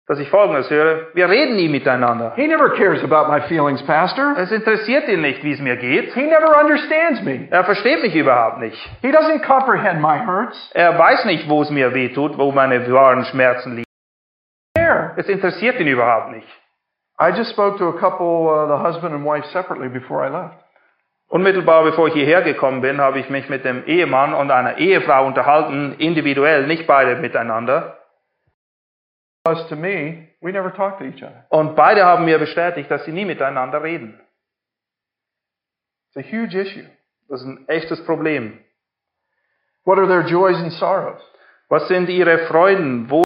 dass 0.07 0.19
ich 0.19 0.29
Folgendes 0.29 0.69
höre, 0.69 1.07
wir 1.13 1.29
reden 1.29 1.55
nie 1.55 1.69
miteinander. 1.69 2.33
he 2.35 2.47
never 2.47 2.69
cares 2.75 3.01
about 3.03 3.29
my 3.31 3.39
feelings, 3.47 3.81
Pastor. 3.83 4.35
Es 4.37 4.51
interessiert 4.51 5.07
ihn 5.07 5.21
nicht, 5.21 5.43
wie 5.43 5.51
es 5.53 5.59
mir 5.59 5.77
geht. 5.77 6.13
He 6.13 6.23
never 6.23 6.59
understands 6.59 7.21
me. 7.21 7.47
Er 7.51 7.63
versteht 7.63 8.01
mich 8.01 8.15
überhaupt 8.15 8.59
nicht. 8.59 8.77
He 9.01 9.09
doesn't 9.09 9.41
comprehend 9.45 10.01
my 10.01 10.19
hurts. 10.25 10.57
Er 10.73 10.97
weiß 10.97 11.25
nicht, 11.25 11.47
wo 11.47 11.61
es 11.61 11.69
mir 11.69 11.93
weh 11.93 12.09
tut, 12.09 12.37
wo 12.37 12.51
meine 12.51 12.91
wahren 12.91 13.23
Schmerzen 13.25 13.75
liegen. 13.75 13.83
Es 15.17 15.27
interessiert 15.27 15.79
ihn 15.79 15.87
überhaupt 15.87 16.31
nicht. 16.31 16.47
I 17.19 17.29
just 17.29 17.51
spoke 17.51 17.77
to 17.77 17.89
a 17.89 17.99
couple, 17.99 18.49
uh, 18.49 18.67
the 18.67 18.77
husband 18.77 19.13
and 19.13 19.23
wife, 19.25 19.45
separately 19.51 19.87
before 19.87 20.25
I 20.25 20.29
left. 20.29 20.63
Unmittelbar 21.27 21.83
bevor 21.83 22.07
ich 22.07 22.13
hierher 22.13 22.41
gekommen 22.41 22.81
bin, 22.81 22.99
habe 22.99 23.19
ich 23.19 23.29
mich 23.29 23.49
mit 23.49 23.63
dem 23.65 23.85
Ehemann 23.85 24.33
und 24.33 24.51
einer 24.51 24.77
Ehefrau 24.77 25.25
unterhalten, 25.25 25.95
individuell, 25.97 26.67
nicht 26.67 26.85
beide 26.85 27.15
miteinander. 27.15 27.97
Because 29.43 29.67
to 29.69 29.75
me, 29.75 30.29
we 30.41 30.51
never 30.51 30.71
talk 30.71 30.99
to 30.99 31.05
each 31.05 31.23
other. 31.23 31.45
Und 31.49 31.75
beide 31.75 32.05
haben 32.05 32.25
mir 32.25 32.39
bestätigt, 32.39 32.89
dass 32.89 33.03
sie 33.05 33.11
nie 33.11 33.25
miteinander 33.25 33.81
reden. 33.83 34.19
It's 36.09 36.17
a 36.17 36.29
huge 36.29 36.55
issue. 36.55 36.85
Das 37.27 37.41
ist 37.41 37.47
ein 37.47 37.67
echtes 37.67 38.03
Problem. 38.05 38.59
What 39.85 39.97
are 39.97 40.07
their 40.07 40.21
joys 40.21 40.57
and 40.57 40.71
sorrows? 40.73 41.21
Was 41.69 41.87
sind 41.87 42.09
ihre 42.09 42.45
Freuden? 42.47 43.09
Wo, 43.09 43.23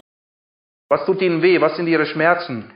was 0.88 1.04
tut 1.06 1.20
ihnen 1.22 1.42
weh? 1.42 1.60
Was 1.60 1.76
sind 1.76 1.86
ihre 1.86 2.06
Schmerzen? 2.06 2.70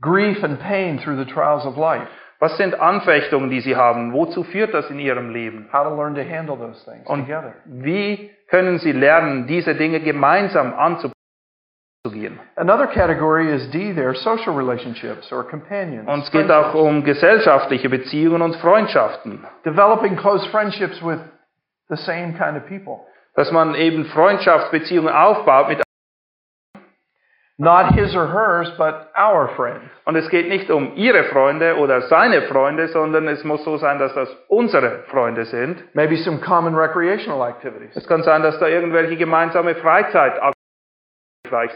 Grief 0.00 0.42
and 0.42 0.58
pain 0.60 0.98
through 0.98 1.16
the 1.16 1.30
trials 1.32 1.64
of 1.64 1.76
life. 1.76 2.08
Was 2.40 2.56
sind 2.56 2.74
Anfechtungen, 2.80 3.50
die 3.50 3.60
sie 3.60 3.76
haben? 3.76 4.12
Wozu 4.12 4.42
führt 4.42 4.74
das 4.74 4.90
in 4.90 4.98
ihrem 4.98 5.30
Leben? 5.30 5.68
How 5.72 5.84
to 5.84 5.94
learn 5.94 6.14
to 6.16 6.22
handle 6.22 6.56
those 6.56 6.84
things 6.84 7.06
Und 7.06 7.20
together. 7.26 7.54
wie 7.66 8.30
können 8.48 8.78
sie 8.80 8.90
lernen, 8.92 9.46
diese 9.46 9.76
Dinge 9.76 10.00
gemeinsam 10.00 10.74
anzugehen? 10.74 12.40
Another 12.56 12.88
category 12.88 13.48
is 13.54 13.70
D 13.70 13.92
there, 13.94 14.12
social 14.14 14.54
relationships 14.56 15.32
or 15.32 15.44
companions. 15.44 16.08
Und 16.08 16.24
es 16.24 16.30
geht 16.32 16.50
auch 16.50 16.74
um 16.74 17.04
gesellschaftliche 17.04 17.88
Beziehungen 17.88 18.42
und 18.42 18.56
Freundschaften. 18.56 19.46
Developing 19.64 20.16
close 20.16 20.44
friendships 20.50 21.00
with 21.00 21.20
the 21.90 21.96
same 21.96 22.32
kind 22.36 22.56
of 22.56 22.66
people. 22.66 23.06
Dass 23.36 23.52
man 23.52 23.76
eben 23.76 24.04
Freundschaftsbeziehungen 24.06 25.14
aufbaut 25.14 25.68
mit 25.68 25.81
Not 27.58 27.94
his 27.94 28.14
or 28.16 28.26
hers, 28.26 28.70
but 28.78 29.10
our 29.16 29.48
friends. 29.56 29.84
und 30.04 30.16
es 30.16 30.28
geht 30.30 30.48
nicht 30.48 30.70
um 30.70 30.92
ihre 30.96 31.24
Freunde 31.24 31.76
oder 31.76 32.02
seine 32.02 32.42
Freunde, 32.42 32.88
sondern 32.88 33.28
es 33.28 33.44
muss 33.44 33.62
so 33.64 33.76
sein, 33.76 33.98
dass 33.98 34.14
das 34.14 34.28
unsere 34.48 35.04
Freunde 35.08 35.44
sind. 35.44 35.82
Maybe 35.94 36.16
some 36.16 36.38
common 36.40 36.74
recreational 36.74 37.46
activities. 37.46 37.94
Es 37.94 38.06
kann 38.06 38.22
sein, 38.22 38.42
dass 38.42 38.58
da 38.58 38.68
irgendwelche 38.68 39.16
gemeinsame 39.16 39.74
Freizeitaktivitäten 39.76 40.56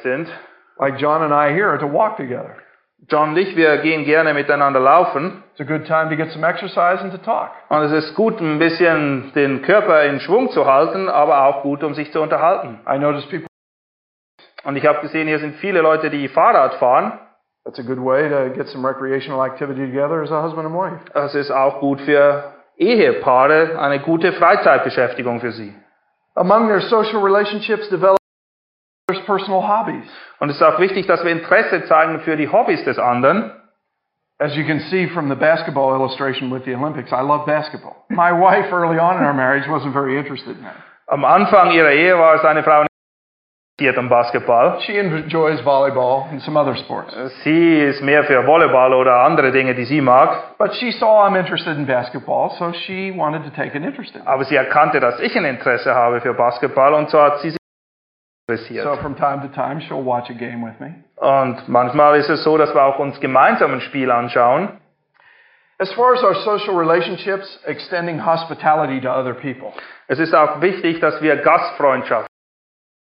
sind. 0.02 0.28
Like 0.78 0.98
John 0.98 1.22
and 1.22 1.32
I 1.32 1.54
here 1.54 1.78
to 1.78 1.86
walk 1.86 2.16
together. 2.16 2.56
John 3.08 3.30
und 3.30 3.36
ich, 3.36 3.54
wir 3.54 3.76
gehen 3.78 4.04
gerne 4.04 4.34
miteinander 4.34 4.80
laufen. 4.80 5.44
It's 5.52 5.60
a 5.60 5.64
good 5.64 5.86
time 5.86 6.08
to 6.08 6.16
get 6.16 6.30
some 6.32 6.46
exercise 6.46 7.00
and 7.02 7.12
to 7.12 7.18
talk. 7.18 7.50
Und 7.68 7.82
es 7.82 7.92
ist 7.92 8.14
gut, 8.14 8.40
ein 8.40 8.58
bisschen 8.58 9.32
den 9.34 9.62
Körper 9.62 10.04
in 10.04 10.18
Schwung 10.20 10.50
zu 10.50 10.66
halten, 10.66 11.08
aber 11.08 11.44
auch 11.44 11.62
gut, 11.62 11.84
um 11.84 11.94
sich 11.94 12.10
zu 12.12 12.20
unterhalten. 12.20 12.80
I 12.88 12.98
notice 12.98 13.24
people, 13.26 13.46
Und 14.66 14.76
ich 14.76 14.84
habe 14.84 15.00
gesehen, 15.00 15.28
hier 15.28 15.38
sind 15.38 15.56
viele 15.56 15.80
Leute, 15.80 16.10
die 16.10 16.28
Fahrrad 16.28 16.74
fahren. 16.74 17.18
that's 17.66 17.80
a 17.80 17.82
good 17.82 17.98
way 17.98 18.28
to 18.28 18.52
get 18.56 18.68
some 18.68 18.86
recreational 18.86 19.42
activity 19.42 19.84
together 19.84 20.22
as 20.22 20.30
a 20.30 20.40
husband 20.40 20.66
and 20.66 20.74
wife. 20.74 21.00
Das 21.12 21.34
ist 21.34 21.50
auch 21.50 21.80
gut 21.80 22.00
für 22.02 22.54
Ehepaare, 22.78 23.78
eine 23.78 23.98
gute 24.00 24.32
Freizeitbeschäftigung 24.32 25.40
für 25.40 25.50
sie. 25.50 25.74
Among 26.36 26.68
their 26.68 26.80
social 26.82 27.20
relationships, 27.20 27.88
develop 27.88 28.18
their 29.08 29.20
personal 29.24 29.62
hobbies. 29.62 30.08
Und 30.38 30.50
es 30.50 30.56
ist 30.56 30.62
auch 30.62 30.78
wichtig, 30.78 31.06
dass 31.06 31.24
wir 31.24 31.32
Interesse 31.32 31.84
zeigen 31.86 32.20
für 32.20 32.36
die 32.36 32.48
Hobbys 32.48 32.84
des 32.84 32.98
anderen. 32.98 33.50
As 34.38 34.54
you 34.54 34.64
can 34.64 34.78
see 34.90 35.08
from 35.08 35.28
the 35.28 35.34
basketball 35.34 35.94
illustration 35.94 36.50
with 36.50 36.64
the 36.66 36.74
Olympics, 36.74 37.10
I 37.10 37.22
love 37.22 37.46
basketball. 37.46 38.04
My 38.10 38.30
wife 38.30 38.70
early 38.70 38.98
on 38.98 39.16
in 39.16 39.24
our 39.24 39.34
marriage 39.34 39.66
wasn't 39.66 39.92
very 39.92 40.18
interested 40.18 40.56
in 40.56 40.62
that. 40.62 40.76
Am 41.08 41.24
Anfang 41.24 41.72
ihrer 41.72 41.90
Ehe 41.90 42.16
war 42.16 42.38
seine 42.38 42.62
Frau 42.62 42.84
am 43.78 44.08
Basketball. 44.08 44.80
She 44.86 44.96
enjoys 44.96 45.60
volleyball 45.60 46.30
and 46.30 46.40
some 46.40 46.56
other 46.56 46.74
sports. 46.76 47.14
Sie 47.44 47.78
ist 47.78 48.02
mehr 48.02 48.24
für 48.24 48.46
Volleyball 48.46 48.94
oder 48.94 49.22
andere 49.22 49.52
Dinge, 49.52 49.74
die 49.74 49.84
sie 49.84 50.00
mag. 50.00 50.56
But 50.58 50.72
she 50.76 50.90
saw 50.92 51.26
I'm 51.26 51.36
interested 51.36 51.76
in 51.76 51.84
basketball, 51.86 52.50
so 52.58 52.72
she 52.72 53.12
wanted 53.14 53.44
to 53.44 53.50
take 53.50 53.76
an 53.76 53.84
interest 53.84 54.14
in 54.14 54.22
it. 54.22 54.26
Aber 54.26 54.44
sie 54.44 54.56
erkannte, 54.56 54.98
dass 54.98 55.20
ich 55.20 55.36
ein 55.36 55.44
Interesse 55.44 55.94
habe 55.94 56.20
für 56.22 56.32
Basketball 56.32 56.94
und 56.94 57.10
so 57.10 57.20
hat 57.20 57.40
sie 57.40 57.50
sich 57.50 57.58
So 58.48 58.54
interessiert. 58.54 58.98
from 59.02 59.14
time 59.14 59.42
to 59.42 59.48
time, 59.48 59.80
she'll 59.82 60.02
watch 60.04 60.30
a 60.30 60.34
game 60.34 60.62
with 60.64 60.80
me. 60.80 60.94
Und 61.16 61.68
manchmal 61.68 62.16
ist 62.16 62.30
es 62.30 62.44
so, 62.44 62.56
dass 62.56 62.74
wir 62.74 62.82
auch 62.82 62.98
uns 62.98 63.20
gemeinsam 63.20 63.74
ein 63.74 63.80
Spiel 63.82 64.10
anschauen. 64.10 64.70
As 65.78 65.92
far 65.92 66.14
as 66.14 66.22
our 66.24 66.34
social 66.36 66.74
relationships, 66.74 67.60
extending 67.66 68.24
hospitality 68.24 69.02
to 69.02 69.10
other 69.10 69.34
people. 69.34 69.72
Es 70.08 70.18
ist 70.18 70.34
auch 70.34 70.62
wichtig, 70.62 71.00
dass 71.00 71.20
wir 71.20 71.36
Gastfreundschaft 71.36 72.26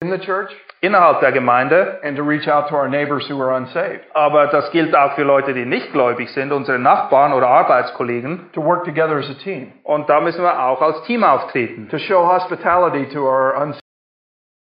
In 0.01 0.11
the 0.11 0.17
church, 0.17 0.49
innerhalb 0.79 1.19
der 1.19 1.33
Gemeinde, 1.33 1.99
and 2.03 2.15
to 2.15 2.23
reach 2.23 2.47
out 2.47 2.69
to 2.69 2.75
our 2.75 2.87
neighbors 2.87 3.27
who 3.29 3.37
are 3.41 3.53
unsaved. 3.53 3.99
aber 4.13 4.47
das 4.47 4.71
gilt 4.71 4.95
auch 4.95 5.11
für 5.15 5.23
Leute, 5.23 5.53
die 5.53 5.65
nicht 5.65 5.91
gläubig 5.91 6.29
sind, 6.29 6.53
unsere 6.53 6.79
Nachbarn 6.79 7.33
oder 7.33 7.49
Arbeitskollegen. 7.49 8.49
To 8.53 8.63
work 8.63 8.85
together 8.85 9.17
as 9.17 9.29
a 9.29 9.33
team. 9.43 9.73
Und 9.83 10.07
da 10.09 10.21
müssen 10.21 10.41
wir 10.41 10.57
auch 10.63 10.81
als 10.81 11.03
Team 11.03 11.21
auftreten. 11.25 11.89
To 11.89 11.97
show 11.99 12.25
hospitality 12.25 13.09
to 13.09 13.27
our 13.27 13.53
unsaved 13.61 13.81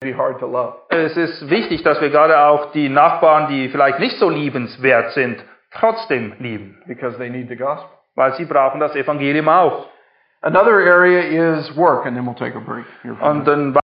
be 0.02 0.18
hard 0.18 0.40
to 0.40 0.48
love. 0.48 0.78
Es 0.90 1.16
ist 1.16 1.48
wichtig, 1.48 1.84
dass 1.84 2.02
wir 2.02 2.10
gerade 2.10 2.40
auch 2.40 2.72
die 2.72 2.90
Nachbarn, 2.90 3.50
die 3.50 3.70
vielleicht 3.70 4.00
nicht 4.00 4.18
so 4.18 4.32
liebenswert 4.32 5.12
sind, 5.12 5.44
trotzdem 5.76 6.34
lieben, 6.40 6.82
because 6.88 7.16
they 7.20 7.30
need 7.30 7.50
the 7.50 7.56
gospel. 7.56 7.88
weil 8.16 8.34
sie 8.34 8.46
brauchen 8.46 8.80
das 8.80 8.96
Evangelium 8.96 9.48
auch. 9.48 9.90
Another 10.42 10.80
area 10.80 11.20
is 11.60 11.78
work, 11.78 12.08
and 12.08 12.16
then 12.18 12.26
we'll 12.26 12.34
take 12.34 12.58
a 12.58 12.60
break. 12.60 12.86
here 13.04 13.14
for 13.14 13.24
a 13.28 13.30
Und 13.30 13.46
minute. 13.46 13.54
ein 13.54 13.80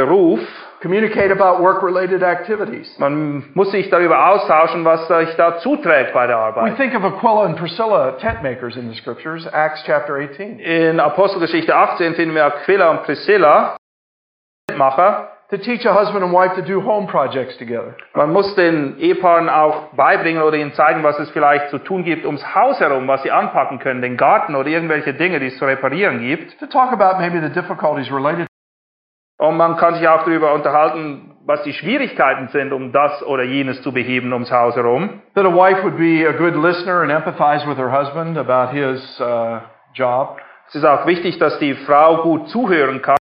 Beruf, 0.00 0.40
Communicate 0.82 1.30
about 1.30 1.62
work-related 1.62 2.22
activities. 2.22 2.86
man 2.98 3.44
muss 3.54 3.70
sich 3.70 3.88
darüber 3.88 4.28
austauschen, 4.28 4.84
was 4.84 5.08
sich 5.08 5.34
da 5.36 5.56
zuträgt 5.60 6.12
bei 6.12 6.26
der 6.26 6.36
We 6.36 6.40
Arbeit. 6.42 6.76
think 6.76 6.94
of 6.94 7.02
Aquila 7.02 7.46
and 7.46 7.56
Priscilla, 7.56 8.12
tent 8.20 8.42
makers 8.42 8.76
in 8.76 8.90
the 8.90 8.94
scriptures, 8.94 9.46
Acts 9.54 9.82
chapter 9.86 10.16
18. 10.18 10.58
In 10.58 11.00
Apostelgeschichte 11.00 11.74
18 11.74 12.14
finden 12.14 12.34
wir 12.34 12.44
Aquila 12.44 12.90
und 12.90 13.04
Priscilla, 13.04 13.78
Macher. 14.76 15.28
To 15.48 15.56
teach 15.56 15.86
a 15.86 15.94
husband 15.94 16.22
and 16.24 16.32
wife 16.34 16.54
to 16.56 16.62
do 16.62 16.80
home 16.82 17.06
projects 17.06 17.56
together. 17.56 17.94
Man 18.14 18.32
muss 18.34 18.54
den 18.56 18.98
Ehepaaren 18.98 19.48
auch 19.48 19.94
beibringen 19.94 20.42
oder 20.42 20.56
ihnen 20.58 20.74
zeigen, 20.74 21.04
was 21.04 21.18
es 21.20 21.30
vielleicht 21.30 21.70
zu 21.70 21.78
tun 21.78 22.02
gibt 22.04 22.26
ums 22.26 22.44
Haus 22.54 22.80
herum, 22.80 23.06
was 23.08 23.22
sie 23.22 23.30
anpacken 23.30 23.78
können, 23.78 24.02
den 24.02 24.18
Garten 24.18 24.56
oder 24.56 24.68
irgendwelche 24.68 25.14
Dinge, 25.14 25.38
die 25.40 25.46
es 25.46 25.56
zu 25.58 25.64
reparieren 25.64 26.18
gibt. 26.18 26.58
To 26.58 26.66
talk 26.66 26.92
about 26.92 27.18
maybe 27.18 27.40
the 27.40 27.48
difficulties 27.48 28.10
related 28.12 28.46
Und 29.38 29.56
man 29.56 29.76
kann 29.76 29.94
sich 29.94 30.08
auch 30.08 30.24
darüber 30.24 30.54
unterhalten, 30.54 31.36
was 31.44 31.62
die 31.62 31.72
Schwierigkeiten 31.72 32.48
sind, 32.48 32.72
um 32.72 32.92
das 32.92 33.22
oder 33.22 33.44
jenes 33.44 33.80
zu 33.82 33.92
beheben 33.92 34.32
ums 34.32 34.50
Haus 34.50 34.74
herum. 34.74 35.22
that 35.34 35.44
a 35.44 35.50
wife 35.50 35.82
would 35.84 35.96
be 35.96 36.26
a 36.26 36.32
good 36.32 36.56
listener 36.56 37.02
and 37.02 37.12
empathize 37.12 37.66
with 37.68 37.76
her 37.76 37.90
husband 37.90 38.36
about 38.38 38.74
his 38.74 39.20
uh, 39.20 39.60
job. 39.94 40.38
Es 40.68 40.74
ist 40.74 40.84
auch 40.84 41.06
wichtig, 41.06 41.38
dass 41.38 41.58
die 41.58 41.74
Frau 41.74 42.22
gut 42.22 42.48
zuhören 42.48 43.00
kann, 43.02 43.16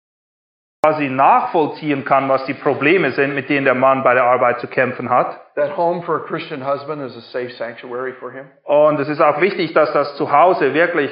sie 0.98 1.10
nachvollziehen 1.10 2.06
kann, 2.06 2.28
was 2.28 2.46
die 2.46 2.54
Probleme 2.54 3.12
sind, 3.12 3.34
mit 3.34 3.50
denen 3.50 3.66
der 3.66 3.76
Mann 3.76 4.04
bei 4.04 4.14
der 4.14 4.24
Arbeit 4.24 4.60
zu 4.60 4.68
kämpfen 4.68 5.10
hat. 5.10 5.40
That 5.56 5.78
home 5.78 6.04
for 6.04 6.18
a 6.18 6.28
Christian 6.28 6.66
husband 6.66 7.02
is 7.02 7.16
a 7.16 7.22
safe 7.22 7.52
sanctuary 7.52 8.14
for 8.14 8.32
him. 8.32 8.48
Und 8.64 9.00
es 9.00 9.08
ist 9.08 9.22
auch 9.22 9.40
wichtig, 9.42 9.74
dass 9.74 9.92
das 9.94 10.16
Zuhause 10.18 10.74
wirklich 10.74 11.12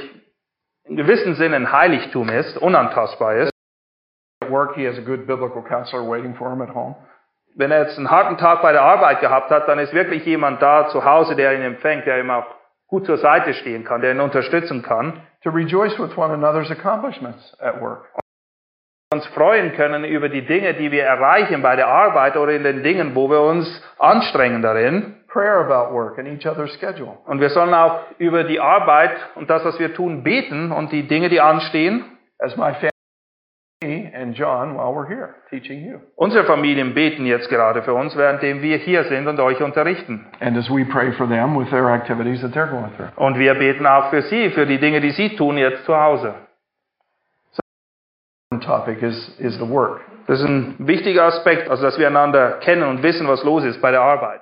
in 0.86 0.98
gewissem 0.98 1.36
Sinne 1.36 1.56
ein 1.56 1.72
Heiligtum 1.72 2.30
ist, 2.30 2.58
unantastbar 2.58 3.36
ist. 3.36 3.52
At 4.50 4.52
work, 4.52 4.76
he 4.76 4.84
has 4.86 4.98
a 4.98 5.02
good 5.02 5.28
biblical 5.28 5.62
counselor 5.62 6.04
waiting 6.04 6.34
for 6.34 6.52
him 6.52 6.62
at 6.62 6.74
home. 6.74 6.96
Wenn 7.56 7.72
er 7.72 7.84
jetzt 7.84 7.98
einen 7.98 8.10
harten 8.10 8.38
Tag 8.38 8.64
bei 8.64 8.72
der 8.72 8.82
Arbeit 8.82 9.22
gehabt 9.22 9.52
hat, 9.52 9.68
dann 9.68 9.78
ist 9.78 9.94
wirklich 9.94 10.26
jemand 10.26 10.60
da 10.62 10.88
zu 10.90 11.06
Hause, 11.06 11.36
der 11.36 11.54
ihn 11.54 11.62
empfängt, 11.62 12.08
der 12.08 12.20
ihm 12.20 12.32
auch 12.32 12.46
gut 12.88 13.06
zur 13.06 13.18
Seite 13.18 13.54
stehen 13.54 13.84
kann, 13.84 14.02
der 14.02 14.12
ihn 14.12 14.20
unterstützen 14.20 14.82
kann. 14.82 15.22
To 15.44 15.52
rejoice 15.52 15.98
with 16.00 16.18
one 16.18 16.34
another's 16.34 16.72
accomplishments 16.72 17.56
at 17.60 17.80
work. 17.80 18.08
uns 19.12 19.26
freuen 19.28 19.74
können 19.74 20.04
über 20.04 20.30
die 20.30 20.46
Dinge, 20.46 20.76
die 20.76 20.92
wir 20.92 21.04
erreichen 21.04 21.64
bei 21.64 21.76
der 21.76 21.88
Arbeit 21.88 22.38
oder 22.38 22.52
in 22.52 22.64
den 22.64 22.84
Dingen, 22.84 23.16
wo 23.16 23.30
wir 23.30 23.42
uns 23.42 23.68
anstrengen 23.98 24.62
darin. 24.62 25.16
Prayer 25.28 25.60
about 25.60 25.94
work 25.94 26.18
and 26.18 26.28
each 26.28 26.48
other's 26.48 26.74
schedule. 26.80 27.18
Und 27.26 27.40
wir 27.40 27.50
sollen 27.50 27.74
auch 27.74 28.02
über 28.18 28.44
die 28.44 28.60
Arbeit 28.60 29.12
und 29.36 29.50
das, 29.50 29.64
was 29.64 29.80
wir 29.80 29.94
tun, 29.94 30.24
beten 30.24 30.72
und 30.72 30.92
die 30.92 31.08
Dinge, 31.08 31.30
die 31.30 31.42
anstehen. 31.42 32.06
As 32.40 32.56
my 32.56 32.74
and 33.82 34.36
John 34.36 34.76
while 34.76 34.94
we're 34.94 35.08
here 35.08 35.36
teaching 35.50 35.86
you. 35.86 36.02
Unsere 36.18 36.44
Familien 36.44 36.94
beten 36.94 37.26
jetzt 37.26 37.48
gerade 37.48 37.82
für 37.82 37.94
uns, 37.94 38.14
währenddem 38.18 38.62
wir 38.62 38.78
hier 38.78 39.06
sind 39.06 39.26
und 39.26 39.40
euch 39.40 39.62
unterrichten. 39.62 40.26
And 40.42 40.58
as 40.58 40.70
we 40.70 40.84
pray 40.84 41.14
for 41.14 41.26
them 41.26 41.56
with 41.56 41.70
their 41.70 41.90
activities 41.90 42.42
that 42.42 42.52
they're 42.52 42.70
going 42.70 42.92
through. 42.98 43.08
Und 43.16 43.40
wir 43.40 43.54
beten 43.56 43.86
auch 43.86 44.10
für 44.10 44.22
sie, 44.24 44.50
für 44.50 44.66
die 44.66 44.80
Dinge, 44.80 45.00
die 45.00 45.12
sie 45.12 45.34
tun 45.38 45.58
jetzt 45.58 45.86
zu 45.86 45.96
Hause. 45.96 46.36
One 48.52 48.60
topic 48.60 49.02
is, 49.02 49.34
is 49.40 49.58
the 49.58 49.70
work. 49.70 50.02
Das 50.28 50.42
ist 50.42 50.46
ein 50.46 50.76
wichtiger 50.80 51.24
Aspekt, 51.24 51.70
also 51.70 51.84
dass 51.84 51.98
wir 51.98 52.08
einander 52.08 52.60
kennen 52.60 52.84
und 52.84 53.02
wissen, 53.02 53.30
was 53.30 53.46
los 53.46 53.64
ist 53.64 53.82
bei 53.82 53.92
der 53.92 54.02
Arbeit. 54.02 54.42